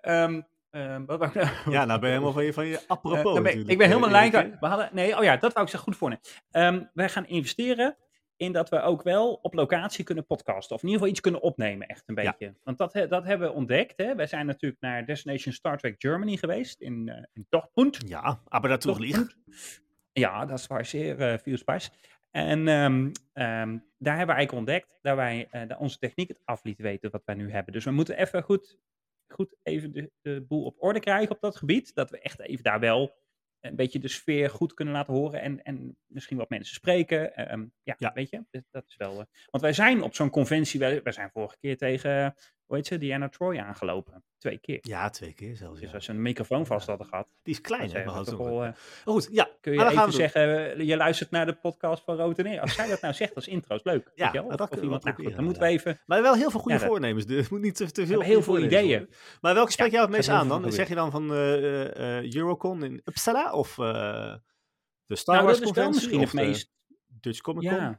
ehm, 0.00 0.40
ehm, 0.70 1.04
wat 1.04 1.18
wou 1.18 1.30
ik 1.30 1.34
nou? 1.34 1.70
Ja, 1.70 1.84
nou 1.84 2.00
ben 2.00 2.08
je 2.08 2.14
helemaal 2.14 2.32
van 2.34 2.44
je, 2.44 2.52
van 2.52 2.66
je 2.66 2.76
Eh, 2.76 2.82
apropos 2.86 3.40
ben- 3.42 3.68
ik 3.68 3.78
ben 3.78 3.86
helemaal 3.86 4.08
eh, 4.08 4.14
lijn. 4.14 4.32
Erik, 4.34 4.50
hè? 4.52 4.56
We 4.60 4.66
hadden, 4.66 4.88
nee, 4.92 5.16
oh 5.18 5.24
ja, 5.24 5.36
dat 5.36 5.52
wou 5.52 5.64
ik 5.64 5.70
zeggen. 5.72 5.92
Goed 5.92 5.96
voor. 5.96 6.18
Ehm 6.50 6.84
wij 6.94 7.08
gaan 7.08 7.26
investeren 7.26 7.96
in 8.40 8.52
dat 8.52 8.68
we 8.68 8.80
ook 8.80 9.02
wel 9.02 9.32
op 9.42 9.54
locatie 9.54 10.04
kunnen 10.04 10.26
podcasten. 10.26 10.76
Of 10.76 10.82
in 10.82 10.88
ieder 10.88 11.00
geval 11.00 11.08
iets 11.08 11.20
kunnen 11.20 11.40
opnemen, 11.40 11.86
echt 11.86 12.02
een 12.06 12.22
Ja. 12.22 12.30
beetje. 12.30 12.54
Want 12.64 12.78
dat, 12.78 12.92
dat 13.08 13.24
hebben 13.24 13.48
we 13.48 13.54
ontdekt. 13.54 13.96
Hè. 13.96 14.14
Wij 14.14 14.26
zijn 14.26 14.46
natuurlijk 14.46 14.80
naar 14.80 15.04
Destination 15.06 15.52
Star 15.54 15.78
Trek 15.78 15.94
Germany 15.98 16.36
geweest 16.36 16.80
in, 16.80 17.08
eh 17.08 17.22
in 17.32 17.46
Dortmund. 17.48 17.98
Ja, 18.06 18.40
aber 18.48 18.68
dat 18.70 18.80
toch 18.80 18.98
liegt. 18.98 19.36
Ja, 20.12 20.46
dat 20.46 20.66
was 20.66 20.88
zeer 20.90 21.32
uh, 21.32 21.38
veel 21.38 21.56
space. 21.56 21.90
En 22.30 22.68
ehm, 22.68 23.10
ehm, 23.32 23.78
daar 23.98 24.16
hebben 24.16 24.34
we 24.36 24.40
eigenlijk 24.40 24.52
ontdekt 24.52 24.98
dat 25.02 25.16
wij 25.16 25.48
eh, 25.50 25.68
dat 25.68 25.78
onze 25.78 25.98
techniek 25.98 26.28
het 26.28 26.40
af 26.44 26.64
liet 26.64 26.78
weten 26.78 27.10
wat 27.10 27.22
wij 27.24 27.34
nu 27.34 27.50
hebben. 27.50 27.72
Dus 27.72 27.84
we 27.84 27.90
moeten 27.90 28.16
even 28.18 28.42
goed, 28.42 28.78
goed 29.28 29.54
even 29.62 29.92
de, 29.92 30.10
de 30.20 30.44
boel 30.48 30.64
op 30.64 30.76
orde 30.78 31.00
krijgen 31.00 31.34
op 31.34 31.40
dat 31.40 31.56
gebied. 31.56 31.94
Dat 31.94 32.10
we 32.10 32.18
echt 32.20 32.40
even 32.40 32.64
daar 32.64 32.80
wel 32.80 33.16
een 33.60 33.76
beetje 33.76 33.98
de 33.98 34.08
sfeer 34.08 34.50
goed 34.50 34.74
kunnen 34.74 34.94
laten 34.94 35.14
horen 35.14 35.40
en, 35.40 35.62
en 35.62 35.96
misschien 36.06 36.36
wat 36.36 36.48
mensen 36.50 36.74
spreken. 36.74 37.34
Ehm, 37.36 37.66
ja, 37.82 37.94
Ja. 37.98 38.12
weet 38.12 38.30
je, 38.30 38.44
dat, 38.70 38.84
is 38.88 38.96
wel... 38.96 39.10
eh, 39.20 39.26
want 39.50 39.62
wij 39.62 39.72
zijn 39.72 40.02
op 40.02 40.14
zo'n 40.14 40.30
conventie, 40.30 40.80
wij, 40.80 41.02
wij 41.02 41.12
zijn 41.12 41.30
vorige 41.30 41.56
keer 41.60 41.76
tegen, 41.76 42.34
hoe 42.70 42.78
heet 42.78 42.88
ze, 42.88 42.98
Diana 42.98 43.28
Troy 43.28 43.58
aangelopen. 43.58 44.24
Twee 44.38 44.58
keer. 44.58 44.78
Ja, 44.82 45.10
twee 45.10 45.32
keer 45.32 45.56
zelfs. 45.56 45.80
Dus 45.80 45.88
Ja. 45.88 45.94
als 45.94 46.04
ze 46.04 46.10
een 46.10 46.22
microfoon 46.22 46.66
vast 46.66 46.86
hadden 46.86 47.06
gehad, 47.06 47.28
Die 47.42 47.54
is 47.54 47.60
klein, 47.60 47.90
hè? 47.90 48.04
wel. 48.04 48.24
eh, 48.26 48.58
Maar 48.58 48.74
goed, 49.04 49.28
ja. 49.30 49.48
kun 49.60 49.72
je 49.72 49.78
gaan 49.80 49.90
even 49.90 50.12
zeggen, 50.12 50.74
eh, 50.76 50.86
je 50.86 50.96
luistert 50.96 51.30
naar 51.30 51.46
de 51.46 51.52
podcast 51.54 52.04
van 52.04 52.16
Rood 52.16 52.38
en 52.38 52.44
Neer. 52.44 52.60
Als 52.60 52.74
zij 52.74 52.88
dat 52.88 53.00
nou 53.00 53.14
zegt 53.14 53.34
als 53.34 53.48
intro, 53.48 53.74
is 53.74 53.82
leuk. 53.84 54.10
Ja, 54.14 54.32
nou, 54.32 54.46
Of, 54.46 54.54
dat 54.54 54.70
of 54.70 54.82
iemand, 54.82 55.04
nou 55.04 55.16
goed, 55.16 55.34
dan 55.34 55.44
moeten 55.44 55.62
we 55.62 55.68
even... 55.68 56.00
Maar 56.06 56.22
wel 56.22 56.34
heel 56.34 56.50
veel 56.50 56.60
goede 56.60 56.78
Ja, 56.78 56.86
voornemens. 56.86 57.26
Dus 57.26 57.48
moet 57.48 57.60
niet 57.60 57.74
te, 57.76 57.90
te 57.90 58.06
veel. 58.06 58.20
heel 58.20 58.42
veel 58.42 58.58
ideeën. 58.58 58.98
worden. 58.98 59.14
Maar 59.40 59.54
welke 59.54 59.72
spreek 59.72 59.90
jou 59.90 60.02
het 60.02 60.16
meest 60.16 60.28
aan 60.28 60.48
dan? 60.48 60.72
Zeg 60.72 60.88
je 60.88 60.94
dan 60.94 61.10
van 61.10 61.32
eh, 61.32 62.34
Eurocon 62.34 62.84
in 62.84 63.00
Uppsala 63.04 63.52
of 63.52 63.74
de 63.74 65.16
Star 65.16 65.34
Nou, 65.34 65.46
Wars 65.46 65.60
dat 65.60 65.76
is 65.76 65.94
misschien 65.94 66.20
het 66.20 66.32
meest... 66.32 66.70
Dutch 67.06 67.40
Comic 67.40 67.68
Con? 67.68 67.98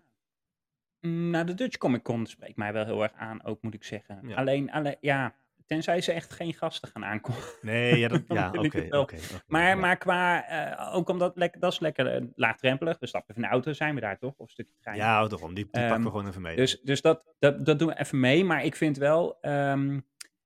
Mm, 1.01 1.29
Nou, 1.29 1.45
de 1.45 1.53
Dutch 1.53 1.77
Comic 1.77 2.03
Con 2.03 2.25
spreekt 2.25 2.57
mij 2.57 2.73
wel 2.73 2.85
heel 2.85 3.03
erg 3.03 3.13
aan, 3.13 3.43
ook 3.45 3.61
moet 3.61 3.73
ik 3.73 3.83
zeggen. 3.83 4.19
Ja. 4.27 4.35
Alleen, 4.35 4.71
alleen, 4.71 4.95
ja, 5.01 5.33
tenzij 5.65 6.01
ze 6.01 6.11
echt 6.11 6.33
geen 6.33 6.53
gasten 6.53 6.89
gaan 6.89 7.05
aankomen. 7.05 7.41
Nee, 7.61 7.97
ja, 7.99 8.07
dat, 8.07 8.21
ja, 8.27 8.51
oké. 8.89 9.15
Maar, 9.47 9.67
ja. 9.67 9.75
maar 9.75 9.97
qua, 9.97 10.47
eh, 10.47 10.95
ook 10.95 11.09
omdat 11.09 11.35
dat 11.59 11.71
is 11.73 11.79
lekker 11.79 12.07
eh, 12.07 12.21
laagdrempelig. 12.35 12.99
We 12.99 13.07
stappen 13.07 13.29
even 13.31 13.43
in 13.43 13.47
de 13.49 13.53
auto, 13.55 13.73
zijn 13.73 13.95
we 13.95 14.01
daar 14.01 14.17
toch? 14.17 14.33
Of 14.37 14.45
een 14.47 14.51
stukje 14.53 14.73
trein. 14.81 14.97
Ja, 14.97 15.27
daarom. 15.27 15.53
Die, 15.53 15.63
die 15.63 15.65
pakken 15.71 15.91
Ehm, 15.91 16.03
we 16.03 16.09
gewoon 16.09 16.27
even 16.27 16.41
mee. 16.41 16.55
Dus, 16.55 16.81
dus 16.81 17.01
dat, 17.01 17.23
dat, 17.39 17.65
dat 17.65 17.79
doen 17.79 17.87
we 17.87 17.99
even 17.99 18.19
mee. 18.19 18.43
Maar 18.43 18.63
ik 18.63 18.75
vind 18.75 18.97
wel, 18.97 19.37
ehm, 19.41 19.99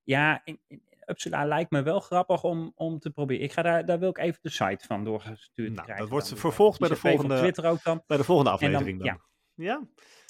ja, 0.04 0.42
in, 0.44 0.60
in 0.68 0.82
Uppsala 1.06 1.46
lijkt 1.46 1.72
me 1.72 1.82
wel 1.82 2.00
grappig 2.00 2.44
om, 2.44 2.72
om 2.76 3.00
te 3.00 3.10
proberen. 3.10 3.44
Ik 3.44 3.52
ga 3.52 3.62
daar, 3.62 3.86
daar 3.86 4.00
wil 4.00 4.10
ik 4.10 4.18
even 4.18 4.40
de 4.42 4.50
site 4.50 4.86
van 4.86 5.04
doorgestuurd 5.04 5.70
Nou, 5.72 5.82
krijgen. 5.84 5.98
dat 5.98 6.10
wordt 6.10 6.34
vervolgd 6.40 6.80
bij 6.80 6.90
de 6.90 6.96
volgende, 6.96 7.38
Twitter 7.38 7.66
ook 7.66 7.84
dan. 7.84 8.04
bij 8.08 8.18
de 8.18 8.24
volgende 8.24 8.52
En 8.52 8.58
dan- 8.58 8.66
aflevering 8.68 8.98
dan. 9.04 9.08
ja. 9.08 9.34
Ja? 9.56 9.82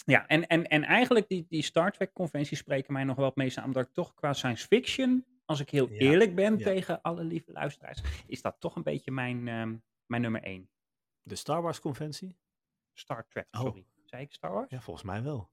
Ja, 0.06 0.28
en, 0.28 0.48
en, 0.48 0.68
en 0.68 0.84
eigenlijk 0.84 1.28
die, 1.28 1.46
die 1.50 1.62
Star 1.62 1.92
Trek 1.92 2.14
conventies 2.14 2.60
spreken 2.60 2.94
mij 2.94 3.04
nog 3.04 3.16
wel 3.16 3.26
het 3.26 3.36
meest 3.36 3.58
aan. 3.58 3.64
Omdat 3.66 3.88
ik 3.88 3.94
toch 3.94 4.14
qua 4.14 4.34
science 4.34 4.68
fiction, 4.68 5.26
als 5.46 5.60
ik 5.60 5.70
heel 5.70 5.90
Ja, 5.90 5.98
eerlijk 6.00 6.36
ben 6.36 6.58
ja. 6.58 6.64
tegen 6.64 7.02
alle 7.02 7.24
lieve 7.24 7.52
luisteraars, 7.52 8.02
is 8.28 8.42
dat 8.42 8.56
toch 8.60 8.76
een 8.76 8.84
beetje 8.84 9.12
mijn, 9.12 9.48
ehm, 9.48 9.76
mijn 10.06 10.22
nummer 10.22 10.44
één. 10.44 10.70
De 11.22 11.36
Star 11.36 11.62
Wars 11.62 11.80
conventie? 11.80 12.38
Star 12.94 13.28
Trek, 13.28 13.48
Oh. 13.52 13.62
sorry. 13.62 13.86
Zei 14.06 14.22
ik 14.24 14.34
Star 14.34 14.52
Wars? 14.52 14.70
Ja, 14.70 14.82
volgens 14.82 15.06
mij 15.06 15.24
wel. 15.24 15.50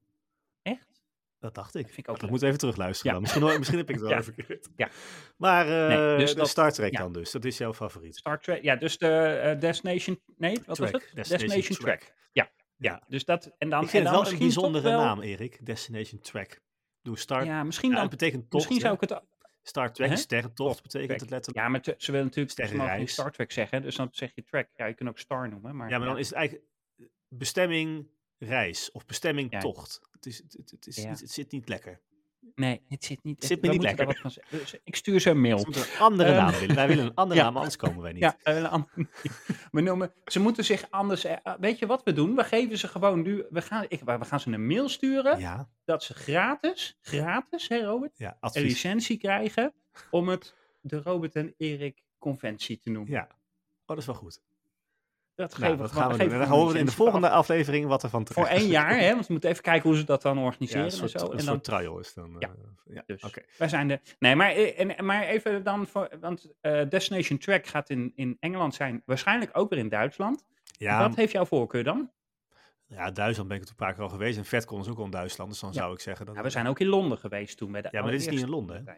Echt? 0.63 1.01
Dat 1.39 1.55
dacht 1.55 1.75
ik. 1.75 1.83
Dat 1.83 1.91
vind 1.95 2.07
ik 2.07 2.09
ook 2.09 2.17
ik 2.17 2.23
leuk. 2.23 2.31
moet 2.31 2.43
even 2.43 2.59
terugluisteren 2.59 3.13
Ja. 3.13 3.21
dan. 3.21 3.23
Misschien, 3.23 3.59
misschien 3.59 3.79
heb 3.79 3.89
ik 3.89 3.95
het 3.95 4.05
wel 4.09 4.13
Ja. 4.13 4.23
verkeerd. 4.23 4.69
Ja. 4.77 4.89
Maar 5.37 5.67
eh, 5.91 5.99
Nee, 6.09 6.19
dus 6.19 6.31
de 6.31 6.37
dat- 6.37 6.49
Star 6.49 6.73
Trek 6.73 6.93
ja. 6.93 6.99
dan 6.99 7.13
dus. 7.13 7.31
Dat 7.31 7.45
is 7.45 7.59
jouw 7.59 7.75
favoriet. 7.75 8.17
Star 8.17 8.41
Trek, 8.41 8.63
ja, 8.63 8.77
dus 8.77 8.99
de 8.99 9.09
eh, 9.09 9.61
Destination, 9.61 10.21
nee, 10.37 10.55
wat 10.67 10.77
Track. 10.77 10.93
was 10.93 11.03
het? 11.03 11.11
Destination 11.15 11.77
Track. 11.77 11.99
Track. 12.01 12.15
Ja, 12.33 12.51
Ja. 12.83 13.03
dus 13.09 13.25
dat, 13.25 13.51
en 13.59 13.69
dan, 13.71 13.83
ik 13.83 13.89
vind 13.89 14.05
en 14.07 14.11
het 14.11 14.15
dan 14.19 14.25
wel 14.25 14.33
een 14.33 14.39
bijzondere 14.39 14.89
wel- 14.89 15.01
naam, 15.01 15.21
Erik. 15.21 15.67
Destination 15.67 16.21
Track. 16.21 16.61
Doe 17.03 17.19
Star, 17.19 17.45
Ja, 17.45 17.63
misschien 17.65 17.93
dan, 17.93 18.09
betekent 18.09 18.43
tocht. 18.43 18.53
misschien 18.55 18.81
zou 18.81 18.95
ik 18.95 19.01
het, 19.01 19.21
Star 19.63 19.93
Trek, 19.93 20.17
sterrentocht 20.17 20.83
betekent 20.83 21.09
Track. 21.09 21.21
het 21.21 21.31
letterlijk. 21.31 21.65
ja, 21.67 21.71
maar 21.71 21.81
ze 21.99 22.13
willen 22.13 22.27
natuurlijk, 22.27 22.55
ze 22.55 22.61
mogen 22.63 22.75
niet 22.77 22.81
Sterrenreis. 22.83 23.13
Star 23.13 23.31
Trek 23.33 23.53
zeggen, 23.53 23.83
dus 23.83 23.97
dan 23.97 24.09
zeg 24.11 24.35
je 24.35 24.43
track. 24.45 24.69
Ja, 24.77 24.87
je 24.87 24.95
kunt 24.95 25.09
ook 25.09 25.19
Star 25.19 25.49
noemen, 25.49 25.77
maar 25.77 25.89
Ja, 25.91 25.99
maar 25.99 26.07
dan 26.07 26.19
is 26.19 26.27
het 26.29 26.35
eigenlijk 26.37 26.67
bestemming 27.29 28.09
reis 28.39 28.91
of 28.93 29.07
bestemming 29.07 29.61
tocht. 29.61 30.01
Het, 30.13 30.27
is, 30.27 30.43
het, 30.67 30.87
is 30.87 30.97
Ja. 30.97 31.09
het 31.09 31.31
zit 31.31 31.53
niet 31.53 31.69
lekker. 31.69 32.01
Nee, 32.55 32.81
het 32.89 33.05
zit 33.05 33.23
niet. 33.25 33.37
Het 33.37 33.45
zit 33.45 33.63
me 33.63 33.69
niet 33.69 33.83
lekker. 33.83 34.07
wat 34.07 34.19
van. 34.19 34.33
Dus 34.51 34.75
ik 34.85 34.97
stuur 34.97 35.21
ze 35.21 35.31
een 35.31 35.41
mail. 35.41 35.67
Een 35.67 35.75
andere 35.99 36.29
Ehm, 36.33 36.37
naam 36.45 36.53
willen. 36.61 36.75
Wij 36.75 36.89
willen 36.89 37.05
een 37.05 37.15
andere 37.15 37.39
ja. 37.41 37.45
naam, 37.47 37.57
anders 37.57 37.77
komen 37.77 38.03
wij 38.03 38.13
niet. 38.13 38.23
Ja, 38.23 38.37
eh, 38.43 38.57
een 38.57 38.67
ander- 38.69 38.91
we 39.71 39.81
noemen, 39.81 40.13
ze 40.25 40.41
moeten 40.41 40.65
zich 40.65 40.87
anders. 40.91 41.25
eh, 41.25 41.37
ah, 41.43 41.61
weet 41.61 41.79
je 41.79 41.87
wat 41.87 42.03
we 42.03 42.13
doen? 42.13 42.35
We 42.37 42.45
geven 42.45 42.79
ze 42.79 42.89
gewoon 42.89 43.23
nu. 43.23 43.45
We 43.51 43.63
gaan, 43.63 43.85
ik, 43.89 44.01
we 44.01 44.25
gaan 44.25 44.41
ze 44.41 44.51
een 44.53 44.67
mail 44.67 44.89
sturen. 44.89 45.39
ja, 45.39 45.69
Dat 45.85 46.03
ze 46.03 46.15
gratis, 46.15 46.99
gratis, 47.01 47.69
hè 47.69 47.85
Robert? 47.85 48.19
ja 48.19 48.37
Een 48.41 48.63
licentie 48.63 49.17
krijgen. 49.19 49.73
Om 50.11 50.29
het 50.29 50.55
de 50.81 51.03
Robert 51.03 51.35
en 51.35 51.55
Erik 51.57 52.03
conventie 52.19 52.79
te 52.79 52.91
noemen. 52.91 53.13
Ja. 53.13 53.23
Oh, 53.23 53.87
dat 53.87 53.99
is 53.99 54.07
wel 54.07 54.15
goed. 54.15 54.41
Dat 55.49 55.59
Nou, 55.59 55.63
geven 55.71 55.79
dat 55.79 55.89
gewoon- 55.93 56.03
gaan 56.03 56.13
we 56.13 56.19
doen. 56.19 56.27
geven 56.27 56.43
En 56.43 56.49
dan 56.49 56.59
horen 56.59 56.73
we 56.73 56.79
in 56.79 56.87
de 56.87 56.93
volgende 56.93 57.31
aflevering 57.31 57.87
wat 57.87 58.03
er 58.03 58.09
van 58.09 58.27
Voor 58.27 58.35
terecht 58.35 58.53
één 58.53 58.65
is. 58.65 58.71
jaar, 58.71 58.99
hè? 58.99 59.13
Want 59.13 59.27
we 59.27 59.33
moeten 59.33 59.51
even 59.51 59.63
kijken 59.63 59.89
hoe 59.89 59.99
ze 59.99 60.05
dat 60.05 60.23
dan 60.23 60.37
Ja, 60.39 60.43
organiseren 60.45 60.85
een 60.85 60.91
soort, 60.91 61.13
en 61.15 61.21
zo. 61.21 61.27
een 61.27 61.33
En 61.33 61.39
soort 61.43 61.65
dan, 61.65 61.77
trial 61.79 61.99
is 61.99 62.15
dan. 62.15 62.37
Ja. 62.39 62.49
eh, 62.49 62.95
ja. 62.95 63.03
Dus 63.07 63.25
Oké. 63.25 63.43
wij 63.59 63.69
zijn 63.69 63.89
de. 63.89 64.01
Nee, 64.19 64.37
maar, 64.37 64.51
eh, 64.51 64.81
en, 64.99 65.05
maar 65.05 65.23
even 65.23 65.63
dan 65.65 65.87
voor. 65.87 66.09
Want 66.21 66.47
eh, 66.61 66.81
Destination 66.89 67.39
Track 67.39 67.67
gaat 67.67 67.91
in, 67.91 68.13
in 68.15 68.37
Engeland 68.41 68.75
zijn. 68.75 69.03
Waarschijnlijk 69.07 69.51
ook 69.53 69.71
weer 69.71 69.79
in 69.79 69.89
Duitsland. 69.89 70.45
Ja, 70.79 71.01
Wat 71.09 71.17
heeft 71.17 71.33
jouw 71.33 71.45
voorkeur 71.45 71.85
dan? 71.85 72.11
ja, 72.87 73.11
Duitsland 73.11 73.49
ben 73.49 73.57
ik 73.59 73.63
het 73.63 73.71
een 73.73 73.77
paar 73.87 73.95
keer 73.95 74.03
al 74.03 74.09
geweest. 74.09 74.39
En 74.39 74.45
VetCon 74.45 74.81
is 74.81 74.89
ook 74.89 74.99
al 74.99 75.05
in 75.05 75.11
Duitsland. 75.11 75.51
Dus 75.51 75.61
dan 75.61 75.71
Ja. 75.73 75.81
zou 75.81 75.93
ik 75.93 76.01
zeggen 76.01 76.27
dat... 76.27 76.35
Ja, 76.35 76.43
we 76.43 76.51
zijn 76.51 76.67
ook 76.67 76.79
in 76.81 76.87
Londen 76.87 77.19
geweest 77.19 77.57
toen. 77.57 77.73
Bij 77.73 77.83
de 77.83 77.89
Ja, 77.91 78.03
maar 78.03 78.11
dit 78.11 78.21
is 78.21 78.29
niet 78.29 78.41
in 78.41 78.49
Londen, 78.49 78.77
hè? 78.87 78.93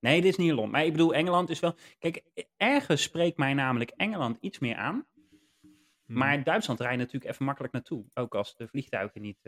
Nee, 0.00 0.20
dit 0.20 0.30
is 0.30 0.36
niet 0.36 0.48
in 0.48 0.54
Londen. 0.54 0.72
Maar 0.72 0.84
ik 0.84 0.92
bedoel, 0.92 1.14
Engeland 1.14 1.50
is 1.50 1.60
wel. 1.60 1.74
Kijk, 1.98 2.22
ergens 2.56 3.02
spreekt 3.02 3.36
mij 3.38 3.54
namelijk 3.54 3.90
Engeland 3.96 4.36
iets 4.40 4.58
meer 4.58 4.76
aan. 4.76 5.06
Hmm. 6.06 6.18
Maar 6.18 6.42
Duitsland 6.42 6.80
rijdt 6.80 6.98
natuurlijk 6.98 7.32
even 7.32 7.44
makkelijk 7.44 7.72
naartoe. 7.72 8.04
Ook 8.14 8.34
als 8.34 8.56
de 8.56 8.68
vliegtuigen 8.68 9.20
niet, 9.20 9.38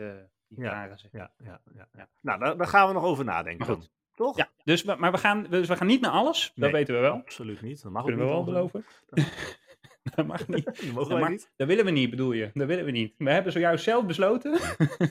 niet 0.47 0.59
Ja, 0.59 0.69
varen. 0.69 0.99
Zeg. 0.99 1.11
Ja, 1.11 1.31
ja, 1.43 1.61
ja, 1.75 1.87
ja. 1.93 2.09
Nou, 2.21 2.39
daar, 2.39 2.57
daar 2.57 2.67
gaan 2.67 2.87
we 2.87 2.93
nog 2.93 3.03
over 3.03 3.25
nadenken 3.25 3.67
Maar 3.67 3.75
goed. 3.75 3.91
Toch? 4.19 4.37
Ja, 4.37 4.49
dus, 4.63 4.83
maar 4.83 5.11
we 5.11 5.17
gaan, 5.17 5.47
dus 5.49 5.67
we 5.67 5.75
gaan 5.75 5.87
niet 5.87 6.01
naar 6.01 6.11
alles. 6.11 6.51
Nee. 6.55 6.69
Dat 6.69 6.79
weten 6.79 6.95
we 6.95 7.01
wel. 7.01 7.13
Absoluut 7.13 7.61
niet. 7.61 7.81
Dat 7.83 7.91
mag 7.91 8.01
ook 8.01 8.07
Kunnen 8.07 8.25
we 8.25 8.31
wel 8.31 8.43
beloven. 8.43 8.85
dat 10.15 10.25
mag 10.25 10.47
niet. 10.47 10.65
Dat 10.85 10.91
mogen 10.93 11.09
Dat, 11.09 11.19
mag- 11.19 11.29
niet. 11.29 11.51
dat 11.55 11.67
willen 11.67 11.85
we 11.85 11.91
niet, 11.91 12.09
bedoel 12.09 12.31
je? 12.31 12.49
Dat 12.53 12.67
willen 12.67 12.85
we 12.85 12.91
niet. 12.91 13.13
We 13.17 13.31
hebben 13.31 13.51
zojuist 13.51 13.83
zelf 13.83 14.05
besloten. 14.05 14.59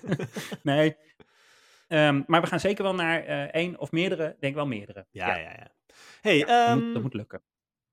nee. 0.63 0.97
Ehm, 1.89 2.23
maar 2.27 2.41
we 2.41 2.47
gaan 2.47 2.61
zeker 2.61 2.83
wel 2.83 2.95
naar 2.95 3.25
eh, 3.25 3.43
één 3.43 3.79
of 3.79 3.93
meerdere. 3.93 4.37
Denk 4.41 4.55
wel 4.55 4.67
meerdere. 4.67 5.07
Ja, 5.11 5.37
ja, 5.37 5.51
ja. 5.51 5.73
hey, 6.21 6.39
dat, 6.39 6.49
ehm, 6.49 6.79
moet, 6.79 6.93
dat 6.95 7.03
moet 7.03 7.15
lukken. 7.15 7.43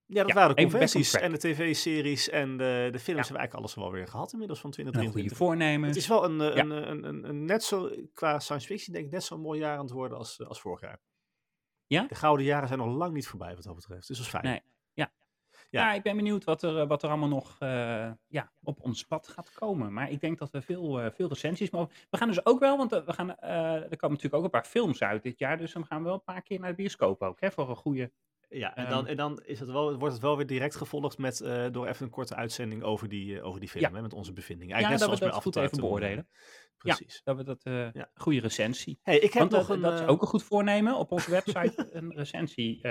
Ja, 0.08 0.22
dat 0.22 0.28
ja, 0.28 0.34
waren 0.36 0.56
de 0.56 0.62
conventies 0.62 1.14
en 1.14 1.32
de 1.32 1.38
tv-series 1.38 2.30
en 2.30 2.58
de, 2.58 2.90
de 2.92 3.00
films 3.00 3.06
Ja. 3.06 3.14
hebben 3.14 3.32
we 3.32 3.38
eigenlijk 3.38 3.54
alles 3.54 3.76
wel 3.76 3.92
weer 3.92 4.08
gehad 4.08 4.32
inmiddels 4.32 4.60
van 4.60 4.70
En 4.70 4.76
goede 4.76 4.92
2023. 4.92 5.38
voornemens. 5.48 5.88
Het 5.88 6.04
is 6.04 6.08
wel 6.08 6.24
een, 6.26 6.42
eh, 6.42 6.56
Ja. 6.56 6.62
een, 6.64 7.06
een, 7.06 7.30
een, 7.30 7.46
net 7.46 7.64
zo, 7.64 7.90
qua 8.14 8.40
science 8.40 8.68
fiction 8.68 8.94
denk 8.94 9.06
ik, 9.06 9.12
net 9.12 9.24
zo'n 9.24 9.42
mooi 9.42 9.60
jaar 9.60 9.78
aan 9.78 9.84
het 9.84 9.92
worden 9.94 10.18
als, 10.18 10.40
eh, 10.40 10.48
als 10.48 10.62
vorig 10.62 10.82
jaar. 10.82 11.00
Ja? 11.88 12.06
De 12.08 12.16
gouden 12.16 12.46
jaren 12.46 12.68
zijn 12.68 12.80
nog 12.80 12.96
lang 12.96 13.14
niet 13.14 13.28
voorbij 13.28 13.56
wat 13.56 13.64
dat 13.64 13.76
betreft. 13.76 14.08
Dus 14.08 14.18
dat 14.18 14.26
is 14.26 14.32
fijn. 14.32 14.44
Nee. 14.44 14.62
Ja. 14.94 15.12
Ja. 15.70 15.82
Ja, 15.82 15.94
ik 15.94 16.04
ben 16.04 16.16
benieuwd 16.16 16.44
wat 16.44 16.64
er, 16.64 16.80
eh, 16.80 16.88
wat 16.88 17.04
er 17.04 17.10
allemaal 17.10 17.30
nog 17.30 17.56
eh, 17.60 18.12
ja, 18.28 18.52
op 18.64 18.82
ons 18.82 19.04
pad 19.04 19.28
gaat 19.28 19.52
komen. 19.54 19.94
Maar 19.94 20.12
ik 20.12 20.20
denk 20.20 20.38
dat 20.40 20.52
we 20.52 20.62
veel, 20.62 21.00
eh, 21.02 21.12
veel 21.12 21.28
recensies 21.28 21.70
mogen. 21.70 21.94
We 22.10 22.18
gaan 22.18 22.28
dus 22.28 22.46
ook 22.46 22.60
wel, 22.60 22.78
want 22.78 22.92
eh, 22.92 23.06
we 23.06 23.14
gaan, 23.14 23.36
eh, 23.38 23.52
er 23.74 23.98
komen 23.98 24.16
natuurlijk 24.16 24.36
ook 24.36 24.44
een 24.44 24.50
paar 24.50 24.66
films 24.66 25.02
uit 25.02 25.24
dit 25.24 25.40
jaar. 25.40 25.58
Dus 25.58 25.74
dan 25.74 25.86
gaan 25.86 25.98
we 25.98 26.04
wel 26.06 26.14
een 26.14 26.24
paar 26.24 26.42
keer 26.42 26.60
naar 26.60 26.70
de 26.70 26.76
bioscoop 26.76 27.22
ook. 27.22 27.40
Hè, 27.40 27.52
voor 27.52 27.70
een 27.70 27.76
goede. 27.76 28.12
Ja, 28.58 28.76
en 28.76 28.84
Ehm, 28.84 28.90
dan, 28.94 29.08
en 29.08 29.16
dan 29.18 29.42
is 29.46 29.60
het 29.60 29.70
wel, 29.72 29.98
wordt 29.98 30.14
het 30.14 30.24
wel 30.24 30.38
weer 30.38 30.46
direct 30.46 30.76
gevolgd 30.76 31.18
met, 31.18 31.42
eh, 31.42 31.66
door 31.72 31.88
even 31.88 32.06
een 32.06 32.12
korte 32.12 32.36
uitzending 32.36 32.84
over 32.84 33.10
die, 33.10 33.38
eh, 33.40 33.46
over 33.46 33.60
die 33.60 33.70
film, 33.70 33.84
Ja. 33.84 33.92
hè, 33.92 34.02
met 34.02 34.14
onze 34.14 34.34
bevindingen. 34.34 34.76
Ja, 34.78 34.84
Eigenlijk 34.88 35.10
dat 35.12 35.20
we 35.20 35.26
net 35.26 35.34
dat 35.34 35.44
zoals 35.44 35.44
goed 35.44 35.54
bij 35.54 35.64
even 35.64 35.84
Avatar 35.84 36.00
toen, 36.00 36.00
beoordelen. 36.00 36.28
eh, 36.32 36.94
Precies. 36.96 37.22
Dat 37.24 37.38
we 37.38 37.44
dat, 37.44 37.92
Ja. 37.94 38.10
goede 38.14 38.40
recensie. 38.40 39.00
Hey, 39.04 39.18
ik 39.20 39.34
heb 39.34 39.50
nog 39.50 39.68
dat, 39.68 39.76
een... 39.76 39.82
dat 39.82 39.94
is 40.00 40.06
ook 40.08 40.22
een 40.22 40.28
goed 40.28 40.44
voornemen 40.44 40.96
op 40.96 41.12
onze 41.12 41.32
website, 41.42 41.90
een 41.92 42.14
recensie. 42.16 42.80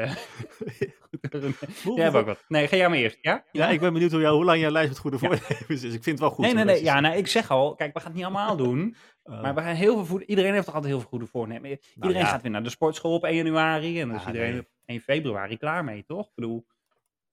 Jij 1.94 2.04
hebt 2.04 2.14
ook 2.16 2.26
wat. 2.26 2.44
Nee, 2.48 2.68
ga 2.68 2.76
jij 2.76 2.88
maar 2.88 2.98
eerst. 2.98 3.18
Ja? 3.20 3.44
Ja, 3.52 3.68
ik 3.68 3.80
ben 3.80 3.92
benieuwd 3.92 4.10
hoe, 4.12 4.20
jou, 4.20 4.34
hoe 4.36 4.44
lang 4.44 4.60
jouw 4.60 4.70
lijst 4.70 4.88
met 4.88 4.98
goede 4.98 5.16
Ja. 5.20 5.26
voornemens 5.28 5.68
is. 5.68 5.82
Ik 5.82 5.90
vind 6.02 6.04
het 6.04 6.18
wel 6.18 6.30
goed. 6.30 6.44
Nee, 6.44 6.54
nee, 6.54 6.64
nee. 6.64 6.74
dat 6.74 6.84
Ja, 6.84 7.00
nou, 7.00 7.16
ik 7.16 7.26
zeg 7.26 7.50
al, 7.50 7.74
kijk, 7.74 7.92
we 7.92 7.98
gaan 7.98 8.08
het 8.08 8.16
niet 8.16 8.24
allemaal 8.24 8.56
doen. 8.56 8.96
Eh, 9.22 9.40
Maar 9.42 9.54
we 9.54 9.60
gaan 9.60 9.74
heel 9.74 9.94
veel 9.94 10.04
voeden. 10.04 10.28
Iedereen 10.30 10.52
heeft 10.52 10.64
toch 10.64 10.74
altijd 10.74 10.92
heel 10.92 11.00
veel 11.02 11.10
goede 11.10 11.26
voornemen. 11.26 11.70
Iedereen 11.70 11.84
Nou 11.94 12.14
ja. 12.14 12.24
gaat 12.24 12.42
weer 12.42 12.50
naar 12.50 12.62
de 12.62 12.70
sportschool 12.70 13.14
op 13.14 13.24
1 13.24 13.34
januari. 13.36 14.00
En 14.00 14.06
dan 14.08 14.16
is 14.16 14.22
Ja, 14.22 14.28
iedereen 14.28 14.52
nee. 14.52 14.68
Op 14.84 14.88
1 14.90 15.00
februari 15.00 15.56
klaar 15.56 15.84
mee, 15.84 16.04
toch? 16.04 16.26
Ik 16.28 16.34
bedoel, 16.34 16.66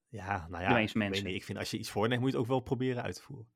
ja, 0.08 0.46
nou 0.48 0.62
de 0.64 0.68
ja, 0.70 0.74
meeste 0.74 0.98
ik, 0.98 1.08
mensen. 1.08 1.40
vind 1.40 1.58
als 1.58 1.70
je 1.70 1.78
iets 1.78 1.90
voorneemt, 1.90 2.20
moet 2.20 2.30
je 2.30 2.36
het 2.36 2.44
ook 2.44 2.50
wel 2.50 2.60
proberen 2.60 3.02
uit 3.02 3.14
te 3.14 3.22
voeren. 3.22 3.48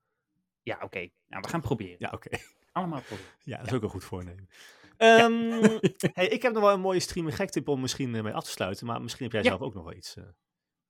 ja, 0.62 0.78
oké. 0.82 1.08
Nou, 1.26 1.42
we 1.42 1.48
gaan 1.48 1.60
proberen. 1.60 1.96
Ja, 1.98 2.10
oké. 2.14 2.38
Allemaal 2.72 3.00
proberen. 3.00 3.30
Ja, 3.44 3.56
dat 3.58 3.66
is 3.66 3.72
ook 3.72 3.82
een 3.82 3.88
goed 3.88 4.04
voornemen. 4.04 4.48
Ehm, 4.96 5.78
hey, 6.18 6.26
ik 6.26 6.42
heb 6.42 6.52
nog 6.52 6.62
wel 6.62 6.72
een 6.72 6.80
mooie 6.80 7.00
streamer 7.00 7.32
gek 7.32 7.50
tip 7.50 7.68
om 7.68 7.80
misschien 7.80 8.14
eh, 8.14 8.22
mee 8.22 8.32
af 8.32 8.44
te 8.44 8.50
sluiten. 8.50 8.86
Maar 8.86 9.02
misschien 9.02 9.24
heb 9.24 9.32
jij 9.32 9.42
zelf 9.42 9.60
ook 9.60 9.74
nog 9.74 9.84
wel 9.84 9.94
iets. 9.94 10.16
eh, 10.16 10.24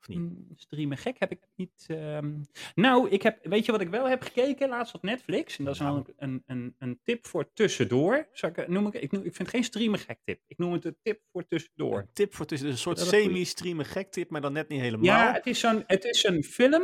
of 0.08 0.14
niet? 0.14 0.18
Mm, 0.18 0.46
Streamen 0.56 0.96
gek 0.96 1.16
heb 1.18 1.30
ik 1.30 1.40
niet. 1.56 1.84
ehm. 1.86 2.32
Nou, 2.74 3.08
ik 3.10 3.22
heb, 3.22 3.38
weet 3.46 3.64
je 3.66 3.72
wat 3.72 3.80
ik 3.80 3.88
wel 3.88 4.08
heb 4.08 4.22
gekeken 4.22 4.68
laatst 4.68 4.94
op 4.94 5.02
Netflix? 5.02 5.58
En 5.58 5.64
dat 5.64 5.74
is 5.74 5.80
Nou. 5.80 5.94
wel 5.94 6.14
een, 6.16 6.42
een, 6.46 6.74
een 6.78 7.00
tip 7.02 7.26
voor 7.26 7.52
tussendoor. 7.52 8.28
Zal 8.32 8.48
ik, 8.50 8.56
eh, 8.56 8.68
noem 8.68 8.86
ik, 8.86 8.94
ik, 8.94 9.12
noem, 9.12 9.22
ik 9.24 9.34
vind 9.34 9.38
het 9.48 9.56
geen 9.56 9.64
streamen 9.64 9.98
gek 9.98 10.18
tip. 10.24 10.40
Ik 10.46 10.58
noem 10.58 10.72
het 10.72 10.84
een 10.84 10.96
tip 11.02 11.20
voor 11.32 11.46
tussendoor. 11.46 11.98
Een 11.98 12.08
tip 12.12 12.34
voor 12.34 12.46
tussen, 12.46 12.66
dus 12.68 12.76
een 12.76 12.82
soort 12.82 12.98
semi-streamer 12.98 13.84
gek 13.84 14.10
tip, 14.12 14.30
maar 14.30 14.40
dan 14.40 14.52
net 14.52 14.68
niet 14.68 14.80
helemaal. 14.80 15.04
Ja, 15.04 15.32
het 15.32 15.46
is, 15.46 15.60
zo'n, 15.60 15.84
het 15.86 16.04
is 16.04 16.24
een 16.24 16.44
film. 16.44 16.82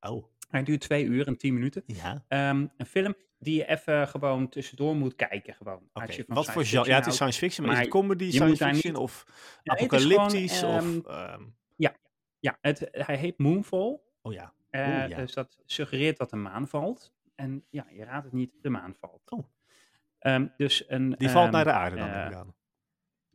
Oh, 0.00 0.24
Hij 0.48 0.62
duurt 0.62 0.80
twee 0.80 1.04
uur 1.04 1.26
en 1.26 1.36
tien 1.36 1.54
minuten. 1.54 1.82
ja. 1.86 2.24
Ehm, 2.28 2.66
een 2.76 2.86
film 2.86 3.14
die 3.38 3.54
je 3.54 3.66
even 3.68 4.08
gewoon 4.08 4.48
tussendoor 4.48 4.96
moet 4.96 5.14
kijken. 5.14 5.54
Gewoon, 5.54 5.74
Oké. 5.92 6.06
als 6.06 6.16
je 6.16 6.24
van 6.26 6.34
Wat 6.34 6.50
voor 6.50 6.64
genre? 6.64 6.88
Ja, 6.88 6.96
het 6.96 7.06
is 7.06 7.14
science 7.14 7.38
fiction, 7.38 7.66
maar, 7.66 7.74
is 7.74 7.80
het 7.80 7.90
comedy, 7.90 8.30
science 8.30 8.64
fiction 8.66 8.92
niet- 8.92 9.02
of 9.02 9.24
Ja, 9.62 9.74
gewoon, 9.74 9.90
apocalyptisch? 9.92 10.62
of, 10.62 10.70
ehm, 10.70 11.00
houdt. 11.04 11.56
Ja, 12.40 12.58
het, 12.60 12.88
hij 12.90 13.16
heet 13.16 13.38
Moonfall. 13.38 14.00
oh 14.22 14.32
ja. 14.32 14.52
Eh, 14.70 15.08
ja. 15.08 15.16
Dus 15.16 15.32
dat 15.32 15.58
suggereert 15.64 16.16
dat 16.16 16.30
de 16.30 16.36
maan 16.36 16.68
valt. 16.68 17.12
En 17.34 17.64
ja, 17.70 17.86
je 17.90 18.04
raadt 18.04 18.24
het 18.24 18.32
niet, 18.32 18.52
de 18.62 18.70
maan 18.70 18.94
valt. 19.00 19.30
Oh. 19.30 19.46
Ehm, 20.18 20.46
dus 20.56 20.84
een, 20.88 21.14
Die 21.18 21.28
valt 21.28 21.44
ehm, 21.44 21.54
naar 21.54 21.64
de 21.64 21.72
aarde 21.72 21.96
dan, 21.96 22.08
eh, 22.08 22.38
aan. 22.38 22.54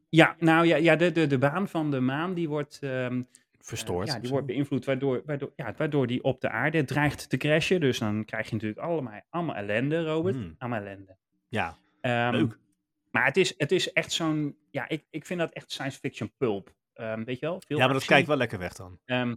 Ja, 0.09 0.35
nou 0.39 0.65
ja, 0.65 0.75
ja 0.75 0.95
de, 0.95 1.11
de, 1.11 1.27
de 1.27 1.37
baan 1.37 1.67
van 1.67 1.91
de 1.91 1.99
maan 1.99 2.33
die 2.33 2.49
wordt, 2.49 2.79
ehm, 2.81 3.23
Verstoord. 3.59 4.07
ja, 4.07 4.19
die 4.19 4.29
wordt 4.29 4.47
beïnvloed 4.47 4.85
waardoor, 4.85 5.21
waardoor, 5.25 5.53
ja, 5.55 5.73
waardoor 5.77 6.07
die 6.07 6.23
op 6.23 6.41
de 6.41 6.49
aarde 6.49 6.83
dreigt 6.83 7.29
te 7.29 7.37
crashen. 7.37 7.79
Dus 7.79 7.99
dan 7.99 8.25
krijg 8.25 8.45
je 8.47 8.53
natuurlijk 8.53 8.81
allemaal, 8.81 9.21
allemaal 9.29 9.55
ellende, 9.55 10.03
Robert. 10.03 10.35
Hmm. 10.35 10.55
Allemaal 10.57 10.79
ellende. 10.79 11.17
Ja, 11.47 11.77
Ehm, 12.01 12.31
leuk. 12.35 12.57
Maar 13.11 13.25
het 13.25 13.37
is, 13.37 13.53
het 13.57 13.71
is 13.71 13.93
echt 13.93 14.11
zo'n, 14.11 14.57
ja, 14.71 14.89
ik, 14.89 15.05
ik 15.09 15.25
vind 15.25 15.39
dat 15.39 15.51
echt 15.51 15.71
science 15.71 15.99
fiction 15.99 16.31
pulp. 16.37 16.73
Ehm, 16.93 17.23
weet 17.23 17.39
je 17.39 17.45
wel? 17.45 17.61
Veel 17.67 17.77
Ja, 17.77 17.85
maar 17.85 17.93
dat 17.93 18.05
kijkt 18.05 18.27
wel 18.27 18.37
lekker 18.37 18.59
weg 18.59 18.73
dan. 18.73 18.99
Ehm, 19.05 19.35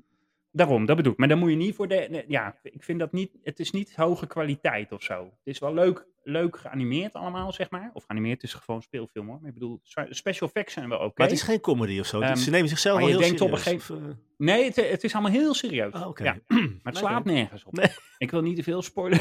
daarom, 0.53 0.87
dat 0.87 0.97
bedoel 0.97 1.12
ik. 1.12 1.19
Maar 1.19 1.29
dan 1.29 1.38
moet 1.38 1.51
je 1.51 1.57
niet 1.57 1.75
voor 1.75 1.88
de. 1.88 2.07
nee, 2.11 2.25
Ja, 2.29 2.57
ik 2.62 2.83
vind 2.85 2.99
dat 2.99 3.12
niet. 3.12 3.33
Het 3.42 3.59
is 3.61 3.71
niet 3.71 3.95
hoge 3.97 4.27
kwaliteit 4.27 4.92
of 4.92 5.03
zo. 5.03 5.25
Het 5.25 5.31
is 5.55 5.59
wel 5.59 5.75
leuk, 5.75 6.07
leuk 6.23 6.57
geanimeerd 6.59 7.12
allemaal, 7.12 7.53
zeg 7.53 7.71
maar. 7.71 7.90
Of 7.92 8.05
geanimeerd 8.05 8.42
is 8.42 8.55
gewoon 8.55 8.83
speelfilm 8.83 9.27
hoor. 9.29 9.38
Maar 9.40 9.49
ik 9.49 9.55
bedoel, 9.55 9.81
spe- 9.83 10.07
special 10.11 10.49
effects 10.49 10.73
zijn 10.73 10.88
wel 10.88 10.99
oké. 10.99 11.12
Maar 11.16 11.27
het 11.27 11.37
is 11.37 11.42
geen 11.42 11.61
comedy 11.61 12.01
of 12.01 12.07
zo. 12.07 12.21
Ehm, 12.21 12.35
ze 12.37 12.51
nemen 12.51 12.69
zichzelf 12.69 12.99
wel 12.99 13.07
heel 13.09 13.19
denkt 13.19 13.40
op 13.40 13.51
een 13.53 13.59
serieus. 13.59 13.90
Of, 13.90 13.97
eh, 13.97 14.05
Nee, 14.37 14.64
het, 14.64 14.77
het 14.77 15.05
is 15.05 15.12
allemaal 15.14 15.33
heel 15.33 15.55
serieus. 15.55 15.92
ah. 15.92 16.11
Ja, 16.14 16.37
maar 16.49 16.59
het 16.83 16.97
slaat 16.97 17.25
nergens 17.25 17.64
op. 17.64 17.88
Ik 18.19 18.31
wil 18.31 18.42
niet 18.42 18.57
te 18.57 18.62
veel 18.62 18.83
spoilen. 18.83 19.21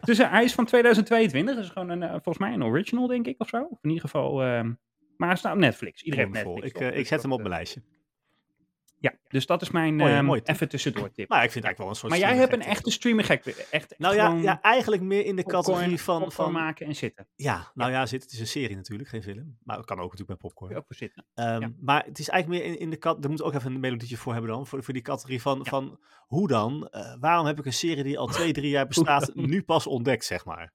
dus 0.00 0.18
hij 0.36 0.44
is 0.44 0.52
van 0.54 0.64
2022. 0.64 1.54
Dat 1.54 1.64
is 1.64 1.70
gewoon 1.70 1.88
een, 1.88 2.02
eh, 2.02 2.10
volgens 2.10 2.38
mij 2.38 2.52
een 2.52 2.64
original, 2.64 3.06
denk 3.06 3.26
ik, 3.26 3.34
of 3.40 3.48
zo. 3.48 3.62
Of 3.70 3.78
in 3.82 3.88
ieder 3.88 4.04
geval. 4.04 4.42
Maar 5.16 5.28
hij 5.28 5.36
staat 5.36 5.52
op 5.52 5.58
Netflix. 5.58 6.02
Iedereen 6.02 6.34
heeft. 6.34 6.46
Netflix. 6.46 6.66
Ik, 6.66 6.80
eh, 6.80 6.88
ik 6.88 6.94
Dus 6.94 7.08
zet 7.08 7.22
hem 7.22 7.32
op 7.32 7.38
eh, 7.38 7.44
mijn 7.44 7.56
lijstje. 7.56 7.82
Ja, 8.98 9.14
dus 9.28 9.46
dat 9.46 9.62
is 9.62 9.70
mijn 9.70 10.00
ehm, 10.00 10.32
even 10.34 10.68
tussendoor 10.68 11.12
tip. 11.12 11.28
Maar 11.28 11.44
ik 11.44 11.50
vind 11.50 11.64
eigenlijk 11.64 11.78
wel 11.78 11.88
een 11.88 11.94
soort 11.94 12.10
Maar 12.12 12.20
jij 12.20 12.36
hebt 12.36 12.52
een 12.52 12.62
echte 12.62 12.90
streamer 12.90 13.24
gek. 13.24 13.44
Echt, 13.70 13.94
Nou 13.98 14.14
ja, 14.14 14.32
ja, 14.34 14.60
eigenlijk 14.60 15.02
meer 15.02 15.24
in 15.24 15.36
de 15.36 15.42
popcorn- 15.42 15.64
categorie 15.64 16.00
van... 16.00 16.18
popcorn 16.22 16.44
van 16.44 16.52
maken 16.52 16.86
en 16.86 16.96
zitten. 16.96 17.28
ja, 17.34 17.70
nou 17.74 17.90
ja, 17.90 18.06
zit, 18.06 18.22
het 18.22 18.32
is 18.32 18.40
een 18.40 18.46
serie 18.46 18.76
natuurlijk, 18.76 19.08
geen 19.08 19.22
film. 19.22 19.58
Maar 19.62 19.76
het 19.76 19.86
kan 19.86 19.96
ook 19.96 20.02
natuurlijk 20.02 20.28
met 20.28 20.38
popcorn. 20.38 20.76
ook 20.76 20.86
voor 20.86 20.96
zitten. 20.96 21.26
Ehm. 21.34 21.70
Maar 21.80 22.04
het 22.04 22.18
is 22.18 22.28
eigenlijk 22.28 22.62
meer 22.64 22.72
in, 22.72 22.78
in 22.80 22.90
de 22.90 22.96
kat. 22.96 23.22
Daar 23.22 23.30
moet 23.30 23.42
ook 23.42 23.54
even 23.54 23.74
een 23.74 23.80
melodietje 23.80 24.16
voor 24.16 24.32
hebben 24.32 24.50
dan. 24.50 24.66
Voor, 24.66 24.82
voor 24.84 24.94
die 24.94 25.02
categorie 25.02 25.40
van, 25.42 25.66
van 25.66 26.00
hoe 26.26 26.48
dan? 26.48 26.88
Eh, 26.88 27.16
waarom 27.20 27.46
heb 27.46 27.58
ik 27.58 27.66
een 27.66 27.72
serie 27.72 28.04
die 28.04 28.18
al 28.18 28.26
twee, 28.26 28.52
drie 28.52 28.70
jaar 28.70 28.86
bestaat, 28.86 29.34
nu 29.52 29.62
pas 29.62 29.86
ontdekt, 29.86 30.24
zeg 30.24 30.44
maar? 30.44 30.72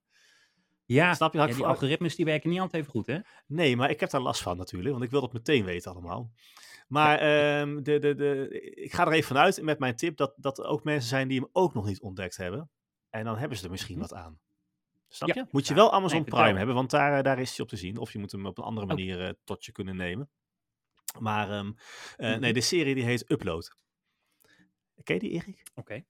Ja, 0.88 1.14
Snap 1.14 1.32
je? 1.32 1.38
ja, 1.38 1.44
Had 1.44 1.52
ik 1.52 1.56
die 1.58 1.64
voor- 1.64 1.74
algoritmes 1.74 2.16
die 2.16 2.24
werken 2.24 2.50
niet 2.50 2.60
altijd 2.60 2.82
even 2.82 2.94
goed, 2.94 3.06
hè? 3.06 3.18
Nee, 3.46 3.76
maar 3.76 3.90
ik 3.90 4.00
heb 4.00 4.10
daar 4.10 4.20
last 4.20 4.42
van 4.42 4.56
natuurlijk, 4.56 4.90
want 4.92 5.04
ik 5.04 5.10
wil 5.10 5.20
dat 5.20 5.32
meteen 5.32 5.64
weten 5.64 5.90
allemaal. 5.92 6.32
Maar 6.88 7.18
ehm, 7.18 7.82
de, 7.82 7.98
de, 7.98 8.14
de, 8.14 8.48
ik 8.74 8.92
ga 8.92 9.06
er 9.06 9.12
even 9.12 9.26
vanuit 9.26 9.62
met 9.62 9.78
mijn 9.78 9.96
tip 9.96 10.16
dat, 10.16 10.32
dat 10.36 10.58
er 10.58 10.64
ook 10.64 10.84
mensen 10.84 11.08
zijn 11.08 11.28
die 11.28 11.40
hem 11.40 11.48
ook 11.52 11.74
nog 11.74 11.86
niet 11.86 12.00
ontdekt 12.00 12.36
hebben. 12.36 12.70
En 13.10 13.24
dan 13.24 13.36
hebben 13.38 13.58
ze 13.58 13.64
er 13.64 13.70
misschien 13.70 13.94
Hm. 13.94 14.00
wat 14.00 14.14
aan. 14.14 14.38
Snap 15.08 15.28
Ja, 15.28 15.34
je? 15.34 15.46
Moet 15.50 15.66
je 15.66 15.74
wel 15.74 15.92
Amazon 15.92 16.20
Nee. 16.20 16.28
Prime 16.28 16.56
hebben, 16.58 16.74
want 16.74 16.90
daar, 16.90 17.18
eh, 17.18 17.22
daar 17.24 17.38
is 17.38 17.50
hij 17.56 17.60
op 17.64 17.68
te 17.70 17.76
zien. 17.76 17.96
Of 17.98 18.12
je 18.12 18.18
moet 18.18 18.32
hem 18.32 18.46
op 18.46 18.58
een 18.58 18.64
andere 18.64 18.86
manier 18.86 19.24
eh, 19.26 19.32
tot 19.44 19.64
je 19.64 19.72
kunnen 19.72 19.96
nemen. 19.96 20.30
Maar 21.18 21.50
ehm, 21.50 21.72
eh, 22.16 22.30
Mhm. 22.30 22.40
nee, 22.40 22.52
de 22.52 22.60
serie 22.60 22.94
die 22.94 23.04
heet 23.04 23.30
Upload. 23.30 23.74
Ken 25.02 25.14
je 25.14 25.20
die, 25.20 25.30
Erik? 25.30 25.62
Oké. 25.74 26.04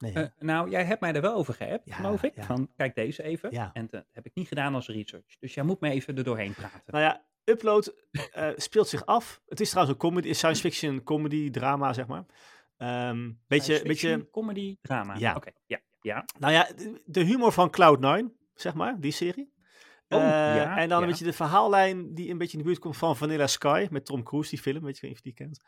Nee. 0.00 0.12
Eh, 0.12 0.24
nou, 0.38 0.70
jij 0.70 0.84
hebt 0.84 1.00
mij 1.00 1.12
er 1.14 1.20
wel 1.20 1.34
over 1.34 1.54
geappt, 1.54 1.88
Ja, 1.88 1.94
geloof 1.94 2.22
ik. 2.22 2.36
ja. 2.36 2.42
Van, 2.42 2.68
kijk 2.76 2.94
deze 2.94 3.22
even. 3.22 3.50
Ja. 3.52 3.70
En 3.72 3.86
dat 3.90 4.04
heb 4.12 4.26
ik 4.26 4.34
niet 4.34 4.48
gedaan 4.48 4.74
als 4.74 4.88
research. 4.88 5.38
Dus 5.38 5.54
jij 5.54 5.64
moet 5.64 5.80
me 5.80 5.90
even 5.90 6.16
er 6.16 6.24
doorheen 6.24 6.54
praten. 6.54 6.82
Nou 6.86 7.04
ja, 7.04 7.24
Upload 7.44 7.94
eh, 8.32 8.48
speelt 8.56 8.88
zich 8.88 9.06
af. 9.06 9.40
Het 9.46 9.60
is 9.60 9.68
trouwens 9.70 9.94
een 9.96 10.00
comedy, 10.08 10.32
science 10.32 10.60
fiction 10.60 11.02
comedy 11.02 11.50
drama, 11.50 11.92
zeg 11.92 12.06
maar. 12.06 12.24
Ehm 12.76 13.30
beetje, 13.46 13.72
fiction, 13.72 13.88
beetje, 13.88 14.30
comedy, 14.30 14.76
drama. 14.82 15.14
Ja. 15.18 15.42
Ja. 15.66 15.80
ja. 16.00 16.24
nou 16.38 16.52
ja, 16.52 16.68
de- 17.04 17.20
humor 17.20 17.52
van 17.52 17.70
Cloud9, 17.76 18.24
zeg 18.54 18.74
maar, 18.74 19.00
die 19.00 19.12
serie. 19.12 19.52
Oh, 20.08 20.18
Eh, 20.22 20.28
ja, 20.56 20.76
en 20.78 20.88
dan 20.88 20.98
ja. 20.98 21.04
een 21.04 21.10
beetje 21.10 21.24
de 21.24 21.32
verhaallijn 21.32 22.14
die 22.14 22.30
een 22.30 22.38
beetje 22.38 22.52
in 22.52 22.58
de 22.58 22.64
buurt 22.68 22.78
komt 22.80 22.96
van 22.96 23.16
Vanilla 23.16 23.46
Sky, 23.46 23.86
met 23.90 24.04
Tom 24.04 24.22
Cruise, 24.22 24.50
die 24.50 24.58
film, 24.58 24.82
weet 24.84 24.98
je 24.98 25.08
of 25.10 25.16
je 25.16 25.22
die 25.22 25.34
kent. 25.34 25.60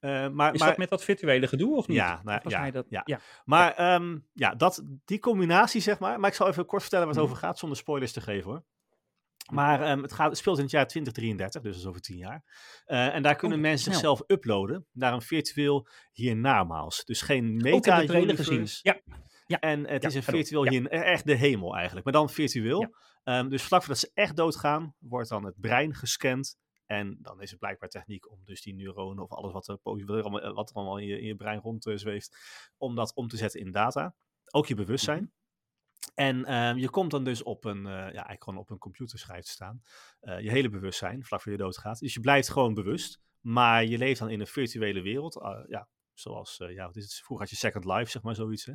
Eh, 0.00 0.28
maar, 0.28 0.52
Is 0.54 0.58
maar, 0.60 0.68
dat 0.68 0.78
met 0.78 0.88
dat 0.88 1.04
virtuele 1.04 1.46
gedoe 1.46 1.76
of 1.76 1.88
niet? 1.88 1.96
Ja, 1.96 2.20
nou, 2.24 2.40
ja, 2.48 2.70
dat? 2.70 2.86
ja. 2.88 3.02
ja. 3.04 3.20
maar 3.44 3.74
ehm, 3.74 4.18
ja, 4.32 4.54
dat, 4.54 4.82
die 5.04 5.18
combinatie, 5.18 5.80
zeg 5.80 5.98
maar. 5.98 6.20
Maar 6.20 6.30
ik 6.30 6.36
zal 6.36 6.48
even 6.48 6.66
kort 6.66 6.80
vertellen 6.82 7.06
waar 7.06 7.14
het 7.14 7.24
Mhm. 7.24 7.32
over 7.34 7.46
gaat, 7.46 7.58
zonder 7.58 7.78
spoilers 7.78 8.12
te 8.12 8.20
geven 8.20 8.50
hoor. 8.50 8.64
Maar 9.52 9.82
ehm, 9.82 10.02
het, 10.02 10.12
gaat, 10.12 10.28
het 10.28 10.38
speelt 10.38 10.56
in 10.56 10.62
het 10.62 10.72
jaar 10.72 10.86
2033, 10.86 11.62
dus 11.62 11.72
dat 11.72 11.80
is 11.80 11.88
over 11.88 12.00
tien 12.00 12.16
jaar. 12.16 12.44
Eh, 12.84 13.14
en 13.14 13.22
daar 13.22 13.36
kunnen 13.36 13.56
Oh, 13.58 13.62
mensen 13.64 13.80
snel. 13.92 13.94
zichzelf 13.94 14.22
uploaden 14.26 14.86
naar 14.92 15.12
een 15.12 15.22
virtueel 15.22 15.88
hiernamaals. 16.12 17.04
Dus 17.04 17.22
geen 17.22 17.58
trailer 17.58 17.80
meta-universe. 17.80 18.52
gezien. 18.54 18.68
Ja, 18.82 19.00
Ja. 19.46 19.58
En 19.58 19.86
het 19.88 20.02
Ja, 20.02 20.08
is 20.08 20.14
een 20.14 20.22
virtueel 20.22 20.68
hier, 20.68 20.88
echt 20.88 21.26
de 21.26 21.34
hemel 21.34 21.74
eigenlijk, 21.74 22.04
maar 22.04 22.14
dan 22.14 22.30
virtueel. 22.30 22.94
Ehm, 23.24 23.48
dus 23.48 23.62
vlak 23.62 23.80
voordat 23.80 23.98
ze 23.98 24.10
echt 24.14 24.36
doodgaan, 24.36 24.94
wordt 24.98 25.28
dan 25.28 25.44
het 25.44 25.54
brein 25.60 25.94
gescand. 25.94 26.56
En 26.90 27.18
dan 27.20 27.42
is 27.42 27.50
het 27.50 27.58
blijkbaar 27.58 27.88
techniek 27.88 28.30
om 28.30 28.44
dus 28.44 28.62
die 28.62 28.74
neuronen 28.74 29.24
of 29.24 29.32
alles 29.32 29.52
wat 29.52 29.68
er, 29.68 29.78
po- 29.78 30.04
wat 30.54 30.70
er 30.70 30.76
allemaal, 30.76 30.98
in 30.98 31.06
je, 31.06 31.20
in 31.20 31.26
je 31.26 31.34
brein 31.34 31.60
rond 31.60 31.86
eh, 31.86 31.96
zweeft, 31.96 32.36
om 32.76 32.94
dat 32.94 33.14
om 33.14 33.28
te 33.28 33.36
zetten 33.36 33.60
in 33.60 33.70
data. 33.70 34.14
Ook 34.50 34.66
je 34.66 34.74
bewustzijn. 34.74 35.22
Mhm. 35.22 35.30
En 36.14 36.44
ehm, 36.44 36.76
je 36.76 36.90
komt 36.90 37.10
dan 37.10 37.24
dus 37.24 37.42
op 37.42 37.64
een, 37.64 37.86
eh, 37.86 37.92
ja, 37.92 38.00
eigenlijk 38.00 38.44
gewoon 38.44 38.58
op 38.58 38.70
een 38.70 38.78
computerschijf 38.78 39.44
te 39.44 39.50
staan. 39.50 39.82
Eh, 40.20 40.40
je 40.40 40.50
hele 40.50 40.68
bewustzijn, 40.68 41.24
vlak 41.24 41.42
voor 41.42 41.52
je 41.52 41.58
doodgaat. 41.58 41.98
Dus 41.98 42.14
je 42.14 42.20
blijft 42.20 42.50
gewoon 42.50 42.74
bewust, 42.74 43.20
maar 43.40 43.84
je 43.84 43.98
leeft 43.98 44.18
dan 44.20 44.30
in 44.30 44.40
een 44.40 44.46
virtuele 44.46 45.00
wereld. 45.00 45.40
eh, 45.40 45.58
ja, 45.68 45.88
zoals, 46.12 46.58
eh, 46.58 46.74
ja, 46.74 46.86
wat 46.86 46.96
is 46.96 47.02
het? 47.02 47.12
Vroeger 47.12 47.38
had 47.38 47.50
je 47.50 47.56
Second 47.56 47.84
Life, 47.84 48.10
zeg 48.10 48.22
maar, 48.22 48.34
zoiets. 48.34 48.64
Hè? 48.64 48.74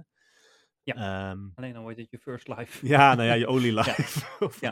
Ja. 0.85 0.95
Ehm, 0.95 1.39
alleen 1.55 1.73
dan 1.73 1.81
wordt 1.81 1.97
het 1.97 2.11
je 2.11 2.19
first 2.19 2.47
life. 2.47 2.87
ja, 2.87 3.15
nou 3.15 3.27
ja, 3.27 3.33
je 3.33 3.47
only 3.49 3.71
life. 3.79 4.25
Ja. 4.61 4.71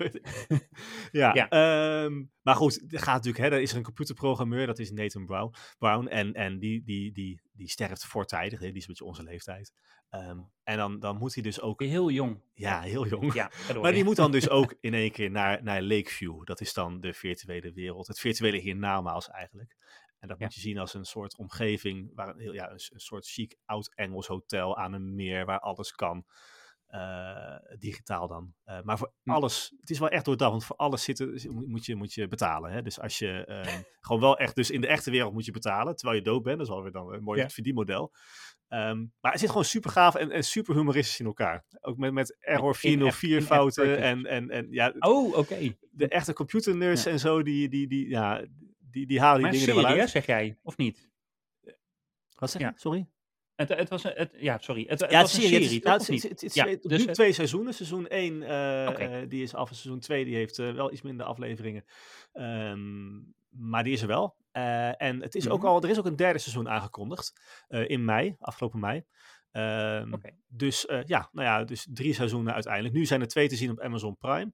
ja, 1.12 1.34
Ja. 1.34 1.49
ehm, 1.49 2.24
maar 2.41 2.55
goed, 2.55 2.84
er 2.93 2.99
gaat 2.99 3.14
natuurlijk, 3.24 3.43
hè, 3.43 3.49
er 3.55 3.61
is 3.61 3.72
er 3.72 3.78
een 3.78 3.84
computerprogrammeur, 3.84 4.66
dat 4.68 4.80
is 4.80 4.91
Nathan 4.91 5.26
Brown. 5.26 5.53
Brown 5.78 6.07
en 6.07 6.34
en 6.34 6.59
die, 6.59 6.84
die, 6.84 7.11
die, 7.11 7.41
die 7.51 7.70
sterft 7.70 8.05
voortijdig, 8.05 8.59
hè, 8.59 8.66
die 8.68 8.76
is 8.76 8.82
een 8.82 8.88
beetje 8.88 9.05
onze 9.05 9.24
leeftijd. 9.24 9.74
Ehm, 10.09 10.39
en 10.64 10.78
dan, 10.78 10.99
dan 10.99 11.18
moet 11.18 11.34
hij 11.34 11.43
dus 11.43 11.61
ook, 11.61 11.82
Heel 11.82 12.09
jong. 12.11 12.41
ja, 12.53 12.82
heel 12.82 13.07
jong. 13.07 13.34
Ja, 13.34 13.51
Maar 13.82 13.91
die 13.91 14.03
moet 14.03 14.16
dan 14.16 14.32
dus 14.32 14.49
ook 14.49 14.76
in 14.80 14.93
één 14.93 15.11
keer 15.11 15.32
naar, 15.32 15.64
naar 15.64 15.82
Lakeview. 15.82 16.43
Dat 16.43 16.61
is 16.61 16.74
dan 16.74 17.01
de 17.01 17.14
virtuele 17.14 17.72
wereld. 17.74 18.07
Het 18.07 18.20
virtuele 18.20 18.57
hiernamaals 18.57 19.30
eigenlijk. 19.30 19.76
En 20.24 20.30
dat 20.30 20.38
Ja. 20.39 20.45
moet 20.45 20.53
je 20.53 20.61
zien 20.61 20.78
als 20.78 20.93
een 20.93 21.05
soort 21.05 21.38
omgeving, 21.38 22.11
waar 22.15 22.30
een, 22.30 22.39
heel, 22.39 22.53
ja, 22.53 22.71
een, 22.71 22.80
soort 22.80 23.28
chic 23.28 23.55
oud-Engels 23.65 24.28
hotel 24.28 24.78
aan 24.78 24.93
een 24.93 25.15
meer, 25.15 25.45
waar 25.45 25.59
alles 25.59 25.91
kan. 25.91 26.26
eh, 26.88 27.55
digitaal 27.80 28.28
dan. 28.28 28.53
Eh, 28.63 28.82
maar 28.82 28.97
voor 28.97 29.13
Hm. 29.24 29.30
alles, 29.32 29.74
het 29.80 29.89
is 29.89 29.99
wel 29.99 30.09
echt 30.09 30.26
doordacht, 30.26 30.51
want 30.51 30.65
voor 30.65 30.76
alles 30.76 31.03
zitten, 31.03 31.39
zi- 31.39 31.49
moet 31.49 31.86
je, 31.86 31.95
moet 31.95 32.13
je 32.13 32.28
betalen. 32.28 32.71
Hè? 32.71 32.82
Dus 32.82 32.99
als 32.99 33.17
je 33.19 33.45
ehm, 33.45 33.82
gewoon 33.99 34.21
wel 34.21 34.38
echt, 34.38 34.55
dus 34.55 34.71
in 34.71 34.82
de 34.82 34.88
echte 34.88 35.11
wereld 35.11 35.34
moet 35.34 35.45
je 35.45 35.51
betalen, 35.51 35.95
terwijl 35.95 36.17
je 36.17 36.24
dood 36.26 36.43
bent. 36.43 36.57
Dat 36.57 36.67
is 36.67 36.74
alweer 36.74 36.91
dan 36.91 37.13
een 37.13 37.24
mooi 37.24 37.39
Ja. 37.39 37.49
verdienmodel. 37.49 38.11
Ehm, 38.67 39.05
maar 39.21 39.32
het 39.32 39.39
zit 39.39 39.49
gewoon 39.49 39.65
super 39.65 39.89
gaaf 39.91 40.15
en, 40.15 40.32
en 40.32 40.43
super 40.43 40.76
humoristisch 40.76 41.19
in 41.19 41.26
elkaar. 41.26 41.65
Ook 41.82 41.97
met, 41.97 42.13
met 42.13 42.38
error 42.39 42.59
In-app- 42.63 42.76
404 42.78 43.30
in-app 43.30 43.47
fouten 43.47 43.97
en, 43.97 44.26
en, 44.26 44.49
en 44.49 44.67
ja, 44.71 44.93
Oh, 44.99 45.38
oké. 45.38 45.76
de 45.91 46.07
echte 46.07 46.34
computernerds 46.34 47.03
Ja. 47.03 47.11
en 47.11 47.19
zo, 47.19 47.43
die, 47.43 47.69
die, 47.69 47.88
die, 47.88 48.09
ja, 48.09 48.45
die, 48.93 49.07
die 49.07 49.19
halen 49.19 49.35
die 49.35 49.43
Maar 49.43 49.51
dingen 49.51 49.67
er 49.67 49.73
wel 49.73 49.83
serie, 49.83 49.95
hè, 49.97 50.01
uit. 50.01 50.09
zeg 50.11 50.25
jij, 50.25 50.57
of 50.61 50.77
niet? 50.77 51.11
Wat 52.35 52.51
zeg 52.51 52.61
je? 52.61 52.67
Ja. 52.67 52.73
Sorry? 52.75 53.07
Het, 53.55 53.69
het 53.69 53.89
was 53.89 54.03
een, 54.03 54.11
het, 54.15 54.31
ja, 54.37 54.57
sorry. 54.57 54.85
Het, 54.87 54.99
het 54.99 55.11
Ja, 55.11 55.21
was 55.21 55.33
een 55.33 55.41
serie, 55.41 55.79
toch, 55.81 56.07
het 56.07 56.23
het 56.29 56.53
Ja, 56.53 56.63
twee- 56.63 56.79
dus 56.79 56.99
nu 56.99 57.05
het- 57.05 57.13
twee 57.13 57.31
seizoenen. 57.33 57.73
Seizoen 57.73 58.07
1 58.07 58.41
Oké. 58.89 59.25
die 59.27 59.43
is 59.43 59.53
af 59.55 59.69
en 59.69 59.75
seizoen 59.75 59.99
2 59.99 60.25
die 60.25 60.35
heeft 60.35 60.59
eh, 60.59 60.71
wel 60.73 60.91
iets 60.91 61.01
minder 61.01 61.25
afleveringen. 61.25 61.85
Ehm, 62.31 63.13
maar 63.49 63.83
die 63.83 63.93
is 63.93 64.01
er 64.01 64.07
wel. 64.07 64.35
Eh, 64.51 65.01
en 65.01 65.21
het 65.21 65.35
is 65.35 65.49
ook 65.49 65.57
Mhm. 65.59 65.67
al, 65.67 65.81
er 65.83 65.89
is 65.89 65.99
ook 65.99 66.05
een 66.05 66.15
derde 66.15 66.39
seizoen 66.39 66.69
aangekondigd 66.69 67.41
eh, 67.67 67.89
in 67.89 68.05
mei, 68.05 68.35
afgelopen 68.39 68.79
mei. 68.79 69.03
Ehm. 69.51 70.13
Dus 70.47 70.85
eh, 70.85 71.03
ja, 71.05 71.29
nou 71.31 71.47
ja, 71.47 71.63
dus 71.63 71.87
drie 71.89 72.13
seizoenen 72.13 72.53
uiteindelijk. 72.53 72.93
Nu 72.93 73.05
zijn 73.05 73.21
er 73.21 73.27
twee 73.27 73.47
te 73.47 73.55
zien 73.55 73.71
op 73.71 73.79
Amazon 73.79 74.17
Prime. 74.17 74.53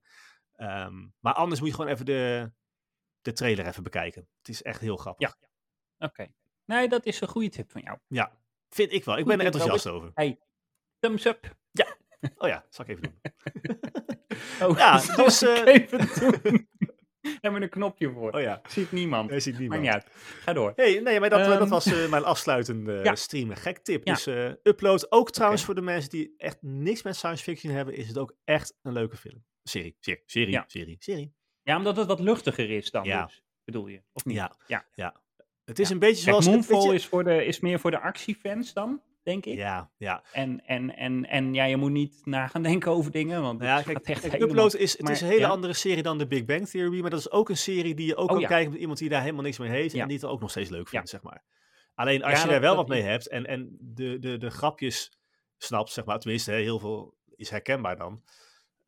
Ehm, 0.56 0.94
maar 1.20 1.34
anders 1.34 1.60
moet 1.60 1.70
je 1.70 1.76
gewoon 1.76 1.92
even 1.92 2.06
de, 2.06 2.52
de 3.22 3.34
trailer 3.34 3.68
even 3.68 3.84
bekijken. 3.84 4.28
Het 4.38 4.50
is 4.50 4.62
echt 4.62 4.82
heel 4.82 4.98
grappig. 4.98 5.36
Ja. 5.98 6.06
Oké. 6.08 6.28
Nee, 6.66 6.88
dat 6.88 7.06
is 7.06 7.22
een 7.22 7.28
goede 7.28 7.50
tip 7.50 7.72
van 7.72 7.82
jou. 7.82 7.98
Ja, 8.08 8.38
vind 8.70 8.92
ik 8.94 9.04
wel. 9.06 9.18
Ik 9.18 9.26
ben 9.26 9.40
er 9.40 9.46
Robert. 9.46 9.62
enthousiast 9.62 9.96
over. 9.96 10.12
Hey, 10.14 10.40
thumbs 11.00 11.26
up. 11.26 11.58
Oh 12.38 12.48
ja, 12.48 12.66
zal 12.70 12.86
ik 12.86 12.92
even 12.92 13.02
doen. 13.02 13.20
Oh, 14.70 14.78
Ja, 14.78 15.00
dus, 15.16 15.42
ik 15.44 15.50
eh, 15.58 15.74
even 15.74 16.42
doen. 16.44 16.68
Hebben 17.42 17.60
we 17.60 17.66
een 17.66 17.72
knopje 17.72 18.12
voor. 18.12 18.32
Oh 18.32 18.42
ja, 18.42 18.62
Ziet 18.68 18.92
niemand. 18.92 19.44
ziet 19.44 19.60
niemand. 19.60 19.82
niet 19.82 19.90
uit. 19.92 20.06
Ga 20.40 20.54
door. 20.54 20.74
Hey, 20.76 21.00
nee, 21.00 21.20
maar 21.20 21.30
dat, 21.30 21.40
eh, 21.40 21.48
dat 21.48 21.60
Ehm, 21.62 21.70
was 21.70 21.86
eh, 21.86 22.10
mijn 22.10 22.24
afsluitende 22.24 23.00
ja. 23.04 23.16
stream. 23.16 23.56
Gek 23.56 23.78
tip. 23.78 24.06
Ja. 24.08 24.14
Dus 24.14 24.28
upload. 24.64 25.12
Ook 25.12 25.32
trouwens 25.32 25.64
voor 25.64 25.76
de 25.76 25.82
mensen 25.82 26.10
die 26.10 26.34
echt 26.38 26.58
niks 26.62 27.02
met 27.04 27.16
science 27.16 27.44
fiction 27.44 27.74
hebben, 27.74 27.94
is 27.96 28.08
het 28.08 28.18
ook 28.18 28.36
echt 28.44 28.78
een 28.82 28.94
leuke 28.94 29.18
film. 29.18 29.44
Serie, 29.64 29.98
serie, 30.00 30.24
serie, 30.26 30.52
Ja. 30.52 30.64
serie, 30.68 30.96
serie. 31.00 31.34
Ja, 31.64 31.78
omdat 31.78 31.96
het 31.98 32.08
wat 32.08 32.20
luchtiger 32.20 32.70
is 32.70 32.92
dan 32.92 33.04
Ja. 33.04 33.26
dus, 33.26 33.44
bedoel 33.64 33.88
je? 33.88 34.02
Of 34.14 34.26
niet? 34.26 34.36
Ja, 34.36 34.52
Ja. 34.68 34.86
ja. 34.94 35.16
Het 35.66 35.80
is 35.80 35.88
Ja. 35.88 35.94
een 35.94 36.00
beetje 36.00 36.16
Kijk, 36.24 36.30
zoals... 36.44 36.46
weet 36.46 36.54
Moonfall 36.70 36.90
je- 36.90 36.96
is, 36.96 37.06
voor 37.08 37.24
de, 37.24 37.46
is 37.46 37.60
meer 37.60 37.80
voor 37.80 37.92
de 37.92 38.00
actiefans 38.00 38.74
dan, 38.74 39.02
denk 39.24 39.46
ik. 39.46 39.56
Ja, 39.58 39.90
ja. 39.98 40.24
En, 40.32 40.66
en, 40.66 40.96
en, 40.96 41.26
en 41.26 41.54
ja, 41.54 41.64
je 41.64 41.78
moet 41.78 41.92
niet 41.92 42.22
na 42.26 42.48
gaan 42.48 42.62
denken 42.64 42.92
over 42.92 43.12
dingen, 43.12 43.42
want 43.42 43.62
ja, 43.62 43.76
het 43.76 43.86
kijk, 43.86 43.98
echt 44.08 44.30
kijk. 44.30 44.42
Upload 44.42 44.74
is, 44.76 44.98
het 44.98 45.10
is 45.10 45.22
een 45.22 45.28
hele 45.28 45.40
ja. 45.40 45.48
andere 45.50 45.74
serie 45.74 46.04
dan 46.04 46.18
de 46.18 46.28
Big 46.28 46.46
Bang 46.46 46.68
Theory, 46.70 47.02
maar 47.02 47.10
dat 47.10 47.20
is 47.20 47.32
ook 47.32 47.50
een 47.50 47.58
serie 47.58 47.96
die 47.96 48.06
je 48.08 48.16
ook 48.16 48.28
Oh, 48.28 48.32
kan 48.32 48.40
ja. 48.42 48.48
kijken 48.48 48.72
met 48.72 48.80
iemand 48.82 49.00
die 49.00 49.10
daar 49.10 49.22
helemaal 49.22 49.44
niks 49.44 49.58
mee 49.58 49.70
heeft 49.70 49.94
en 49.94 50.08
die 50.08 50.18
het 50.18 50.26
ook 50.26 50.42
nog 50.42 50.50
steeds 50.50 50.70
leuk 50.70 50.88
vindt, 50.88 51.10
zeg 51.10 51.22
maar. 51.22 51.44
Alleen 51.96 52.24
als 52.24 52.42
je 52.42 52.48
daar 52.48 52.62
wel 52.62 52.76
wat 52.76 52.88
mee 52.88 53.02
hebt 53.02 53.28
en, 53.28 53.46
en 53.46 53.78
de, 53.82 54.20
de, 54.20 54.38
de 54.38 54.50
grapjes 54.50 55.12
snapt, 55.58 55.90
zeg 55.92 56.06
maar, 56.06 56.20
tenminste, 56.20 56.52
hè, 56.52 56.58
heel 56.58 56.80
veel 56.80 57.18
is 57.36 57.50
herkenbaar 57.50 57.98
dan. 57.98 58.24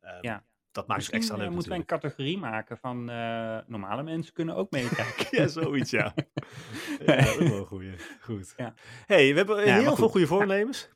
Ehm, 0.00 0.18
Ja. 0.26 0.44
Dat 0.72 0.86
maakt 0.86 1.04
het 1.06 1.14
extra 1.14 1.34
eh, 1.34 1.40
leuk 1.40 1.50
moeten 1.50 1.70
we 1.70 1.76
een 1.76 1.84
categorie 1.84 2.38
maken 2.38 2.78
van 2.78 3.10
eh, 3.10 3.58
normale 3.66 4.02
mensen 4.02 4.32
kunnen 4.32 4.54
ook 4.56 4.70
meekijken. 4.70 5.26
Ja, 5.40 5.46
zoiets, 5.46 5.90
ja. 5.90 6.14
ja 7.06 7.16
dat 7.16 7.26
is 7.26 7.36
wel 7.48 7.58
een 7.58 7.66
goeie. 7.66 7.94
Goed. 8.20 8.54
Ja. 8.56 8.74
hey, 9.06 9.30
we 9.30 9.36
hebben 9.36 9.58
eh, 9.58 9.66
Ja, 9.66 9.74
heel 9.78 9.88
goed. 9.88 9.98
veel 9.98 10.08
goede 10.08 10.26
voornemens. 10.26 10.90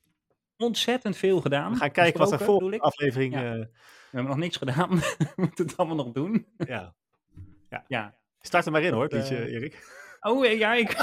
Ontzettend 0.56 1.16
veel 1.16 1.40
gedaan. 1.40 1.72
We 1.72 1.78
gaan 1.78 1.90
kijken 1.90 2.18
wat 2.20 2.30
besproken, 2.30 2.54
volgende 2.54 2.80
aflevering... 2.80 3.34
Eh, 3.34 3.40
We 3.40 3.68
hebben 4.10 4.30
nog 4.30 4.36
niks 4.36 4.56
gedaan. 4.56 4.90
we 5.18 5.32
moeten 5.36 5.66
het 5.66 5.76
allemaal 5.76 5.96
nog 5.96 6.12
doen. 6.12 6.46
ja. 6.56 6.94
Ja. 7.88 8.14
Start 8.40 8.66
er 8.66 8.72
maar 8.72 8.82
in 8.82 8.92
hoor, 8.92 9.08
Dat, 9.08 9.18
liedje, 9.18 9.36
eh, 9.36 9.52
Erik. 9.54 10.04
Oh, 10.20 10.46
eh, 10.46 10.58
ja, 10.58 10.74
ik, 10.74 10.96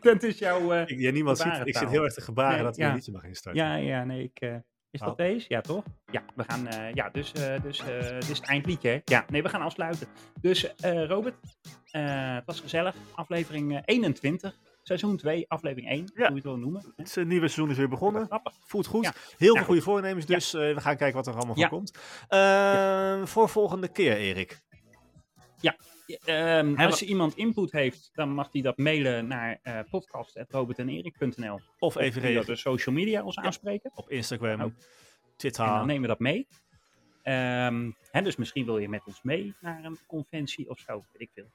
dat 0.00 0.22
is 0.22 0.38
jouw... 0.38 0.72
eh, 0.72 0.80
Ik, 0.86 0.98
ja, 1.00 1.10
niemand 1.10 1.38
ziet, 1.38 1.60
ik 1.64 1.76
zit 1.76 1.88
heel 1.90 2.04
erg 2.04 2.14
te 2.14 2.20
gebaren 2.20 2.54
Nee, 2.54 2.62
dat 2.62 2.76
we 2.76 2.82
ja. 2.82 2.88
een 2.88 2.94
liedje 2.94 3.12
mag 3.12 3.24
instarten. 3.24 3.62
ja, 3.64 3.74
ja, 3.74 4.04
nee, 4.04 4.22
ik... 4.22 4.40
eh, 4.40 4.56
is 4.92 5.00
dat 5.00 5.08
Oh. 5.08 5.16
deze? 5.16 5.44
Ja, 5.48 5.60
toch? 5.60 5.84
Ja, 6.10 6.22
we 6.34 6.44
gaan... 6.46 6.66
eh, 6.66 6.92
ja, 6.94 7.08
dus, 7.10 7.32
eh, 7.32 7.62
dus 7.62 7.78
eh, 7.80 7.86
dit 8.10 8.28
is 8.28 8.38
het 8.38 8.46
eindliedje, 8.46 8.88
hè? 8.88 9.00
Ja, 9.04 9.24
nee, 9.28 9.42
we 9.42 9.48
gaan 9.48 9.62
afsluiten. 9.62 10.06
Dus, 10.40 10.72
Robert, 10.82 11.34
het 11.90 12.44
was 12.46 12.60
gezellig. 12.60 12.94
Aflevering 13.14 13.76
eh, 13.76 13.82
21. 13.84 14.58
Seizoen 14.82 15.16
2, 15.16 15.44
aflevering 15.48 15.88
1. 15.90 15.98
Hoe 16.14 16.24
je 16.28 16.34
het 16.34 16.42
wil 16.42 16.56
noemen. 16.56 16.82
hè? 16.96 17.02
Het 17.02 17.16
nieuwe 17.16 17.48
seizoen 17.48 17.70
is 17.70 17.76
weer 17.76 17.88
begonnen. 17.88 18.28
Voelt 18.66 18.86
goed. 18.86 19.04
Ja. 19.04 19.12
Heel 19.36 19.48
Ja, 19.52 19.56
veel 19.56 19.64
goede 19.66 19.82
voornemens, 19.82 20.26
Ja. 20.26 20.34
dus 20.34 20.54
eh, 20.54 20.60
we 20.74 20.80
gaan 20.80 20.96
kijken 20.96 21.16
wat 21.16 21.26
er 21.26 21.34
allemaal 21.36 21.58
Ja. 21.58 21.68
van 21.68 21.78
komt. 21.78 21.98
Ehm, 22.28 23.26
Voor 23.26 23.48
volgende 23.48 23.88
keer, 23.88 24.16
Erik. 24.16 24.60
Ehm, 25.60 25.72
Hebben- 26.24 26.76
als 26.76 27.00
er 27.00 27.06
iemand 27.06 27.36
input 27.36 27.72
heeft, 27.72 28.10
dan 28.14 28.28
mag 28.30 28.48
hij 28.52 28.62
dat 28.62 28.76
mailen 28.78 29.26
naar 29.26 29.58
uh, 29.62 29.78
podcast.robertenerik.nl. 29.90 31.60
Of 31.78 31.96
even 31.96 32.12
via 32.20 32.30
reageren 32.30 32.54
de 32.54 32.60
social 32.60 32.94
media 32.94 33.22
ons 33.22 33.36
aanspreken. 33.36 33.90
op 33.94 34.10
Instagram, 34.10 34.60
Oh. 34.60 34.74
Twitter. 35.36 35.64
En 35.64 35.70
dan 35.70 35.86
nemen 35.86 36.02
we 36.02 36.08
dat 36.08 36.18
mee. 36.18 36.46
Ehm, 37.22 37.90
hè, 38.10 38.22
dus 38.22 38.36
misschien 38.36 38.64
wil 38.64 38.78
je 38.78 38.88
met 38.88 39.02
ons 39.06 39.22
mee 39.22 39.54
naar 39.60 39.84
een 39.84 39.98
conventie 40.06 40.68
of 40.70 40.78
zo, 40.78 41.04
weet 41.12 41.20
ik 41.22 41.30
veel. 41.34 41.50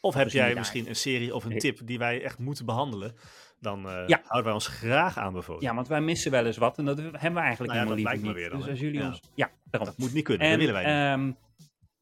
Of 0.00 0.14
heb 0.14 0.28
jij 0.28 0.42
je 0.42 0.48
daar. 0.48 0.58
misschien 0.58 0.88
een 0.88 0.96
serie 0.96 1.34
of 1.34 1.44
een 1.44 1.58
tip 1.58 1.78
die 1.84 1.98
wij 1.98 2.22
echt 2.22 2.38
moeten 2.38 2.66
behandelen? 2.66 3.14
Dan 3.60 3.88
eh, 3.88 4.02
Ja. 4.06 4.16
houden 4.22 4.44
wij 4.44 4.52
ons 4.52 4.66
graag 4.66 5.16
aanbevolen. 5.18 5.62
Ja, 5.62 5.74
want 5.74 5.88
wij 5.88 6.00
missen 6.00 6.30
wel 6.30 6.46
eens 6.46 6.56
wat 6.56 6.78
en 6.78 6.84
dat 6.84 6.96
hebben 6.98 7.12
we 7.12 7.18
eigenlijk 7.20 7.58
Nou 7.58 7.88
ja, 7.88 7.94
helemaal 7.94 8.34
niet. 8.34 8.50
dus 8.50 8.68
als 8.68 8.80
jullie 8.80 9.00
Ja. 9.00 9.06
ons... 9.06 9.20
Ja, 9.34 9.50
daarom. 9.70 9.88
Dat 9.90 9.98
moet 9.98 10.12
niet 10.12 10.24
kunnen, 10.24 10.46
En, 10.46 10.50
dat 10.50 10.58
willen 10.66 10.74
wij 10.74 10.84
niet. 10.84 11.34
ehm, 11.36 11.45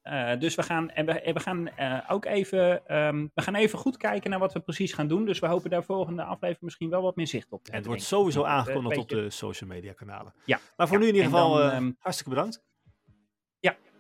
eh, 0.05 0.39
dus 0.39 0.55
we 0.55 0.63
gaan, 0.63 0.91
en 0.91 1.07
we, 1.07 1.13
en 1.21 1.35
we 1.35 1.41
gaan 1.41 1.69
eh, 1.69 2.01
ook 2.09 2.25
even, 2.25 2.87
ehm, 2.87 3.27
we 3.35 3.43
gaan 3.43 3.55
even 3.55 3.79
goed 3.79 3.97
kijken 3.97 4.31
naar 4.31 4.39
wat 4.39 4.53
we 4.53 4.61
precies 4.61 4.93
gaan 4.93 5.09
doen. 5.09 5.25
Dus 5.25 5.39
we 5.39 5.47
hopen 5.47 5.71
daar 5.71 5.85
volgende 5.85 6.23
aflevering 6.23 6.63
misschien 6.63 6.91
wel 6.91 7.03
wat 7.03 7.17
meer 7.17 7.27
zicht 7.27 7.53
op 7.53 7.65
te 7.65 7.71
en 7.71 7.77
het 7.77 7.87
hebben. 7.87 7.91
wordt 7.91 8.03
sowieso 8.03 8.45
aangekondigd 8.45 8.99
op 8.99 9.09
de 9.09 9.31
social 9.31 9.71
media 9.71 9.93
kanalen. 9.93 10.35
Ja. 10.45 10.61
Maar 10.77 10.89
voor 10.89 10.97
Ja, 10.97 11.03
nu 11.03 11.09
in 11.09 11.15
ieder 11.15 11.31
en 11.31 11.37
geval 11.37 11.57
dan, 11.57 11.71
eh, 11.71 11.77
ehm, 11.77 11.93
hartstikke 11.99 12.35
bedankt. 12.35 12.63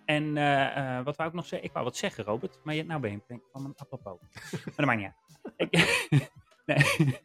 En 0.04 0.36
eh, 0.36 0.98
eh, 0.98 1.04
wat 1.04 1.16
wou 1.16 1.28
ik 1.28 1.34
nog 1.34 1.46
zeggen? 1.46 1.68
Ik 1.68 1.74
wou 1.74 1.84
wat 1.84 1.96
zeggen, 1.96 2.24
Robert. 2.24 2.60
Maar 2.62 2.74
je, 2.74 2.84
nou 2.84 3.00
ben 3.00 3.10
je 3.10 3.40
van 3.52 3.62
mijn 3.62 3.74
apropos. 3.76 4.18
maar 4.64 4.72
dat 4.76 4.86
maakt 4.86 5.00
niet 5.00 5.10
uit. 5.56 6.32
Nee. 6.66 6.78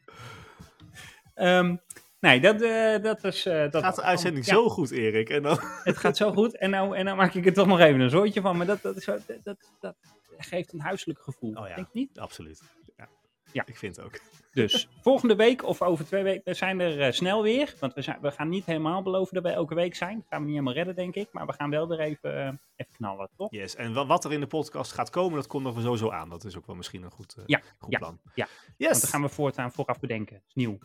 Ehm, 1.34 1.76
nee, 2.20 2.40
dat, 2.40 2.62
eh, 2.62 3.04
dat 3.04 3.24
is... 3.24 3.46
eh, 3.46 3.72
dat 3.72 3.84
Gaat 3.84 3.96
de 3.96 4.02
uitzending 4.02 4.46
Ja, 4.46 4.54
zo 4.54 4.70
goed, 4.70 4.92
Erik? 4.92 5.30
En 5.30 5.44
dan... 5.44 5.60
Het 5.84 5.98
gaat 5.98 6.18
zo 6.18 6.32
goed. 6.32 6.58
En 6.58 6.70
nou, 6.70 6.96
en 6.96 7.06
nou 7.06 7.18
maak 7.18 7.34
ik 7.34 7.46
er 7.46 7.54
toch 7.54 7.68
nog 7.68 7.80
even 7.80 8.00
een 8.00 8.10
zooitje 8.10 8.42
van. 8.42 8.58
Maar 8.58 8.66
dat, 8.66 8.82
dat, 8.82 8.98
is 8.98 9.06
dat, 9.06 9.22
dat, 9.44 9.58
dat 9.80 9.96
geeft 10.38 10.74
een 10.74 10.80
huiselijk 10.82 11.20
gevoel. 11.20 11.54
Oh 11.54 11.68
ja. 11.68 11.76
Denk 11.76 11.88
je 11.92 12.00
niet? 12.00 12.20
Absoluut. 12.20 12.62
Ja. 13.52 13.64
Ik 13.66 13.78
vind 13.78 13.96
het 13.96 14.06
ook. 14.06 14.20
Dus 14.54 14.88
volgende 15.02 15.36
week 15.36 15.64
of 15.64 15.82
over 15.82 16.06
twee 16.06 16.24
weken 16.24 16.42
we 16.46 16.54
zijn 16.54 16.80
er 16.80 17.02
eh, 17.02 17.12
snel 17.12 17.44
weer. 17.44 17.74
Want 17.80 17.94
we, 17.94 18.02
zijn, 18.02 18.18
we 18.22 18.32
gaan 18.32 18.50
niet 18.50 18.66
helemaal 18.66 19.02
beloven 19.02 19.34
dat 19.34 19.44
wij 19.44 19.54
elke 19.54 19.76
week 19.76 19.96
zijn. 19.96 20.16
Dat 20.18 20.26
gaan 20.30 20.40
we 20.40 20.46
niet 20.46 20.54
helemaal 20.54 20.74
redden, 20.74 20.96
denk 20.96 21.16
ik. 21.16 21.28
Maar 21.32 21.46
we 21.46 21.54
gaan 21.54 21.70
wel 21.70 21.88
weer 21.88 22.00
even, 22.00 22.38
eh, 22.38 22.46
even 22.76 22.94
knallen, 22.94 23.30
toch? 23.38 23.52
Yes. 23.52 23.76
En 23.76 23.94
wa- 23.94 24.06
wat 24.06 24.26
er 24.26 24.34
in 24.34 24.40
de 24.40 24.48
podcast 24.48 24.92
gaat 24.92 25.10
komen, 25.10 25.36
dat 25.36 25.48
komt 25.48 25.66
er 25.66 25.82
sowieso 25.82 26.10
aan. 26.12 26.30
Dat 26.30 26.44
is 26.44 26.58
ook 26.58 26.66
wel 26.66 26.76
misschien 26.76 27.04
een 27.04 27.12
goed, 27.12 27.36
eh, 27.38 27.44
Ja, 27.46 27.62
goed 27.80 27.92
ja, 27.92 27.98
plan. 28.00 28.20
ja. 28.36 28.48
Yes. 28.78 28.90
Want 28.90 29.02
dan 29.02 29.10
gaan 29.10 29.22
we 29.22 29.30
voortaan 29.30 29.72
vooraf 29.72 30.00
bedenken. 30.00 30.36
Dat 30.36 30.44
is 30.48 30.54
nieuw. 30.54 30.78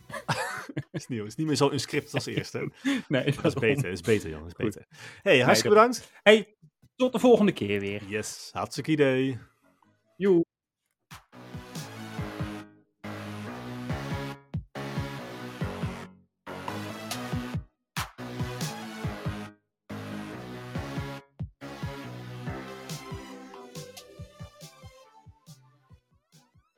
is 0.92 1.06
nieuw. 1.06 1.20
Het 1.22 1.28
is 1.30 1.36
niet 1.36 1.46
meer 1.46 1.56
zo 1.56 1.70
een 1.70 1.80
script 1.80 2.14
als 2.14 2.26
eerste. 2.26 2.58
Nee, 3.08 3.24
Dat 3.32 3.44
is 3.44 3.54
beter, 3.54 3.82
dat 3.82 3.92
is 3.92 4.00
beter, 4.00 4.30
Jan. 4.30 4.38
Dat 4.40 4.48
is 4.48 4.64
beter. 4.64 4.86
hey, 5.22 5.40
hartstikke 5.40 5.76
dat- 5.76 5.86
bedankt. 5.86 6.12
Hey, 6.22 6.56
tot 6.96 7.12
de 7.12 7.18
volgende 7.18 7.52
keer 7.52 7.80
weer. 7.80 8.04
Yes, 8.04 8.50
hartstikke 8.52 8.90
idee. 8.90 9.38
Joe. 10.16 10.44